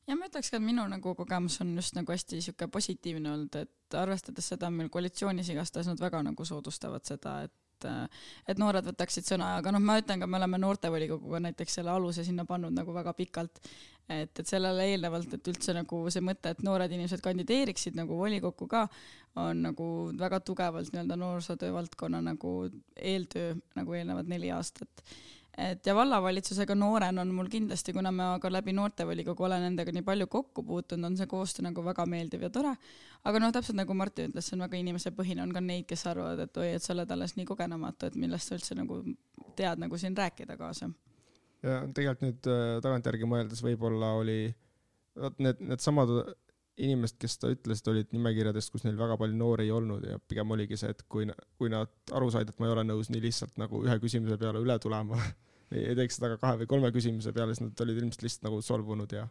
ja 0.07 0.17
ma 0.19 0.27
ütleks 0.27 0.51
ka, 0.51 0.59
et 0.59 0.65
minu 0.65 0.83
nagu 0.91 1.13
kogemus 1.15 1.61
on 1.63 1.71
just 1.79 1.95
nagu 1.95 2.11
hästi 2.11 2.41
sihuke 2.43 2.67
positiivne 2.71 3.31
olnud, 3.31 3.55
et 3.55 3.97
arvestades 3.97 4.51
seda, 4.51 4.69
meil 4.69 4.91
koalitsioonis 4.91 5.53
igastahes 5.53 5.87
nad 5.89 6.01
väga 6.01 6.21
nagu 6.27 6.45
soodustavad 6.45 7.07
seda, 7.07 7.39
et 7.47 7.55
et, 7.75 8.11
et 8.47 8.61
noored 8.61 8.85
võtaksid 8.87 9.27
sõna, 9.27 9.55
aga 9.59 9.73
noh, 9.75 9.83
ma 9.83 9.97
ütlen 9.99 10.21
ka, 10.21 10.29
me 10.29 10.39
oleme 10.39 10.59
noortevolikoguga 10.61 11.41
näiteks 11.47 11.79
selle 11.79 11.91
aluse 11.93 12.23
sinna 12.25 12.45
pannud 12.47 12.73
nagu 12.75 12.93
väga 12.95 13.13
pikalt. 13.17 13.59
Et, 14.09 14.39
et 14.39 14.47
sellele 14.47 14.89
eelnevalt, 14.91 15.33
et 15.33 15.51
üldse 15.51 15.73
nagu 15.75 16.01
see 16.13 16.23
mõte, 16.25 16.51
et 16.53 16.63
noored 16.65 16.91
inimesed 16.91 17.23
kandideeriksid 17.25 17.97
nagu 17.97 18.17
volikokku 18.19 18.67
ka, 18.71 18.85
on 19.41 19.63
nagu 19.65 19.87
väga 20.19 20.39
tugevalt 20.45 20.93
nii-öelda 20.93 21.17
noorsootöö 21.19 21.73
valdkonna 21.75 22.21
nagu 22.23 22.57
eeltöö 22.95 23.55
nagu 23.75 23.97
eelnevad 23.97 24.29
neli 24.31 24.51
aastat 24.55 25.03
et 25.57 25.85
ja 25.87 25.95
vallavalitsusega 25.95 26.75
noorena 26.75 27.21
on 27.21 27.31
mul 27.35 27.47
kindlasti, 27.51 27.93
kuna 27.95 28.11
ma 28.11 28.27
ka 28.43 28.51
läbi 28.51 28.73
noortevolikogu 28.75 29.45
olen 29.47 29.63
nendega 29.63 29.93
nii 29.95 30.03
palju 30.03 30.27
kokku 30.31 30.63
puutunud, 30.67 31.07
on 31.07 31.17
see 31.17 31.29
koostöö 31.31 31.69
nagu 31.69 31.83
väga 31.85 32.05
meeldiv 32.11 32.43
ja 32.43 32.49
tore. 32.49 32.75
aga 33.23 33.39
noh, 33.39 33.53
täpselt 33.55 33.79
nagu 33.79 33.93
Martin 33.93 34.29
ütles, 34.29 34.49
see 34.49 34.57
on 34.57 34.65
väga 34.65 34.77
inimesepõhine, 34.81 35.43
on 35.43 35.53
ka 35.55 35.63
neid, 35.63 35.87
kes 35.89 36.05
arvavad, 36.11 36.43
et 36.45 36.57
oi, 36.57 36.73
et 36.75 36.83
sa 36.83 36.93
oled 36.93 37.11
alles 37.11 37.35
nii 37.39 37.47
kogenematu, 37.47 38.09
et 38.09 38.19
millest 38.19 38.51
sa 38.51 38.59
üldse 38.59 38.75
nagu 38.75 39.01
tead 39.55 39.81
nagu 39.81 39.97
siin 39.97 40.17
rääkida 40.17 40.57
kaasa. 40.59 40.91
Ja 41.65 41.81
tegelikult 41.97 42.25
nüüd 42.25 42.49
äh, 42.51 42.63
tagantjärgi 42.85 43.29
mõeldes 43.29 43.63
võib-olla 43.65 44.15
oli, 44.21 44.39
vot 45.19 45.39
need, 45.43 45.61
needsamad 45.73 46.11
inimesed, 46.75 47.15
kes 47.21 47.37
seda 47.37 47.53
ütlesid, 47.55 47.87
olid 47.91 48.11
nimekirjadest, 48.11 48.71
kus 48.73 48.83
neil 48.83 48.97
väga 48.99 49.15
palju 49.19 49.37
noori 49.39 49.67
ei 49.67 49.71
olnud 49.71 50.03
ja 50.09 50.19
pigem 50.19 50.51
oligi 50.51 50.77
see, 50.79 50.91
et 50.91 51.05
kui, 51.11 51.27
kui 51.59 51.71
nad 51.71 51.91
aru 52.15 52.27
said, 52.33 52.51
et 52.51 52.59
ma 52.59 52.67
ei 52.67 52.75
ole 52.75 52.83
nõus 52.87 53.11
nii 53.11 53.23
lihtsalt 53.23 53.55
nagu 53.61 53.79
ühe 53.85 53.95
küsimuse 54.03 54.37
peale 54.41 54.59
üle 54.63 54.75
tulema 54.83 55.19
ei 55.75 55.95
teeks 55.97 56.19
seda 56.19 56.33
ka 56.33 56.41
kahe 56.43 56.61
või 56.63 56.69
kolme 56.75 56.91
küsimuse 56.95 57.33
peale, 57.35 57.55
siis 57.55 57.63
nad 57.65 57.85
olid 57.85 58.01
ilmselt 58.01 58.25
lihtsalt 58.27 58.47
nagu 58.49 58.59
solvunud 58.65 59.15
ja 59.15 59.23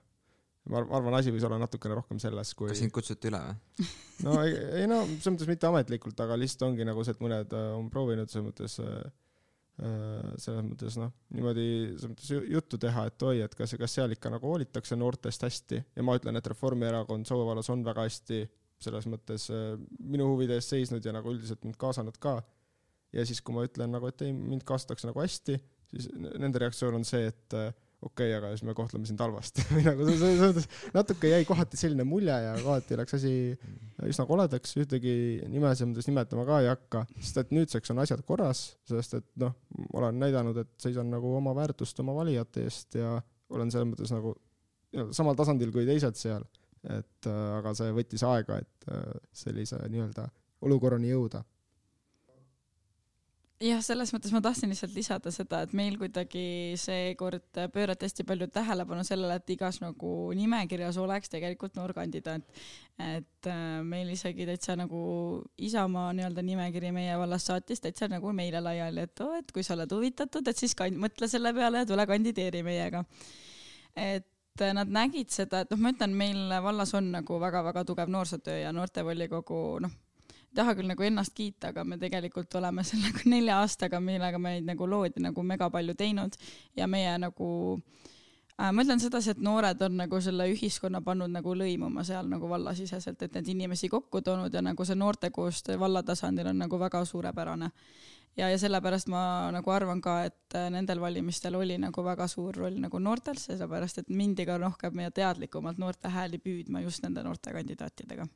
ma 0.73 0.81
arvan, 0.81 1.19
asi 1.19 1.33
võis 1.35 1.45
olla 1.45 1.59
natukene 1.61 1.99
rohkem 1.99 2.21
selles, 2.23 2.55
kui 2.57 2.71
kas 2.71 2.81
sind 2.81 2.95
kutsuti 2.95 3.29
üle 3.29 3.41
või? 3.45 3.91
no 4.25 4.39
ei, 4.41 4.57
ei 4.81 4.89
no 4.89 5.03
selles 5.05 5.35
mõttes 5.35 5.51
mitte 5.51 5.69
ametlikult, 5.69 6.25
aga 6.25 6.39
lihtsalt 6.41 6.71
ongi 6.71 6.89
nagu 6.89 7.05
see, 7.05 7.17
et 7.17 7.25
mõned 7.25 7.53
äh, 7.57 7.69
on 7.77 7.91
proovinud 7.93 8.33
selles 8.33 8.49
mõttes 8.49 8.79
äh, 8.81 8.97
äh, 9.03 9.13
selles 9.75 10.63
mõttes 10.63 10.95
noh, 11.01 11.11
niimoodi 11.35 11.65
selles 11.97 12.11
mõttes 12.13 12.29
juttu 12.53 12.79
teha, 12.79 13.09
et 13.11 13.25
oi, 13.27 13.41
et 13.43 13.55
kas, 13.59 13.73
kas 13.81 13.97
seal 13.99 14.15
ikka 14.15 14.31
nagu 14.31 14.47
hoolitakse 14.47 14.95
noortest 14.95 15.43
hästi 15.43 15.81
ja 15.83 16.05
ma 16.07 16.15
ütlen, 16.15 16.39
et 16.39 16.47
Reformierakond 16.53 17.27
Soome 17.27 17.49
vallas 17.49 17.73
on 17.75 17.83
väga 17.87 18.05
hästi 18.07 18.45
selles 18.85 19.09
mõttes 19.11 19.49
minu 19.99 20.29
huvide 20.31 20.61
eest 20.61 20.71
seisnud 20.77 21.03
ja 21.03 21.15
nagu 21.17 21.33
üldiselt 21.33 21.67
mind 21.67 21.75
kaasanud 21.81 22.21
ka. 22.23 22.37
ja 23.15 23.27
siis, 23.27 23.43
kui 23.43 23.57
ma 23.57 23.67
ütlen 23.67 23.91
nagu, 23.95 24.07
et 24.07 24.23
ei, 24.23 24.31
mind 24.35 24.63
kaasatakse 24.69 25.11
nagu 25.11 25.23
hästi 25.25 25.59
siis 25.95 26.11
nende 26.17 26.61
reaktsioon 26.63 26.99
on 26.99 27.07
see, 27.07 27.29
et 27.31 27.57
äh, 27.59 27.71
okei 28.05 28.29
okay,, 28.29 28.37
aga 28.37 28.51
siis 28.53 28.65
me 28.69 28.75
kohtleme 28.77 29.09
sind 29.09 29.21
halvasti. 29.23 29.65
Või 29.75 29.85
nagu 29.87 30.07
selles 30.09 30.41
mõttes 30.43 30.69
natuke 30.95 31.31
jäi 31.31 31.47
kohati 31.49 31.81
selline 31.81 32.07
mulje 32.09 32.35
ja 32.47 32.55
kohati 32.61 32.99
läks 33.01 33.17
asi 33.19 33.35
üsna 34.05 34.27
koledaks, 34.29 34.75
ühtegi 34.81 35.15
nime 35.49 35.73
selles 35.73 35.93
mõttes 35.93 36.11
nimetama 36.11 36.47
ka 36.49 36.61
ei 36.63 36.71
hakka, 36.71 37.05
sest 37.19 37.41
et 37.45 37.55
nüüdseks 37.57 37.95
on 37.95 38.03
asjad 38.05 38.25
korras, 38.29 38.65
sest 38.91 39.19
et 39.21 39.29
noh, 39.41 39.55
olen 39.97 40.21
näidanud, 40.21 40.59
et 40.65 40.73
seisan 40.83 41.11
nagu 41.13 41.33
oma 41.39 41.55
väärtust 41.57 42.01
oma 42.05 42.17
valijate 42.21 42.67
eest 42.69 43.01
ja 43.01 43.17
olen 43.55 43.73
selles 43.73 43.91
mõttes 43.93 44.13
nagu 44.15 44.35
samal 45.15 45.39
tasandil 45.39 45.73
kui 45.75 45.87
teised 45.89 46.19
seal. 46.19 46.45
et 46.85 47.27
äh, 47.31 47.45
aga 47.57 47.71
see 47.73 47.93
võttis 47.97 48.21
aega, 48.29 48.59
et 48.61 48.89
äh, 48.93 49.05
sellise 49.33 49.79
nii-öelda 49.89 50.27
olukorrani 50.69 51.09
jõuda 51.09 51.41
jah, 53.63 53.81
selles 53.85 54.11
mõttes 54.15 54.33
ma 54.35 54.41
tahtsin 54.43 54.71
lihtsalt 54.73 54.95
lisada 54.97 55.31
seda, 55.35 55.61
et 55.65 55.73
meil 55.77 55.97
kuidagi 55.99 56.75
seekord 56.81 57.61
pöörati 57.73 58.09
hästi 58.09 58.27
palju 58.27 58.49
tähelepanu 58.53 59.05
sellele, 59.07 59.39
et 59.39 59.55
igas 59.55 59.79
nagu 59.83 60.11
nimekirjas 60.37 60.99
oleks 61.03 61.31
tegelikult 61.33 61.79
noorkandidaat. 61.79 62.43
et 62.99 63.47
äh, 63.51 63.83
meil 63.83 64.11
isegi 64.15 64.47
täitsa 64.47 64.77
nagu 64.79 65.43
Isamaa 65.59 66.13
nii-öelda 66.15 66.43
nimekiri 66.43 66.93
meie 66.95 67.17
vallas 67.19 67.47
saatis 67.47 67.81
täitsa 67.81 68.09
nagu 68.09 68.33
meile 68.33 68.61
laiali, 68.61 69.07
et 69.07 69.21
oo 69.21 69.31
oh,, 69.31 69.39
et 69.39 69.51
kui 69.53 69.63
sa 69.63 69.75
oled 69.75 69.91
huvitatud, 69.91 70.47
et 70.49 70.59
siis 70.59 70.75
kand-, 70.79 70.99
mõtle 71.01 71.29
selle 71.31 71.55
peale 71.55 71.83
ja 71.83 71.91
tule 71.91 72.07
kandideeri 72.07 72.63
meiega. 72.63 73.05
et 73.97 74.31
nad 74.75 74.91
nägid 74.91 75.31
seda, 75.35 75.65
et 75.65 75.71
noh, 75.71 75.81
ma 75.83 75.91
ütlen, 75.91 76.15
meil 76.15 76.51
vallas 76.63 76.95
on 76.95 77.11
nagu 77.11 77.39
väga-väga 77.43 77.85
tugev 77.85 78.11
noorsootöö 78.11 78.61
ja 78.63 78.73
noortevolikogu, 78.73 79.63
noh 79.83 80.04
taha 80.55 80.75
küll 80.79 80.89
nagu 80.91 81.05
ennast 81.07 81.35
kiita, 81.37 81.73
aga 81.73 81.85
me 81.85 81.99
tegelikult 82.01 82.55
oleme 82.61 82.85
selle 82.87 83.07
nagu 83.11 83.29
nelja 83.31 83.61
aastaga, 83.63 84.01
millega 84.01 84.41
meid 84.43 84.67
nagu 84.69 84.89
loodi, 84.89 85.23
nagu 85.25 85.47
mega 85.47 85.71
palju 85.71 85.97
teinud 85.99 86.39
ja 86.77 86.89
meie 86.91 87.17
nagu 87.21 87.49
äh, 88.59 88.71
ma 88.71 88.85
ütlen 88.85 89.03
sedasi, 89.03 89.35
et 89.35 89.45
noored 89.45 89.83
on 89.87 89.99
nagu 90.05 90.21
selle 90.25 90.49
ühiskonna 90.53 91.03
pannud 91.05 91.33
nagu 91.35 91.55
lõimuma 91.59 92.05
seal 92.07 92.31
nagu 92.31 92.51
vallasiseselt, 92.51 93.23
et 93.23 93.39
neid 93.39 93.53
inimesi 93.55 93.91
kokku 93.93 94.23
toonud 94.25 94.55
ja 94.55 94.63
nagu 94.65 94.87
see 94.87 94.99
noorte 94.99 95.31
koostöö 95.35 95.79
valla 95.81 96.03
tasandil 96.03 96.53
on 96.53 96.65
nagu 96.67 96.79
väga 96.81 97.05
suurepärane. 97.05 97.71
ja, 98.37 98.49
ja 98.51 98.59
sellepärast 98.59 99.09
ma 99.09 99.51
nagu 99.55 99.71
arvan 99.71 100.01
ka, 100.03 100.23
et 100.31 100.57
äh, 100.59 100.71
nendel 100.71 101.01
valimistel 101.01 101.55
oli 101.55 101.79
nagu 101.79 102.05
väga 102.05 102.29
suur 102.29 102.55
roll 102.55 102.79
nagu 102.81 102.99
noortel, 102.99 103.39
sellepärast 103.39 103.99
et 103.99 104.09
mindi 104.09 104.47
ka 104.47 104.59
rohkem 104.59 105.05
ja 105.07 105.11
teadlikumalt 105.11 105.79
noorte 105.79 106.09
hääli 106.09 106.39
püüdma 106.39 106.83
just 106.87 107.03
nende 107.03 107.23
noorte 107.23 107.53
kandidaatidega 107.53 108.27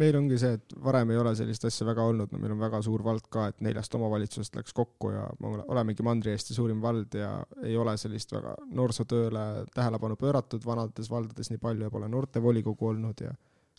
meil 0.00 0.16
ongi 0.18 0.38
see, 0.40 0.56
et 0.58 0.74
varem 0.84 1.12
ei 1.12 1.18
ole 1.20 1.32
sellist 1.38 1.64
asja 1.68 1.86
väga 1.88 2.04
olnud, 2.10 2.32
no 2.32 2.40
meil 2.42 2.54
on 2.54 2.60
väga 2.62 2.80
suur 2.84 3.04
vald 3.06 3.26
ka, 3.32 3.46
et 3.50 3.60
neljast 3.64 3.94
omavalitsusest 3.98 4.56
läks 4.58 4.74
kokku 4.76 5.12
ja 5.14 5.26
me 5.40 5.52
olemegi 5.62 6.06
Mandri-Eesti 6.06 6.56
suurim 6.56 6.82
vald 6.82 7.16
ja 7.18 7.32
ei 7.62 7.76
ole 7.80 7.96
sellist 8.00 8.32
väga 8.34 8.54
noorsootööle 8.76 9.46
tähelepanu 9.74 10.18
pööratud 10.20 10.66
vanades 10.66 11.10
valdades 11.12 11.52
nii 11.52 11.62
palju 11.62 11.86
ja 11.86 11.92
pole 11.92 12.10
noortevolikogu 12.12 12.90
olnud 12.92 13.24
ja 13.24 13.34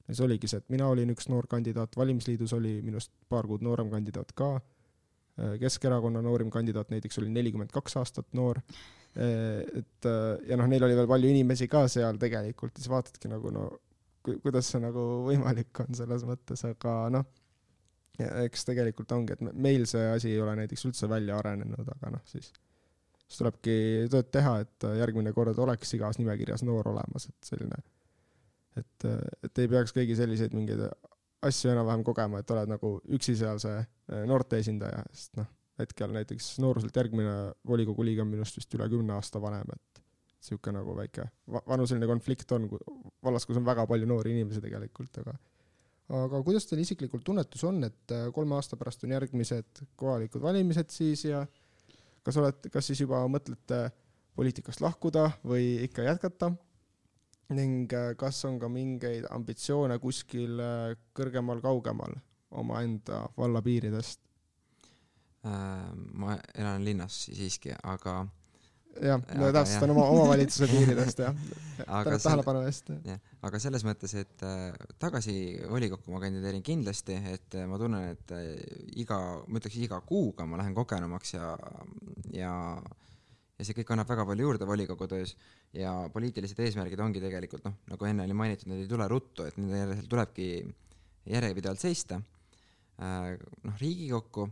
siis 0.05 0.23
oligi 0.25 0.49
see, 0.51 0.61
et 0.63 0.73
mina 0.73 0.87
olin 0.91 1.13
üks 1.13 1.29
noor 1.31 1.47
kandidaat, 1.51 1.97
valimisliidus 1.97 2.53
oli 2.57 2.79
minust 2.85 3.13
paar 3.29 3.47
kuud 3.49 3.63
noorem 3.65 3.91
kandidaat 3.93 4.33
ka, 4.35 4.55
Keskerakonna 5.59 6.21
noorim 6.21 6.49
kandidaat 6.51 6.89
näiteks 6.91 7.17
oli 7.21 7.29
nelikümmend 7.31 7.71
kaks 7.73 7.95
aastat 7.97 8.27
noor, 8.37 8.59
et 9.15 10.07
ja 10.47 10.57
noh, 10.59 10.67
neil 10.69 10.83
oli 10.85 10.97
veel 10.97 11.07
palju 11.09 11.31
inimesi 11.31 11.69
ka 11.71 11.85
seal 11.89 12.19
tegelikult, 12.21 12.75
siis 12.77 12.91
vaatadki 12.91 13.31
nagu 13.31 13.49
no 13.55 13.69
kuidas 14.23 14.71
see 14.71 14.81
nagu 14.83 15.05
võimalik 15.27 15.83
on 15.83 15.95
selles 15.97 16.25
mõttes, 16.27 16.63
aga 16.67 16.95
noh, 17.13 17.29
eks 18.45 18.67
tegelikult 18.67 19.13
ongi, 19.15 19.37
et 19.37 19.55
meil 19.55 19.87
see 19.89 20.03
asi 20.11 20.33
ei 20.33 20.41
ole 20.41 20.55
näiteks 20.59 20.85
üldse 20.89 21.09
välja 21.09 21.39
arenenud, 21.39 21.87
aga 21.95 22.11
noh, 22.17 22.25
siis, 22.29 22.51
siis 23.25 23.39
tulebki 23.39 23.75
tööd 24.11 24.29
teha, 24.33 24.57
et 24.65 24.89
järgmine 24.99 25.33
kord 25.33 25.57
oleks 25.63 25.95
igas 25.97 26.19
nimekirjas 26.21 26.65
noor 26.67 26.91
olemas, 26.93 27.29
et 27.31 27.53
selline, 27.53 27.79
et, 28.77 29.07
et 29.47 29.63
ei 29.63 29.71
peaks 29.71 29.95
kõigi 29.95 30.17
selliseid 30.19 30.53
mingeid 30.57 30.85
asju 31.47 31.71
enam-vähem 31.73 32.03
kogema, 32.05 32.41
et 32.41 32.53
oled 32.53 32.69
nagu 32.69 32.93
üksi 33.17 33.35
seal 33.39 33.59
see 33.61 33.79
eh, 33.79 34.23
noorte 34.29 34.59
esindaja, 34.61 35.01
sest 35.15 35.39
noh, 35.39 35.49
hetkel 35.81 36.13
näiteks 36.13 36.53
nooruselt 36.61 36.95
järgmine 36.95 37.35
volikogu 37.67 38.05
liige 38.05 38.21
on 38.21 38.29
minust 38.29 38.59
vist 38.59 38.73
üle 38.77 38.85
kümne 38.91 39.15
aasta 39.15 39.41
vanem, 39.41 39.71
et 39.73 40.00
niisugune 40.41 40.79
nagu 40.79 40.95
väike 40.97 41.27
vanuseline 41.69 42.07
konflikt 42.09 42.51
on 42.57 42.67
vallas, 43.23 43.45
kus 43.45 43.59
on 43.61 43.65
väga 43.65 43.85
palju 43.87 44.09
noori 44.09 44.33
inimesi 44.33 44.61
tegelikult, 44.63 45.21
aga 45.21 45.35
aga 46.11 46.41
kuidas 46.43 46.67
teil 46.67 46.81
isiklikult 46.83 47.23
tunnetus 47.27 47.63
on, 47.67 47.83
et 47.87 48.13
äh, 48.15 48.27
kolme 48.35 48.57
aasta 48.57 48.77
pärast 48.79 49.05
on 49.05 49.13
järgmised 49.15 49.83
kohalikud 49.99 50.43
valimised 50.43 50.89
siis 50.91 51.25
ja 51.25 51.45
kas 52.25 52.39
olete, 52.41 52.71
kas 52.73 52.89
siis 52.89 53.03
juba 53.03 53.21
mõtlete 53.31 53.85
poliitikast 54.35 54.83
lahkuda 54.83 55.29
või 55.45 55.77
ikka 55.87 56.09
jätkata? 56.09 56.51
ning 57.51 57.91
äh, 57.95 58.13
kas 58.19 58.43
on 58.47 58.59
ka 58.59 58.69
mingeid 58.71 59.25
ambitsioone 59.31 59.99
kuskil 60.03 60.59
äh, 60.63 60.97
kõrgemal-kaugemal 61.17 62.17
omaenda 62.51 63.25
valla 63.37 63.63
piiridest? 63.63 64.21
ma 65.41 66.35
elan 66.53 66.83
linnas 66.85 67.15
siiski, 67.23 67.71
aga 67.73 68.19
jah, 68.99 69.21
no 69.39 69.49
täpsustan 69.55 69.93
oma 69.93 70.05
omavalitsuse 70.11 70.67
piiridest 70.71 71.21
jah. 71.23 71.37
tähelepanu 72.25 72.63
eest. 72.67 72.91
aga 73.47 73.61
selles 73.61 73.85
mõttes, 73.87 74.13
et 74.19 74.43
äh, 74.45 74.71
tagasi 75.01 75.35
volikokku 75.69 76.13
ma 76.13 76.21
kandideerin 76.23 76.63
kindlasti, 76.65 77.17
et 77.33 77.57
äh, 77.57 77.67
ma 77.69 77.79
tunnen, 77.81 78.11
et 78.15 78.33
äh, 78.35 78.51
iga, 79.01 79.19
ma 79.47 79.61
ütleks 79.61 79.79
iga 79.81 80.01
kuuga 80.05 80.47
ma 80.49 80.59
lähen 80.61 80.75
kogenumaks 80.77 81.35
ja, 81.37 81.55
ja 82.35 82.53
ja 83.61 83.67
see 83.67 83.77
kõik 83.77 83.91
annab 83.93 84.09
väga 84.09 84.25
palju 84.25 84.47
juurde 84.47 84.65
volikogu 84.65 85.05
töös 85.09 85.35
ja 85.77 85.93
poliitilised 86.13 86.59
eesmärgid 86.65 87.01
ongi 87.03 87.21
tegelikult 87.21 87.67
noh, 87.67 87.75
nagu 87.91 88.07
enne 88.09 88.25
oli 88.25 88.37
mainitud, 88.37 88.71
need 88.71 88.87
ei 88.87 88.89
tule 88.89 89.05
ruttu, 89.11 89.45
et 89.45 89.59
nende 89.61 89.77
järel 89.77 90.07
tulebki 90.09 90.47
järjepidevalt 91.29 91.83
seista. 91.83 92.17
noh, 92.97 93.75
Riigikokku 93.77 94.47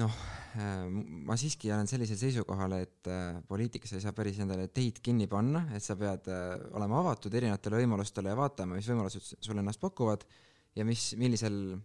noh, 0.00 0.12
äh, 0.60 0.84
ma 1.26 1.36
siiski 1.40 1.70
olen 1.72 1.88
sellisel 1.88 2.18
seisukohal, 2.20 2.76
et 2.82 3.08
äh, 3.10 3.38
poliitikas 3.48 3.94
ei 3.96 4.04
saa 4.04 4.12
päris 4.16 4.38
endale 4.42 4.68
teid 4.74 5.00
kinni 5.04 5.28
panna, 5.30 5.66
et 5.76 5.84
sa 5.84 5.96
pead 5.98 6.28
äh, 6.32 6.52
olema 6.76 7.00
avatud 7.00 7.34
erinevatele 7.34 7.80
võimalustele 7.82 8.32
ja 8.32 8.38
vaatama, 8.38 8.76
mis 8.76 8.88
võimalused 8.92 9.36
sul 9.40 9.62
ennast 9.62 9.80
pakuvad 9.82 10.26
ja 10.76 10.84
mis, 10.88 11.12
millisel 11.20 11.78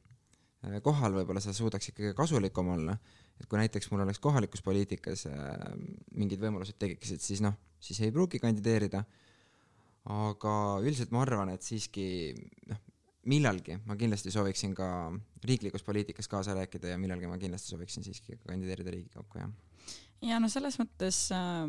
kohal 0.86 1.16
võib-olla 1.16 1.42
sa 1.42 1.56
suudaks 1.58 1.90
ikkagi 1.90 2.12
kasulikum 2.14 2.68
olla. 2.76 2.94
et 3.42 3.48
kui 3.50 3.58
näiteks 3.58 3.88
mul 3.90 4.04
oleks 4.04 4.20
kohalikus 4.22 4.62
poliitikas 4.62 5.24
mingid 6.14 6.38
võimalused 6.44 6.78
tekiksid, 6.78 7.24
siis 7.26 7.42
noh, 7.42 7.56
siis 7.82 7.98
ei 8.06 8.14
pruugi 8.14 8.38
kandideerida, 8.38 9.02
aga 10.14 10.54
üldiselt 10.84 11.10
ma 11.16 11.24
arvan, 11.26 11.50
et 11.50 11.66
siiski 11.66 12.06
noh, 12.70 12.84
millalgi 13.26 13.78
ma 13.86 13.96
kindlasti 14.00 14.32
sooviksin 14.34 14.76
ka 14.76 14.88
riiklikus 15.46 15.84
poliitikas 15.84 16.28
kaasa 16.28 16.56
rääkida 16.58 16.94
ja 16.94 16.98
millalgi 16.98 17.30
ma 17.30 17.38
kindlasti 17.42 17.74
sooviksin 17.74 18.04
siiski 18.04 18.38
ka 18.38 18.54
kandideerida 18.54 18.92
Riigikokku, 18.92 19.40
jah. 19.40 19.52
ja 20.22 20.40
no 20.40 20.50
selles 20.50 20.80
mõttes 20.82 21.28
äh, 21.36 21.68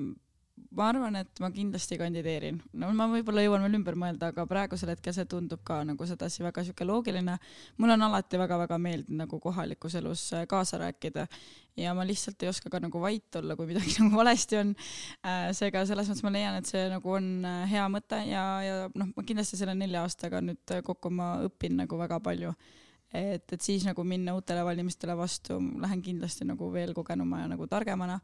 ma 0.70 0.88
arvan, 0.88 1.16
et 1.20 1.40
ma 1.42 1.50
kindlasti 1.52 1.98
kandideerin. 2.00 2.60
no 2.78 2.90
ma 2.96 3.06
võib-olla 3.10 3.44
jõuan 3.44 3.64
veel 3.66 3.78
ümber 3.78 3.96
mõelda, 3.98 4.30
aga 4.32 4.44
praegusel 4.48 4.92
hetkel 4.92 5.14
see 5.16 5.26
tundub 5.28 5.62
ka 5.66 5.80
nagu 5.88 6.06
sedasi 6.08 6.44
väga 6.44 6.64
sihuke 6.64 6.86
loogiline. 6.88 7.38
mul 7.78 7.94
on 7.94 8.06
alati 8.08 8.40
väga-väga 8.40 8.78
meeldinud 8.78 9.24
nagu 9.24 9.40
kohalikus 9.40 9.96
elus 10.00 10.28
äh, 10.32 10.46
kaasa 10.48 10.78
rääkida 10.82 11.26
ja 11.76 11.94
ma 11.94 12.06
lihtsalt 12.06 12.42
ei 12.42 12.48
oska 12.48 12.70
ka 12.70 12.80
nagu 12.80 13.00
vait 13.00 13.40
olla, 13.40 13.56
kui 13.56 13.66
midagi 13.66 13.96
nagu 14.00 14.16
valesti 14.16 14.60
on. 14.60 14.74
Äh, 15.24 15.50
seega 15.56 15.86
selles 15.88 16.08
mõttes 16.08 16.26
ma 16.26 16.34
leian, 16.34 16.60
et 16.60 16.68
see 16.70 16.86
nagu 16.92 17.16
on 17.16 17.32
äh, 17.48 17.64
hea 17.72 17.88
mõte 17.92 18.22
ja, 18.28 18.44
ja 18.66 18.78
noh, 18.94 19.10
ma 19.16 19.26
kindlasti 19.26 19.60
selle 19.60 19.74
nelja 19.74 20.06
aastaga 20.06 20.40
nüüd 20.44 20.78
kokku 20.84 21.10
ma 21.10 21.34
õpin 21.48 21.76
nagu 21.82 21.98
väga 21.98 22.20
palju 22.22 22.54
et, 23.12 23.44
et 23.52 23.60
siis 23.60 23.84
nagu 23.84 24.04
minna 24.08 24.32
uutele 24.36 24.64
valimistele 24.64 25.16
vastu, 25.16 25.58
lähen 25.82 26.00
kindlasti 26.02 26.46
nagu 26.48 26.70
veel 26.72 26.94
kogenuma 26.96 27.42
ja 27.42 27.52
nagu 27.52 27.66
targemana 27.68 28.18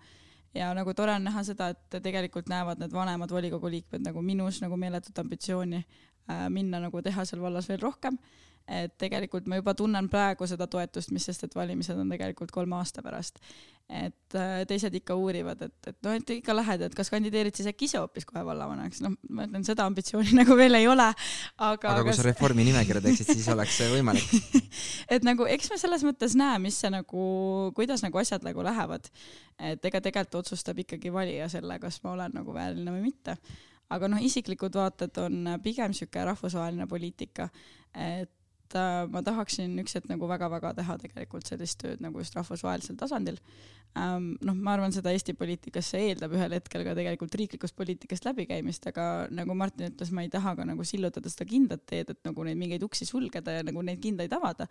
ja 0.55 0.73
nagu 0.75 0.95
tore 0.95 1.15
on 1.15 1.25
näha 1.25 1.45
seda, 1.45 1.71
et 1.75 2.03
tegelikult 2.03 2.49
näevad 2.49 2.81
need 2.83 2.93
vanemad 2.93 3.31
volikogu 3.31 3.71
liikmed 3.71 4.05
nagu 4.07 4.23
minus 4.23 4.63
nagu 4.65 4.77
meeletut 4.77 5.19
ambitsiooni 5.19 5.81
äh, 5.83 6.49
minna 6.49 6.81
nagu 6.81 7.03
teha 7.03 7.25
seal 7.25 7.43
vallas 7.43 7.69
veel 7.69 7.81
rohkem. 7.83 8.19
Et 8.69 8.95
tegelikult 9.01 9.47
ma 9.49 9.57
juba 9.57 9.75
tunnen 9.75 10.09
praegu 10.13 10.47
seda 10.47 10.67
toetust, 10.69 11.13
mis 11.15 11.25
sest, 11.25 11.47
et 11.47 11.57
valimised 11.57 11.99
on 11.99 12.11
tegelikult 12.13 12.53
kolme 12.53 12.77
aasta 12.77 13.03
pärast 13.03 13.41
et 13.89 14.35
äh, 14.37 14.67
teised 14.69 14.93
ikka 14.99 15.15
uurivad, 15.17 15.63
et, 15.65 15.77
et 15.89 15.97
noh, 16.05 16.13
et 16.19 16.31
ikka 16.35 16.53
lähed, 16.53 16.83
et 16.85 16.95
kas 16.97 17.09
kandideerid 17.09 17.57
siis 17.57 17.71
äkki 17.71 17.87
ise 17.89 17.97
hoopis 18.03 18.27
kohe 18.29 18.43
vallavanaks, 18.45 19.01
noh, 19.01 19.15
ma 19.33 19.47
ütlen, 19.47 19.65
seda 19.65 19.87
ambitsiooni 19.89 20.35
nagu 20.43 20.57
veel 20.59 20.77
ei 20.77 20.85
ole, 20.91 21.07
aga 21.57 21.95
aga 21.95 22.03
kui 22.03 22.13
kas... 22.13 22.21
sa 22.21 22.27
Reformi 22.27 22.67
nimekirja 22.69 23.01
teeksid, 23.07 23.33
siis 23.33 23.49
oleks 23.55 23.79
see 23.81 23.89
võimalik 23.95 24.29
et 25.17 25.25
nagu 25.25 25.49
eks 25.49 25.73
me 25.73 25.81
selles 25.81 26.05
mõttes 26.05 26.37
näe, 26.37 26.61
mis 26.67 26.77
see 26.83 26.93
nagu, 26.93 27.25
kuidas 27.79 28.05
nagu 28.05 28.21
asjad 28.21 28.45
nagu 28.45 28.67
lähevad. 28.67 29.09
et 29.57 29.91
ega 29.91 30.05
tegelikult 30.05 30.43
otsustab 30.43 30.85
ikkagi 30.85 31.13
valija 31.13 31.49
selle, 31.49 31.81
kas 31.81 32.03
ma 32.05 32.13
olen 32.13 32.37
nagu 32.43 32.53
vääriline 32.53 32.93
või 32.93 33.07
mitte. 33.09 33.39
aga 33.89 34.13
noh, 34.13 34.21
isiklikud 34.21 34.77
vaated 34.77 35.17
on 35.25 35.55
pigem 35.65 35.97
sihuke 35.97 36.29
rahvusvaheline 36.29 36.85
poliitika, 36.91 37.49
et 37.97 38.37
äh, 38.77 39.07
ma 39.11 39.23
tahaksin 39.25 39.77
üks 39.83 39.97
hetk 39.97 40.09
nagu 40.11 40.29
väga-väga 40.29 40.75
teha 40.77 40.97
tegelikult 41.01 41.49
sellist 41.49 41.79
tööd 41.81 42.03
nagu 42.05 42.21
just 42.21 42.35
rahvusvahelisel 42.37 42.99
tasandil 43.01 43.39
ähm,. 43.97 44.35
noh, 44.45 44.57
ma 44.57 44.75
arvan, 44.77 44.93
seda 44.95 45.13
Eesti 45.15 45.35
poliitikas 45.39 45.91
see 45.95 46.11
eeldab 46.11 46.35
ühel 46.37 46.57
hetkel 46.57 46.85
ka 46.87 46.95
tegelikult 46.99 47.37
riiklikust 47.41 47.77
poliitikast 47.79 48.29
läbikäimist, 48.29 48.91
aga 48.91 49.29
nagu 49.35 49.57
Martin 49.59 49.89
ütles, 49.93 50.13
ma 50.13 50.27
ei 50.27 50.33
taha 50.33 50.57
ka 50.59 50.67
nagu 50.69 50.87
sillutada 50.89 51.33
seda 51.33 51.49
kindlat 51.49 51.87
teed, 51.89 52.13
et 52.15 52.21
nagu 52.29 52.45
neid 52.47 52.61
mingeid 52.61 52.85
uksi 52.85 53.09
sulgeda 53.09 53.59
ja 53.59 53.65
nagu 53.67 53.85
neid 53.87 54.03
kindaid 54.05 54.35
avada. 54.37 54.69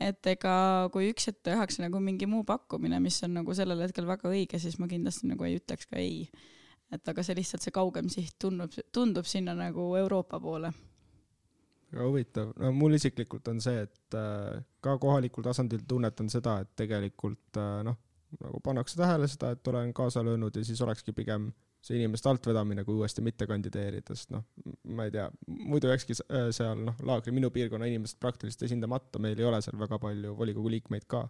et 0.00 0.32
ega 0.32 0.56
kui 0.94 1.10
üks 1.12 1.28
hetk 1.30 1.44
tehakse 1.50 1.84
nagu 1.84 2.00
mingi 2.00 2.30
muu 2.30 2.46
pakkumine, 2.48 3.02
mis 3.04 3.20
on 3.26 3.36
nagu 3.40 3.54
sellel 3.54 3.84
hetkel 3.84 4.08
väga 4.08 4.32
õige, 4.32 4.62
siis 4.62 4.78
ma 4.78 4.88
kindlasti 4.90 5.28
nagu 5.30 5.44
ei 5.44 5.60
ütleks 5.60 5.90
ka 5.90 6.00
ei. 6.00 6.26
et 6.92 7.08
aga 7.08 7.22
see 7.26 7.36
lihtsalt 7.36 7.64
see 7.64 7.74
kaugem 7.74 8.08
siht 8.08 8.38
tundub, 8.38 8.72
tundub 8.92 9.26
sinna 9.26 9.56
nagu 9.58 9.92
Euroopa 9.98 10.40
poole 10.40 10.72
väga 11.94 12.08
huvitav, 12.08 12.54
no 12.60 12.72
mul 12.74 12.96
isiklikult 12.98 13.48
on 13.52 13.60
see, 13.62 13.84
et 13.86 14.16
äh, 14.18 14.62
ka 14.84 14.96
kohalikul 15.02 15.46
tasandil 15.46 15.84
tunnetan 15.88 16.30
seda, 16.32 16.58
et 16.64 16.72
tegelikult 16.78 17.60
äh, 17.60 17.78
noh, 17.86 17.98
nagu 18.40 18.60
pannakse 18.64 18.98
tähele 18.98 19.28
seda, 19.30 19.52
et 19.54 19.70
olen 19.70 19.92
kaasa 19.94 20.24
löönud 20.26 20.56
ja 20.56 20.64
siis 20.66 20.80
olekski 20.82 21.14
pigem 21.14 21.52
see 21.84 21.98
inimeste 21.98 22.30
altvedamine, 22.30 22.84
kui 22.84 22.96
uuesti 22.96 23.22
mitte 23.22 23.46
kandideerida, 23.46 24.16
sest 24.16 24.32
noh, 24.32 24.46
ma 24.96 25.06
ei 25.06 25.12
tea, 25.14 25.26
muidu 25.46 25.90
jääkski 25.92 26.16
äh, 26.24 26.48
seal 26.56 26.80
noh, 26.88 27.00
laagri 27.04 27.34
minu 27.36 27.52
piirkonna 27.54 27.88
inimesed 27.90 28.18
praktiliselt 28.22 28.64
esindamata, 28.68 29.20
meil 29.22 29.38
ei 29.38 29.48
ole 29.48 29.60
seal 29.64 29.78
väga 29.80 30.00
palju 30.02 30.36
volikogu 30.38 30.72
liikmeid 30.78 31.08
ka. 31.08 31.26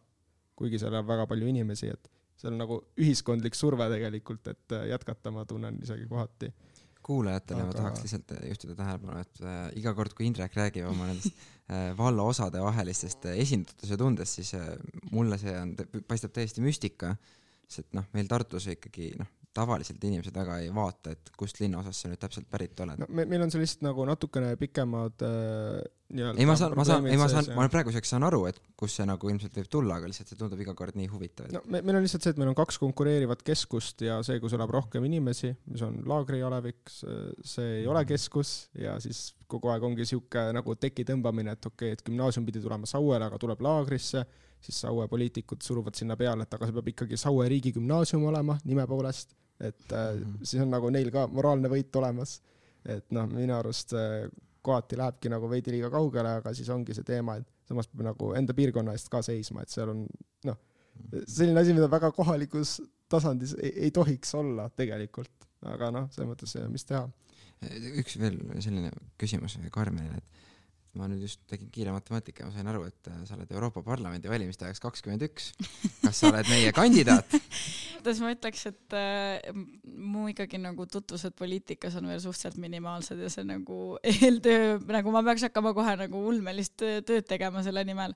kuigi 0.54 0.78
seal 0.78 0.94
on 0.94 1.06
väga 1.06 1.24
palju 1.26 1.48
inimesi, 1.50 1.88
et 1.90 2.12
see 2.38 2.46
on 2.46 2.60
nagu 2.60 2.76
ühiskondlik 3.02 3.56
surve 3.58 3.88
tegelikult, 3.90 4.46
et 4.52 4.74
jätkata, 4.90 5.32
ma 5.34 5.42
tunnen 5.50 5.80
isegi 5.82 6.06
kohati 6.06 6.52
kuulajatele 7.04 7.62
aga... 7.62 7.70
ma 7.70 7.76
tahaks 7.78 8.04
lihtsalt 8.04 8.34
juhtida 8.48 8.76
tähelepanu, 8.78 9.20
et 9.20 9.42
äh, 9.44 9.60
iga 9.80 9.94
kord, 9.96 10.14
kui 10.16 10.28
Indrek 10.28 10.56
räägib 10.58 10.88
oma 10.90 11.08
nendest 11.10 11.44
äh, 11.68 11.92
vallaosade 11.98 12.62
vahelistest 12.64 13.28
äh, 13.30 13.38
esindatuse 13.44 13.98
tundest, 14.00 14.40
siis 14.40 14.54
äh, 14.58 14.72
mulle 15.12 15.38
see 15.40 15.54
on, 15.60 15.74
paistab 16.08 16.34
täiesti 16.36 16.64
müstika, 16.64 17.14
sest 17.68 17.92
noh, 17.96 18.08
meil 18.16 18.28
Tartus 18.30 18.68
ikkagi 18.72 19.12
noh, 19.20 19.30
tavaliselt 19.54 20.02
inimesed 20.04 20.34
väga 20.34 20.60
ei 20.64 20.70
vaata, 20.74 21.14
et 21.14 21.30
kust 21.38 21.60
linnaosast 21.62 22.04
sa 22.04 22.10
nüüd 22.10 22.20
täpselt 22.22 22.48
pärit 22.50 22.80
oled. 22.84 23.00
No 23.02 23.08
me, 23.08 23.26
meil 23.30 23.44
on 23.46 23.52
sellist 23.54 23.84
nagu 23.86 24.06
natukene 24.08 24.54
pikemad 24.60 25.22
äh, 25.26 25.78
nii-öelda 26.14 26.42
ei, 26.42 26.48
ma 26.48 26.56
saan, 26.58 26.74
ma 26.78 26.84
saan, 26.86 27.06
ei 27.10 27.18
ma 27.20 27.28
saan 27.30 27.48
ma 27.56 27.66
praeguseks 27.72 28.14
saan 28.14 28.26
aru, 28.26 28.44
et 28.50 28.58
kus 28.78 28.96
see 28.98 29.06
nagu 29.08 29.30
ilmselt 29.30 29.56
võib 29.60 29.70
tulla, 29.72 29.98
aga 29.98 30.10
lihtsalt 30.10 30.32
see 30.32 30.40
tundub 30.40 30.60
iga 30.60 30.74
kord 30.78 30.98
nii 30.98 31.08
huvitav, 31.12 31.48
et 31.48 31.56
no 31.56 31.62
me, 31.66 31.80
meil 31.86 31.98
on 31.98 32.06
lihtsalt 32.06 32.26
see, 32.26 32.34
et 32.34 32.40
meil 32.40 32.50
on 32.52 32.58
kaks 32.58 32.78
konkureerivat 32.82 33.44
keskust 33.46 34.04
ja 34.06 34.18
see, 34.26 34.40
kus 34.42 34.56
elab 34.58 34.72
rohkem 34.74 35.06
inimesi, 35.08 35.54
mis 35.70 35.84
on 35.86 36.00
Laagri 36.10 36.42
alevik, 36.44 36.82
see 36.90 37.80
ei 37.80 37.86
ole 37.90 38.04
keskus 38.08 38.54
ja 38.78 38.98
siis 39.02 39.30
kogu 39.50 39.70
aeg 39.72 39.86
ongi 39.86 40.06
sihuke 40.08 40.48
nagu 40.54 40.76
teki 40.80 41.06
tõmbamine, 41.08 41.54
et 41.54 41.70
okei 41.70 41.92
okay,, 41.92 41.98
et 41.98 42.04
gümnaasium 42.06 42.46
pidi 42.48 42.62
tulema 42.64 42.88
Sauele, 42.90 43.28
aga 43.28 43.38
tuleb 43.40 43.62
Laagrisse, 43.64 44.24
siis 44.64 44.80
Saue 44.84 45.06
poliitikud 45.08 45.62
suruvad 45.64 45.96
sinna 45.98 46.16
peale, 46.20 46.46
et 46.46 46.54
aga 46.56 46.68
see 46.68 46.76
peab 46.76 46.92
ikkagi 46.94 47.20
Saue 47.20 47.48
riigigümnaasium 47.52 48.24
olema 48.30 48.58
nime 48.64 48.86
poolest, 48.90 49.36
et 49.60 49.92
äh, 49.92 50.14
Mhm. 50.18 50.38
siis 50.42 50.62
on 50.62 50.70
nagu 50.70 50.90
neil 50.90 51.10
ka 51.14 51.26
moraalne 51.28 51.68
võit 51.68 51.94
olemas. 51.96 52.40
et 52.84 53.06
noh, 53.16 53.24
minu 53.26 53.54
arust 53.56 53.94
see 53.94 54.28
kohati 54.64 54.96
lähebki 54.96 55.30
nagu 55.32 55.48
veidi 55.48 55.72
liiga 55.72 55.88
kaugele, 55.92 56.34
aga 56.40 56.52
siis 56.54 56.68
ongi 56.68 56.92
see 56.96 57.04
teema, 57.04 57.36
et 57.40 57.46
samas 57.68 57.86
peab 57.88 58.02
nagu 58.04 58.32
enda 58.36 58.52
piirkonna 58.56 58.92
eest 58.92 59.08
ka 59.12 59.22
seisma, 59.24 59.62
et 59.62 59.72
seal 59.72 59.88
on 59.88 60.02
noh, 60.44 60.58
selline 61.26 61.60
asi, 61.60 61.72
mida 61.72 61.88
väga 61.88 62.10
kohalikus 62.12 62.78
tasandis 63.08 63.54
ei, 63.60 63.72
ei 63.86 63.90
tohiks 63.90 64.34
olla 64.36 64.68
tegelikult, 64.68 65.48
aga 65.64 65.90
noh, 65.96 66.10
selles 66.12 66.28
mõttes, 66.28 66.56
mis 66.72 66.84
teha. 66.84 67.06
üks 68.00 68.18
veel 68.20 68.36
selline 68.60 68.90
küsimus 69.20 69.56
Karmenile, 69.72 70.20
et 70.20 70.44
ma 71.00 71.08
nüüd 71.08 71.24
just 71.24 71.40
tegin 71.50 71.70
kiire 71.74 71.92
matemaatika 71.94 72.44
ja 72.44 72.48
ma 72.50 72.54
sain 72.54 72.68
aru, 72.70 72.84
et 72.86 73.08
äh, 73.10 73.24
sa 73.24 73.34
oled 73.38 73.50
Euroopa 73.50 73.82
Parlamendi 73.82 74.28
valimiste 74.30 74.68
ajaks 74.68 74.80
kakskümmend 74.84 75.24
üks. 75.26 75.52
kas 76.02 76.20
sa 76.20 76.28
oled 76.30 76.48
meie 76.52 76.72
kandidaat? 76.76 77.32
mõttes 78.04 78.20
ma 78.20 78.32
ütleks, 78.34 78.66
et 78.68 78.94
äh, 78.98 79.54
mu 79.96 80.26
ikkagi 80.28 80.58
nagu 80.60 80.84
tutvused 80.90 81.32
poliitikas 81.38 81.96
on 81.96 82.10
veel 82.10 82.20
suhteliselt 82.20 82.60
minimaalsed 82.60 83.20
ja 83.20 83.30
see 83.32 83.46
nagu 83.48 83.96
eeltöö, 84.12 84.76
nagu 84.92 85.14
ma 85.14 85.22
peaks 85.24 85.46
hakkama 85.48 85.72
kohe 85.76 85.94
nagu 86.02 86.20
ulmelist 86.28 86.76
töö- 86.80 87.00
tööd 87.06 87.24
tegema 87.28 87.64
selle 87.64 87.84
nimel. 87.88 88.12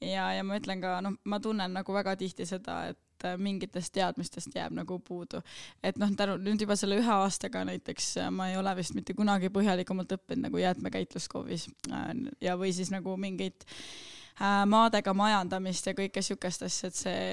ja, 0.00 0.28
ja 0.36 0.44
ma 0.44 0.60
ütlen 0.60 0.84
ka, 0.84 0.98
noh, 1.04 1.16
ma 1.24 1.40
tunnen 1.40 1.72
nagu 1.72 1.96
väga 1.96 2.14
tihti 2.20 2.44
seda, 2.48 2.92
et 2.92 3.26
äh, 3.26 3.38
mingitest 3.40 3.94
teadmistest 3.96 4.52
jääb 4.54 4.76
nagu 4.76 5.00
puudu. 5.00 5.40
et 5.82 5.96
noh, 5.96 6.12
tänu 6.16 6.36
nüüd 6.42 6.60
juba 6.60 6.76
selle 6.76 7.00
ühe 7.00 7.16
aastaga 7.16 7.64
näiteks 7.68 8.16
äh, 8.20 8.30
ma 8.30 8.50
ei 8.52 8.60
ole 8.60 8.76
vist 8.76 8.98
mitte 8.98 9.16
kunagi 9.16 9.48
põhjalikumalt 9.54 10.12
õppinud 10.18 10.50
nagu 10.50 10.60
jäätmekäitluskoovis 10.60 11.70
äh, 11.88 12.10
ja, 12.44 12.58
või 12.60 12.76
siis 12.76 12.92
nagu 12.92 13.16
mingeid 13.16 13.64
äh, 13.64 14.21
maadega 14.40 15.12
majandamist 15.16 15.86
ja 15.86 15.94
kõike 15.96 16.22
siukest 16.24 16.64
asja, 16.66 16.88
et 16.88 16.98
see, 16.98 17.24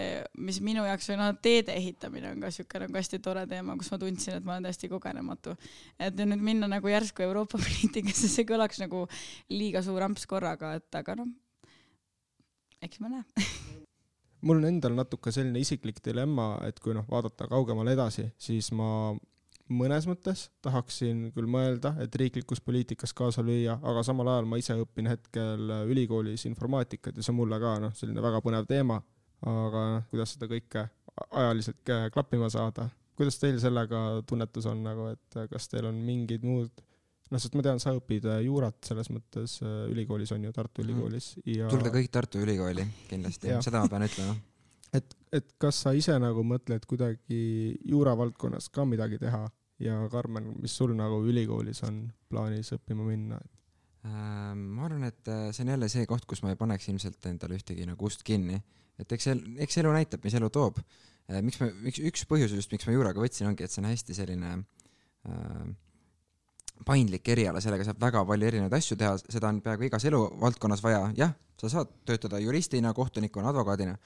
mis 0.45 0.59
minu 0.63 0.83
jaoks 0.85 1.09
või 1.11 1.19
noh, 1.21 1.31
teede 1.41 1.73
ehitamine 1.77 2.33
on 2.33 2.43
ka 2.43 2.51
siuke 2.53 2.81
nagu 2.83 2.99
hästi 2.99 3.21
tore 3.23 3.45
teema, 3.49 3.77
kus 3.79 3.91
ma 3.93 3.99
tundsin, 4.01 4.37
et 4.39 4.45
ma 4.45 4.55
olen 4.55 4.67
täiesti 4.67 4.89
kogenematu. 4.91 5.55
et 5.99 6.19
nüüd 6.19 6.43
minna 6.43 6.67
nagu 6.67 6.91
järsku 6.91 7.23
Euroopa 7.23 7.57
poliitikasse, 7.63 8.27
see 8.27 8.47
kõlaks 8.49 8.81
nagu 8.83 9.05
liiga 9.49 9.83
suur 9.85 10.03
amps 10.03 10.27
korraga, 10.29 10.75
et 10.79 10.99
aga 11.01 11.15
noh, 11.21 11.31
eks 12.81 12.99
me 12.99 13.13
näe. 13.15 13.47
mul 14.41 14.59
on 14.61 14.69
endal 14.69 14.95
natuke 14.99 15.31
selline 15.31 15.63
isiklik 15.63 16.03
dilemma, 16.05 16.57
et 16.67 16.79
kui 16.83 16.93
noh, 16.95 17.07
vaadata 17.09 17.47
kaugemale 17.47 17.95
edasi, 17.95 18.29
siis 18.37 18.71
ma 18.75 19.15
mõnes 19.69 20.07
mõttes 20.09 20.47
tahaksin 20.65 21.29
küll 21.35 21.49
mõelda, 21.49 21.93
et 22.03 22.15
riiklikus 22.21 22.61
poliitikas 22.65 23.13
kaasa 23.17 23.43
lüüa, 23.45 23.77
aga 23.79 24.03
samal 24.05 24.31
ajal 24.33 24.49
ma 24.49 24.59
ise 24.61 24.75
õpin 24.81 25.09
hetkel 25.11 25.73
ülikoolis 25.89 26.45
informaatikat 26.49 27.17
ja 27.17 27.25
see 27.25 27.33
on 27.33 27.39
mulle 27.41 27.59
ka 27.61 27.77
noh, 27.83 27.95
selline 27.97 28.23
väga 28.23 28.41
põnev 28.45 28.67
teema. 28.69 29.01
aga 29.39 29.83
noh, 29.93 30.07
kuidas 30.11 30.33
seda 30.35 30.49
kõike 30.51 30.89
ajaliselt 31.31 31.91
klappima 32.13 32.49
saada, 32.51 32.89
kuidas 33.15 33.39
teil 33.39 33.59
sellega 33.59 34.21
tunnetus 34.27 34.67
on 34.67 34.83
nagu, 34.83 35.13
et 35.13 35.41
kas 35.51 35.69
teil 35.71 35.87
on 35.87 35.95
mingid 36.03 36.43
muud 36.43 36.83
noh, 37.29 37.39
sest 37.41 37.55
ma 37.57 37.65
tean, 37.65 37.79
sa 37.81 37.93
õpid 37.97 38.25
äh, 38.29 38.41
juurat 38.47 38.77
selles 38.85 39.09
mõttes 39.13 39.59
äh, 39.63 39.85
ülikoolis 39.93 40.33
on 40.35 40.47
ju, 40.47 40.53
Tartu 40.55 40.81
Mhm. 40.81 40.89
Ülikoolis 40.89 41.31
ja 41.45 41.69
tulge 41.71 41.93
kõik 41.93 42.09
Tartu 42.11 42.41
Ülikooli 42.41 42.85
kindlasti 43.09 43.53
seda 43.61 43.83
ma 43.83 43.91
pean 43.91 44.07
ütlema. 44.07 44.35
et, 44.97 45.15
et 45.35 45.53
kas 45.61 45.83
sa 45.85 45.93
ise 45.93 46.17
nagu 46.21 46.43
mõtled 46.43 46.85
kuidagi 46.89 47.77
juuravaldkonnas 47.85 48.69
ka 48.73 48.85
midagi 48.89 49.21
teha 49.21 49.45
ja 49.83 49.95
Karmen, 50.11 50.53
mis 50.61 50.75
sul 50.75 50.93
nagu 50.97 51.21
ülikoolis 51.27 51.81
on 51.87 52.03
plaanis 52.29 52.73
õppima 52.75 53.05
minna? 53.07 53.39
Ähm, 54.07 54.61
ma 54.77 54.85
arvan, 54.87 55.09
et 55.09 55.27
äh, 55.27 55.49
see 55.55 55.65
on 55.65 55.73
jälle 55.73 55.89
see 55.91 56.07
koht, 56.07 56.23
kus 56.29 56.43
ma 56.43 56.53
ei 56.53 56.59
paneks 56.59 56.87
ilmselt 56.91 57.25
endale 57.27 57.57
ühtegi 57.59 57.87
nagu 57.87 58.07
ust 58.07 58.23
kinni, 58.27 58.59
et 58.99 59.11
eks 59.11 59.27
elu, 59.33 59.57
eks 59.65 59.79
elu 59.81 59.91
näitab, 59.95 60.23
mis 60.23 60.37
elu 60.39 60.47
toob. 60.55 60.79
miks 61.45 61.59
ma, 61.61 61.67
miks 61.83 61.99
üks 62.09 62.23
põhjus 62.25 62.55
just, 62.55 62.71
miks 62.71 62.87
ma 62.87 62.95
juuraga 62.95 63.21
võtsin, 63.21 63.49
ongi, 63.51 63.67
et 63.67 63.73
see 63.73 63.83
on 63.83 63.89
hästi 63.89 64.15
selline 64.17 64.53
äh, 64.55 65.67
paindlik 66.87 67.27
eriala, 67.27 67.61
sellega 67.61 67.85
saab 67.85 67.99
väga 68.01 68.23
palju 68.25 68.47
erinevaid 68.47 68.79
asju 68.79 68.97
teha, 68.97 69.19
seda 69.19 69.51
on 69.51 69.59
peaaegu 69.61 69.89
igas 69.89 70.07
eluvaldkonnas 70.09 70.83
vaja, 70.83 71.03
jah, 71.19 71.35
sa 71.59 71.69
saad 71.75 71.91
töötada 72.07 72.39
juristina, 72.39 72.95
kohtunikuna, 72.95 73.51
advokaadina, 73.51 73.97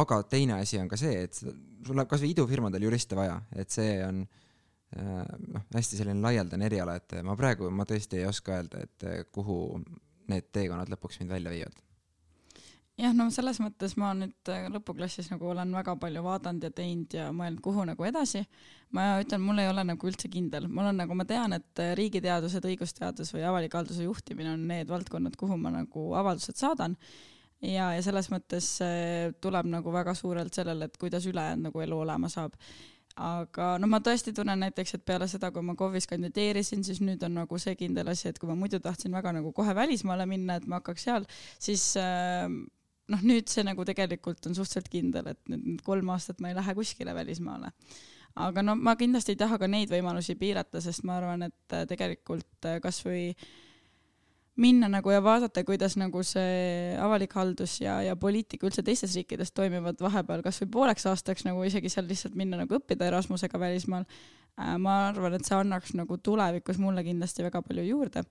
aga 0.00 0.22
teine 0.30 0.60
asi 0.62 0.78
on 0.78 0.88
ka 0.88 0.98
see, 0.98 1.26
et 1.26 1.34
sul 1.34 1.98
läheb 1.98 2.08
kasvõi 2.10 2.30
idufirmadel 2.30 2.86
juriste 2.86 3.18
vaja, 3.18 3.40
et 3.58 3.74
see 3.74 3.98
on 4.06 4.22
äh, 4.22 4.45
noh, 4.94 5.64
hästi 5.74 5.98
selline 5.98 6.22
laialdane 6.22 6.68
eriala, 6.68 6.96
et 7.00 7.16
ma 7.26 7.34
praegu, 7.38 7.70
ma 7.74 7.86
tõesti 7.88 8.20
ei 8.20 8.28
oska 8.28 8.60
öelda, 8.60 8.84
et 8.86 9.06
äh, 9.08 9.24
kuhu 9.34 9.80
need 10.30 10.48
teekonnad 10.54 10.90
lõpuks 10.92 11.20
mind 11.20 11.34
välja 11.34 11.52
viivad. 11.52 11.82
jah, 12.96 13.12
no 13.12 13.26
selles 13.34 13.58
mõttes 13.60 13.96
ma 14.00 14.12
nüüd 14.16 14.50
äh, 14.52 14.68
lõpuklassis 14.72 15.28
nagu 15.32 15.50
olen 15.52 15.74
väga 15.74 15.96
palju 16.00 16.22
vaadanud 16.24 16.64
ja 16.64 16.72
teinud 16.72 17.18
ja 17.18 17.28
mõelnud, 17.34 17.60
kuhu 17.64 17.84
nagu 17.88 18.08
edasi. 18.08 18.46
ma 18.94 19.20
ütlen, 19.20 19.42
mul 19.42 19.58
ei 19.60 19.68
ole 19.68 19.84
nagu 19.84 20.08
üldse 20.08 20.30
kindel, 20.32 20.68
mul 20.68 20.92
on 20.92 21.00
nagu, 21.02 21.14
ma 21.18 21.26
tean, 21.28 21.58
et 21.58 21.82
äh, 21.82 21.94
riigiteadused, 21.98 22.64
õigusteadus 22.64 23.34
või 23.34 23.46
avaliku 23.46 23.80
halduse 23.80 24.06
juhtimine 24.06 24.54
on 24.54 24.66
need 24.68 24.88
valdkonnad, 24.88 25.36
kuhu 25.36 25.58
ma 25.60 25.74
nagu 25.80 26.12
avaldused 26.14 26.56
saadan. 26.56 26.96
ja, 27.60 27.92
ja 27.96 28.02
selles 28.02 28.30
mõttes 28.30 28.76
äh, 28.84 29.32
tuleb 29.40 29.66
nagu 29.66 29.92
väga 29.92 30.14
suurelt 30.14 30.54
sellele, 30.54 30.86
et 30.86 30.96
kuidas 30.96 31.26
ülejäänud 31.26 31.70
nagu 31.70 31.80
elu 31.80 32.04
olema 32.06 32.30
saab 32.32 32.54
aga 33.16 33.68
no 33.80 33.88
ma 33.88 34.00
tõesti 34.04 34.34
tunnen 34.36 34.60
näiteks, 34.60 34.96
et 34.98 35.04
peale 35.08 35.28
seda, 35.30 35.50
kui 35.52 35.64
ma 35.64 35.74
KOV-is 35.78 36.08
kandideerisin, 36.10 36.82
siis 36.84 37.00
nüüd 37.04 37.22
on 37.24 37.38
nagu 37.40 37.58
see 37.60 37.76
kindel 37.78 38.10
asi, 38.12 38.28
et 38.28 38.40
kui 38.40 38.48
ma 38.50 38.56
muidu 38.58 38.80
tahtsin 38.84 39.14
väga 39.16 39.32
nagu 39.38 39.52
kohe 39.56 39.74
välismaale 39.76 40.26
minna, 40.28 40.58
et 40.60 40.66
ma 40.68 40.80
hakkaks 40.82 41.06
seal, 41.08 41.28
siis 41.62 41.88
äh, 42.00 42.44
noh, 43.12 43.24
nüüd 43.24 43.48
see 43.52 43.64
nagu 43.66 43.86
tegelikult 43.88 44.50
on 44.50 44.58
suhteliselt 44.58 44.90
kindel, 44.92 45.32
et 45.32 45.52
nüüd 45.52 45.80
kolm 45.86 46.12
aastat 46.12 46.42
ma 46.44 46.52
ei 46.52 46.58
lähe 46.58 46.76
kuskile 46.76 47.14
välismaale. 47.16 47.72
aga 48.36 48.62
no 48.62 48.74
ma 48.76 48.92
kindlasti 49.00 49.32
ei 49.32 49.40
taha 49.40 49.56
ka 49.58 49.68
neid 49.70 49.88
võimalusi 49.88 50.36
piirata, 50.36 50.82
sest 50.84 51.06
ma 51.08 51.16
arvan, 51.16 51.46
et 51.48 51.72
äh, 51.76 51.86
tegelikult 51.88 52.68
äh, 52.68 52.80
kasvõi 52.84 53.30
minna 54.56 54.88
nagu 54.88 55.10
ja 55.12 55.20
vaadata, 55.24 55.64
kuidas 55.68 55.96
nagu 56.00 56.22
see 56.24 56.96
avalik 57.02 57.34
haldus 57.36 57.76
ja, 57.82 57.98
ja 58.04 58.16
poliitika 58.16 58.66
üldse 58.68 58.84
teistes 58.84 59.14
riikides 59.18 59.52
toimivad 59.56 60.00
vahepeal 60.00 60.42
kasvõi 60.44 60.70
pooleks 60.72 61.06
aastaks 61.10 61.44
nagu 61.44 61.64
isegi 61.66 61.92
seal 61.92 62.08
lihtsalt 62.08 62.36
minna 62.38 62.62
nagu 62.62 62.78
õppida 62.78 63.08
Erasmusega 63.10 63.60
välismaal. 63.60 64.08
ma 64.80 64.92
arvan, 65.10 65.34
et 65.36 65.44
see 65.44 65.52
annaks 65.52 65.90
nagu 65.92 66.16
tulevikus 66.16 66.78
mulle 66.80 67.02
kindlasti 67.04 67.44
väga 67.44 67.60
palju 67.62 67.82
juurde. 67.84 68.22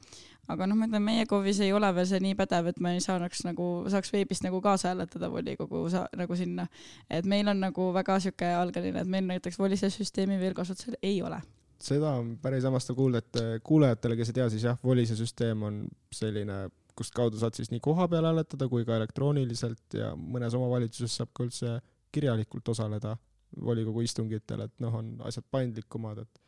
aga 0.48 0.68
noh, 0.68 0.76
ma 0.76 0.88
ütlen, 0.88 1.04
meie 1.06 1.26
KOV-is 1.30 1.60
ei 1.62 1.74
ole 1.74 1.92
veel 1.96 2.08
see 2.10 2.20
nii 2.20 2.36
pädev, 2.36 2.72
et 2.72 2.80
ma 2.82 2.96
ei 2.96 3.04
saaks 3.06 3.44
nagu, 3.46 3.68
saaks 3.94 4.14
veebist 4.14 4.44
nagu 4.44 4.62
kaasa 4.62 4.90
hääletada 4.94 5.30
volikogu 5.30 5.84
sa, 5.90 6.08
nagu 6.18 6.36
sinna. 6.36 6.66
et 7.10 7.26
meil 7.26 7.48
on 7.48 7.62
nagu 7.62 7.92
väga 7.94 8.18
sihuke 8.20 8.50
algeline, 8.58 9.06
et 9.06 9.08
meil 9.08 9.30
näiteks 9.30 9.60
volise 9.60 9.94
süsteemi 9.94 10.40
veel 10.42 10.58
kasutusel 10.58 10.98
ei 11.04 11.22
ole 11.22 11.44
seda 11.86 12.16
on 12.20 12.36
päris 12.42 12.66
hämmastav 12.66 12.98
kuulda, 12.98 13.22
et 13.22 13.42
äh, 13.42 13.52
kuulajatele, 13.64 14.18
kes 14.20 14.32
ei 14.32 14.40
tea, 14.40 14.48
siis 14.54 14.66
jah, 14.68 14.80
volise 14.84 15.18
süsteem 15.18 15.64
on 15.68 15.84
selline, 16.14 16.66
kust 16.96 17.14
kaudu 17.16 17.40
saad 17.40 17.58
siis 17.58 17.72
nii 17.74 17.82
kohapeal 17.84 18.26
hääletada 18.30 18.70
kui 18.72 18.86
ka 18.88 18.96
elektrooniliselt 19.00 19.98
ja 20.00 20.14
mõnes 20.16 20.56
omavalitsuses 20.56 21.18
saab 21.20 21.34
ka 21.36 21.46
üldse 21.48 21.76
kirjalikult 22.16 22.72
osaleda 22.72 23.16
volikogu 23.66 24.04
istungitel, 24.04 24.66
et 24.66 24.74
noh, 24.84 24.96
on 25.00 25.12
asjad 25.28 25.46
paindlikumad, 25.52 26.24
et 26.24 26.42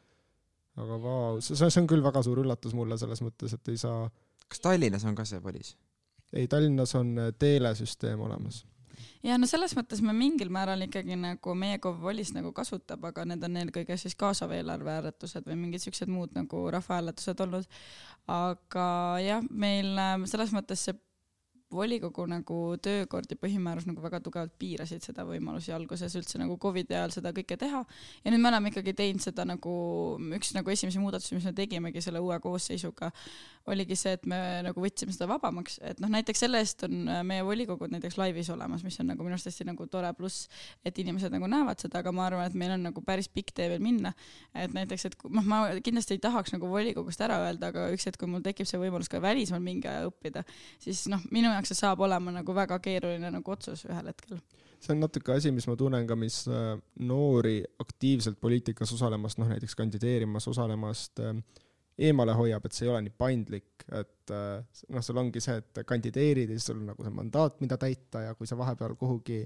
aga 0.84 0.98
vau, 1.02 1.42
see, 1.44 1.58
see 1.58 1.82
on 1.82 1.90
küll 1.90 2.06
väga 2.06 2.24
suur 2.26 2.42
üllatus 2.44 2.76
mulle 2.78 2.98
selles 3.00 3.22
mõttes, 3.26 3.54
et 3.54 3.74
ei 3.74 3.80
saa, 3.82 4.08
kas 4.48 4.64
Tallinnas 4.64 5.06
on 5.08 5.16
ka 5.18 5.26
see 5.28 5.44
polis? 5.44 5.76
ei 6.36 6.48
Tallinnas 6.52 6.96
on 7.00 7.14
äh, 7.20 7.30
teelesüsteem 7.40 8.20
olemas. 8.20 8.66
Ja 9.24 9.38
no 9.38 9.50
selles 9.50 9.76
mõttes 9.78 10.02
me 10.06 10.16
mingil 10.18 10.52
määral 10.54 10.82
ikkagi 10.86 11.18
nagu 11.20 11.56
meie 11.56 11.80
KOV 11.84 12.02
volis 12.02 12.34
nagu 12.36 12.52
kasutab, 12.56 13.06
aga 13.10 13.26
need 13.26 13.44
on 13.44 13.58
eelkõige 13.64 13.98
siis 13.98 14.16
kaasav 14.16 14.54
eelarvehääletused 14.58 15.48
või 15.48 15.60
mingid 15.66 15.84
siuksed 15.84 16.12
muud 16.12 16.36
nagu 16.38 16.68
rahvahääletused 16.74 17.44
olnud. 17.48 17.68
aga 18.28 18.88
jah, 19.24 19.44
meil 19.50 19.94
äh, 19.98 20.16
selles 20.30 20.54
mõttes 20.56 20.88
see 20.88 20.98
volikogu 21.72 22.24
nagu 22.30 22.58
töökord 22.84 23.32
ja 23.32 23.38
põhimäärus 23.40 23.88
nagu 23.90 24.02
väga 24.04 24.22
tugevalt 24.24 24.54
piirasid 24.60 25.04
seda 25.04 25.26
võimalusi 25.28 25.74
alguses 25.76 26.16
üldse 26.16 26.40
nagu 26.40 26.56
Covidi 26.62 26.96
ajal 26.96 27.12
seda 27.18 27.34
kõike 27.36 27.58
teha. 27.60 27.84
ja 28.24 28.32
nüüd 28.32 28.42
me 28.42 28.50
oleme 28.52 28.72
ikkagi 28.72 28.94
teinud 28.96 29.24
seda 29.24 29.46
nagu, 29.48 29.74
üks 30.38 30.54
nagu 30.56 30.72
esimesi 30.72 31.02
muudatusi, 31.04 31.36
mis 31.36 31.48
me 31.50 31.54
tegimegi 31.58 32.04
selle 32.04 32.24
uue 32.24 32.40
koosseisuga, 32.44 33.12
oligi 33.72 33.98
see, 34.00 34.16
et 34.18 34.26
me 34.30 34.38
nagu 34.66 34.82
võtsime 34.82 35.14
seda 35.16 35.28
vabamaks, 35.30 35.78
et 35.86 36.02
noh, 36.04 36.12
näiteks 36.12 36.44
selle 36.46 36.62
eest 36.64 36.86
on 36.88 37.10
meie 37.28 37.46
volikogud 37.46 37.92
näiteks 37.94 38.18
laivis 38.20 38.50
olemas, 38.54 38.84
mis 38.88 39.00
on 39.04 39.10
nagu 39.12 39.26
minu 39.26 39.36
arust 39.36 39.50
hästi 39.50 39.68
nagu 39.68 39.88
tore 39.92 40.12
pluss, 40.18 40.48
et 40.88 40.98
inimesed 41.04 41.34
nagu 41.34 41.50
näevad 41.52 41.84
seda, 41.84 42.02
aga 42.02 42.14
ma 42.16 42.28
arvan, 42.30 42.48
et 42.48 42.58
meil 42.58 42.76
on 42.78 42.88
nagu 42.90 43.04
päris 43.06 43.30
pikk 43.32 43.54
tee 43.58 43.70
veel 43.74 43.84
minna. 43.84 44.14
et 44.56 44.74
näiteks, 44.74 45.08
et 45.10 45.18
noh, 45.30 45.46
ma 45.48 45.64
kindlasti 45.84 46.18
ei 46.18 46.24
tahaks 46.24 46.56
nagu 46.56 46.70
volikogust 46.72 47.22
ära 47.24 47.42
öelda, 47.46 47.72
aga 47.74 47.90
üks 47.96 48.08
hetk, 48.10 48.20
kui 48.22 48.32
mul 48.32 48.46
tekib 48.46 48.70
see 48.70 48.80
võimalus 48.82 49.12
ka 49.12 49.22
välismaal 49.22 49.64
mingi 49.64 49.90
aja 49.92 50.08
õppida, 50.10 50.46
siis 50.84 51.06
noh, 51.12 51.24
minu 51.32 51.52
jaoks 51.52 51.74
see 51.74 51.82
saab 51.82 52.02
olema 52.08 52.34
nagu 52.40 52.56
väga 52.56 52.80
keeruline 52.84 53.32
nagu 53.34 53.58
otsus 53.58 53.86
ühel 53.90 54.14
hetkel 54.14 54.42
see 54.78 54.94
on 54.94 55.02
natuke 55.02 55.34
asi, 55.34 55.52
mis 55.54 55.66
ma 55.68 55.76
tunnen 55.78 56.08
ka, 56.08 56.16
mis 56.20 56.44
äh, 56.52 56.76
noori 57.10 57.60
aktiivselt 57.82 58.38
poliitikas 58.42 58.94
osalemast, 58.94 59.40
noh 59.42 59.50
näiteks 59.50 59.76
kandideerimas, 59.78 60.48
osalemast 60.52 61.22
äh, 61.24 61.34
eemale 61.98 62.34
hoiab, 62.38 62.66
et 62.66 62.76
see 62.76 62.86
ei 62.86 62.92
ole 62.94 63.04
nii 63.08 63.16
paindlik, 63.18 63.86
et 63.88 64.34
äh, 64.34 64.82
noh, 64.94 65.06
sul 65.06 65.18
ongi 65.18 65.42
see, 65.44 65.58
et 65.62 65.82
kandideerid 65.88 66.52
ja 66.52 66.58
siis 66.58 66.70
sul 66.72 66.82
on 66.82 66.92
nagu 66.92 67.06
see 67.06 67.14
mandaat, 67.14 67.62
mida 67.64 67.80
täita 67.82 68.28
ja 68.28 68.36
kui 68.38 68.50
sa 68.50 68.58
vahepeal 68.60 68.94
kuhugi 69.00 69.42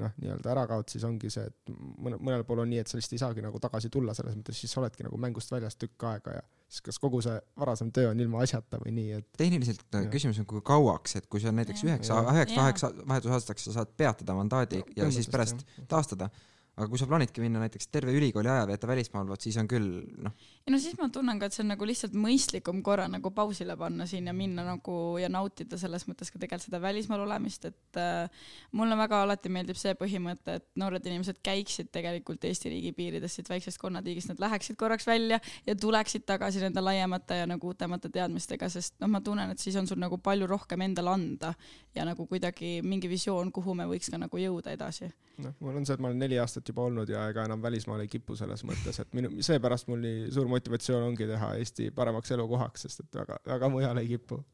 noh, 0.00 0.10
nii-öelda 0.18 0.50
ära 0.50 0.64
kaod, 0.66 0.88
siis 0.90 1.04
ongi 1.06 1.30
see, 1.30 1.44
et 1.46 1.72
mõne, 2.02 2.18
mõnel 2.18 2.42
pool 2.46 2.64
on 2.64 2.70
nii, 2.70 2.80
et 2.82 2.90
sa 2.90 2.98
lihtsalt 2.98 3.14
ei 3.14 3.22
saagi 3.22 3.44
nagu 3.44 3.60
tagasi 3.62 3.90
tulla, 3.94 4.14
selles 4.16 4.34
mõttes 4.38 4.58
siis 4.58 4.72
sa 4.74 4.80
oledki 4.82 5.06
nagu 5.06 5.18
mängust 5.22 5.52
väljas 5.54 5.78
tükk 5.78 6.06
aega 6.10 6.38
ja 6.38 6.42
siis 6.66 6.82
kas 6.88 6.98
kogu 7.02 7.20
see 7.22 7.36
varasem 7.60 7.92
töö 7.94 8.10
on 8.10 8.22
ilma 8.24 8.42
asjata 8.42 8.80
või 8.82 8.96
nii, 8.96 9.20
et 9.20 9.28
tehniliselt 9.38 9.84
ja. 9.94 10.02
küsimus 10.10 10.40
on, 10.42 10.48
kui 10.50 10.64
kauaks, 10.66 11.14
et 11.20 11.28
kui 11.30 11.42
sa 11.42 11.54
näiteks 11.54 11.86
üheksa, 11.86 12.18
üheksa, 12.32 12.58
kaheksa 12.58 12.90
vahetusaastaks 13.04 13.68
sa 13.68 13.76
saad 13.78 13.94
peatada 13.96 14.34
mandaadi 14.34 14.82
ja, 14.82 15.04
ja 15.04 15.10
siis 15.14 15.30
pärast 15.30 15.62
jah. 15.62 15.86
taastada 15.94 16.30
aga 16.74 16.88
kui 16.90 16.98
sa 16.98 17.06
plaanidki 17.06 17.42
minna 17.42 17.60
näiteks 17.62 17.86
terve 17.94 18.12
ülikooli 18.16 18.50
aja 18.50 18.66
veeta 18.66 18.88
välismaal, 18.90 19.28
vot 19.30 19.40
siis 19.40 19.56
on 19.60 19.68
küll 19.70 20.00
noh. 20.24 20.34
ei 20.66 20.72
no 20.74 20.80
siis 20.82 20.96
ma 20.98 21.06
tunnen 21.12 21.38
ka, 21.38 21.46
et 21.46 21.54
see 21.54 21.62
on 21.62 21.70
nagu 21.70 21.86
lihtsalt 21.86 22.16
mõistlikum 22.18 22.80
korra 22.86 23.06
nagu 23.10 23.30
pausile 23.34 23.76
panna 23.78 24.08
siin 24.10 24.26
ja 24.26 24.34
minna 24.34 24.64
nagu 24.66 24.96
ja 25.22 25.30
nautida 25.30 25.78
selles 25.78 26.08
mõttes 26.10 26.32
ka 26.34 26.40
tegelikult 26.42 26.66
seda 26.66 26.80
välismaal 26.82 27.22
olemist, 27.26 27.68
et 27.70 28.00
äh, 28.00 28.48
mulle 28.74 28.96
väga 28.98 29.20
alati 29.22 29.52
meeldib 29.52 29.78
see 29.78 29.94
põhimõte, 29.98 30.58
et 30.58 30.66
noored 30.80 31.06
inimesed 31.06 31.38
käiksid 31.44 31.92
tegelikult 31.94 32.44
Eesti 32.44 32.72
riigi 32.72 32.92
piiridest, 32.96 33.38
siit 33.38 33.50
väiksest 33.52 33.78
konnatiigist, 33.82 34.32
nad 34.32 34.42
läheksid 34.42 34.78
korraks 34.80 35.06
välja 35.06 35.38
ja 35.66 35.76
tuleksid 35.78 36.26
tagasi 36.26 36.62
nende 36.64 36.82
laiemate 36.82 37.38
ja 37.42 37.46
nagu 37.50 37.70
uutemate 37.70 38.10
teadmistega, 38.10 38.68
sest 38.72 38.98
noh, 39.02 39.12
ma 39.14 39.22
tunnen, 39.24 39.54
et 39.54 39.62
siis 39.62 39.76
on 39.78 39.86
sul 39.90 40.00
nagu 40.02 40.18
palju 40.18 40.48
rohkem 40.50 40.82
endale 40.86 41.14
anda 41.14 41.54
ja 41.94 42.06
nagu 42.08 42.26
kuidagi 42.26 42.80
mingi 42.82 43.10
visioon, 43.10 43.52
kuhu 43.54 43.76
me 43.78 43.86
võiks 43.90 44.10
ka 44.10 44.18
nagu 44.18 44.42
jõuda 44.42 44.74
edasi. 44.74 45.12
noh, 45.38 45.54
mul 45.60 45.78
on 45.78 45.86
see, 45.86 45.94
et 45.94 46.02
ma 46.02 46.10
olen 46.10 46.22
neli 46.22 46.38
aastat 46.40 46.63
aastat 46.64 46.72
juba 46.72 46.86
olnud 46.88 47.08
ja 47.08 47.28
ega 47.28 47.44
enam 47.44 47.62
välismaale 47.62 48.04
ei 48.04 48.08
kipu 48.08 48.36
selles 48.36 48.64
mõttes, 48.64 49.00
et 49.00 49.12
minu, 49.14 49.30
seepärast 49.40 49.88
mul 49.88 50.00
nii 50.00 50.30
suur 50.32 50.48
motivatsioon 50.48 51.10
ongi 51.10 51.26
teha 51.26 51.54
Eesti 51.58 51.90
paremaks 51.90 52.30
elukohaks, 52.32 52.82
sest 52.82 53.00
et 53.00 53.14
väga, 53.20 53.38
väga 53.46 53.68
mujale 53.68 54.00
ei 54.00 54.08
kipu. 54.08 54.44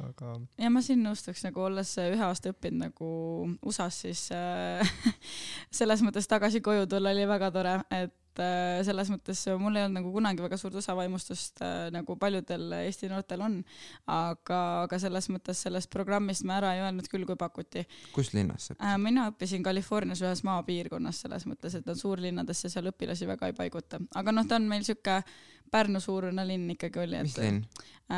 aga. 0.00 0.40
ja 0.58 0.70
ma 0.70 0.82
siin 0.82 1.02
nõustuks 1.02 1.44
nagu 1.44 1.60
olles 1.60 1.96
ühe 1.98 2.24
aasta 2.24 2.52
õppinud 2.52 2.90
nagu 2.90 3.10
USA-s, 3.62 4.00
siis 4.04 4.30
äh, 4.32 4.92
selles 5.78 6.02
mõttes 6.02 6.28
tagasi 6.28 6.60
koju 6.60 6.86
tulla 6.86 7.10
oli 7.10 7.26
väga 7.26 7.50
tore, 7.50 7.80
et 7.90 8.29
et 8.40 8.80
äh, 8.80 8.80
selles 8.86 9.10
mõttes 9.12 9.42
mul 9.60 9.76
ei 9.76 9.84
olnud 9.84 10.00
nagu 10.00 10.12
kunagi 10.14 10.42
väga 10.44 10.58
suurt 10.60 10.78
osavaimustust 10.80 11.60
äh, 11.64 11.76
nagu 11.94 12.16
paljudel 12.20 12.72
Eesti 12.80 13.10
noortel 13.10 13.44
on, 13.44 13.58
aga, 14.10 14.60
aga 14.86 15.00
selles 15.02 15.30
mõttes 15.32 15.60
sellest 15.66 15.90
programmist 15.92 16.46
ma 16.48 16.58
ära 16.60 16.72
ei 16.76 16.82
öelnud 16.84 17.08
küll, 17.10 17.26
kui 17.28 17.38
pakuti. 17.40 17.84
kus 18.14 18.32
linnas 18.36 18.70
sa 18.70 18.74
õppisid? 18.74 18.88
Äh, 18.88 18.98
mina 19.02 19.28
õppisin 19.32 19.64
Californias 19.66 20.24
ühes 20.24 20.44
maapiirkonnas 20.48 21.24
selles 21.26 21.46
mõttes, 21.50 21.76
et 21.76 21.88
nad 21.88 22.00
suurlinnadesse 22.00 22.72
seal 22.72 22.90
õpilasi 22.92 23.28
väga 23.30 23.50
ei 23.50 23.56
paiguta, 23.56 24.00
aga 24.16 24.34
noh, 24.34 24.48
ta 24.48 24.60
on 24.60 24.68
meil 24.70 24.86
sihuke 24.86 25.22
Pärnu 25.70 26.00
suurune 26.02 26.42
linn 26.42 26.72
ikkagi 26.72 26.98
oli, 26.98 27.14
et 27.14 27.28
mis 27.28 27.36
linn? 27.38 27.60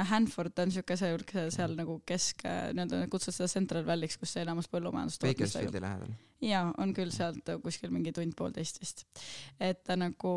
Hanford 0.09 0.57
on 0.63 0.71
siuke 0.73 0.97
see, 0.97 1.11
seal 1.53 1.75
nagu 1.77 1.99
kesk, 2.09 2.47
nii-öelda 2.49 3.05
kutsud 3.13 3.37
seda 3.37 3.51
Central 3.53 3.85
Valley'ks, 3.85 4.17
kus 4.17 4.39
enamus 4.41 4.73
põllumajandust 4.73 5.27
Bakersfieldi 5.27 5.83
lähedal 5.85 6.15
jaa, 6.43 6.67
on 6.83 6.93
küll 6.97 7.13
sealt 7.15 7.49
kuskil 7.63 7.93
mingi 7.95 8.13
tund-poolteist 8.17 8.81
vist. 8.83 9.05
et 9.61 9.83
ta 9.87 9.97
nagu 9.99 10.35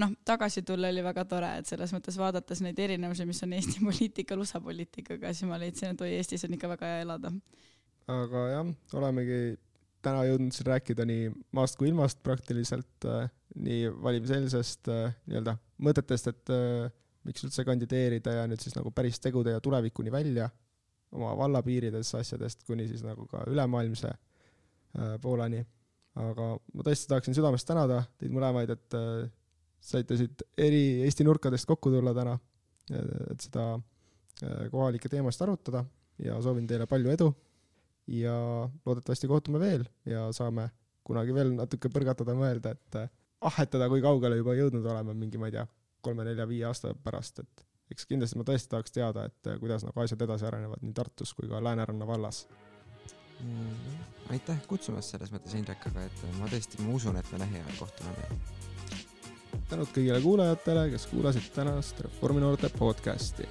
noh, 0.00 0.12
tagasi 0.26 0.62
tulla 0.66 0.90
oli 0.92 1.02
väga 1.04 1.24
tore, 1.28 1.50
et 1.60 1.70
selles 1.70 1.92
mõttes 1.94 2.18
vaadates 2.20 2.62
neid 2.64 2.78
erinevusi, 2.78 3.26
mis 3.28 3.42
on 3.46 3.56
Eesti 3.56 3.82
poliitikal 3.88 4.44
USA 4.44 4.60
poliitikaga, 4.64 5.32
siis 5.34 5.50
ma 5.50 5.58
leidsin, 5.60 5.94
et 5.94 6.04
oi, 6.04 6.12
Eestis 6.18 6.46
on 6.46 6.54
ikka 6.56 6.70
väga 6.76 6.92
hea 6.92 7.02
elada. 7.06 7.32
aga 8.10 8.46
jah, 8.54 8.70
olemegi 8.98 9.40
täna 10.02 10.24
jõudnud 10.24 10.56
siin 10.56 10.70
rääkida 10.70 11.04
nii 11.06 11.28
maast 11.56 11.76
kui 11.78 11.90
ilmast 11.90 12.22
praktiliselt 12.24 13.04
äh,, 13.04 13.28
nii 13.60 13.90
valimiseelsest 14.02 14.88
äh, 14.88 15.12
nii-öelda 15.28 15.58
mõtetest, 15.84 16.30
et 16.32 16.54
äh, 16.54 16.88
miks 17.28 17.44
üldse 17.44 17.66
kandideerida 17.68 18.38
ja 18.38 18.48
nüüd 18.48 18.62
siis 18.62 18.78
nagu 18.78 18.94
päris 18.96 19.20
tegude 19.20 19.52
ja 19.52 19.60
tulevikuni 19.60 20.12
välja, 20.12 20.48
oma 21.12 21.34
valla 21.36 21.60
piirides 21.66 22.14
asjadest 22.16 22.64
kuni 22.64 22.86
siis 22.88 23.02
nagu 23.04 23.26
ka 23.28 23.42
ülemaailmse 23.50 24.14
Äh, 24.14 24.29
Poolani. 25.22 25.60
aga 26.20 26.46
ma 26.74 26.84
tõesti 26.86 27.06
tahaksin 27.10 27.36
südamest 27.36 27.68
tänada 27.68 28.00
teid 28.18 28.32
mõlemaid, 28.34 28.72
et 28.74 28.96
äh, 28.98 29.28
saite 29.80 30.16
siit 30.18 30.42
eri 30.58 31.04
Eesti 31.06 31.24
nurkadest 31.24 31.68
kokku 31.70 31.92
tulla 31.92 32.14
täna, 32.16 32.34
et 32.90 33.46
seda 33.46 33.72
äh, 33.76 34.66
kohalike 34.72 35.08
teemasid 35.08 35.46
arutada 35.46 35.84
ja 36.18 36.40
soovin 36.42 36.66
teile 36.66 36.88
palju 36.90 37.14
edu 37.14 37.30
ja 38.10 38.34
loodetavasti 38.86 39.30
kohtume 39.30 39.60
veel 39.62 39.86
ja 40.08 40.26
saame 40.34 40.68
kunagi 41.06 41.34
veel 41.34 41.54
natuke 41.54 41.90
põrgatada, 41.92 42.34
mõelda, 42.38 42.74
et 42.74 42.98
ahhetada, 43.40 43.88
kui 43.88 44.02
kaugele 44.04 44.38
juba 44.40 44.54
jõudnud 44.58 44.86
oleme 44.92 45.14
mingi, 45.16 45.38
ma 45.40 45.48
ei 45.48 45.56
tea, 45.56 45.66
kolme-nelja-viie 46.04 46.66
aasta 46.68 46.92
pärast, 47.04 47.42
et 47.42 47.64
eks 47.90 48.06
kindlasti 48.10 48.38
ma 48.38 48.46
tõesti 48.46 48.70
tahaks 48.72 48.94
teada, 48.94 49.26
et 49.30 49.52
kuidas 49.62 49.84
nagu 49.86 50.02
asjad 50.02 50.22
edasi 50.26 50.46
arenevad 50.48 50.84
nii 50.84 50.94
Tartus 50.96 51.32
kui 51.36 51.48
ka 51.50 51.62
Lääneranna 51.64 52.06
vallas. 52.06 52.44
Aitäh 54.30 54.62
kutsumast 54.70 55.14
selles 55.14 55.32
mõttes, 55.34 55.54
Indrek, 55.58 55.86
aga 55.90 56.06
et 56.06 56.24
ma 56.38 56.48
tõesti, 56.50 56.80
ma 56.84 56.94
usun, 56.94 57.18
et 57.18 57.32
me 57.32 57.42
lähiajal 57.42 57.78
kohtume 57.78 58.16
veel. 58.18 58.40
tänud 59.70 59.90
kõigile 59.94 60.20
kuulajatele, 60.22 60.88
kes 60.94 61.06
kuulasid 61.10 61.50
tänast 61.54 62.00
Reforminoorte 62.06 62.70
podcasti 62.78 63.48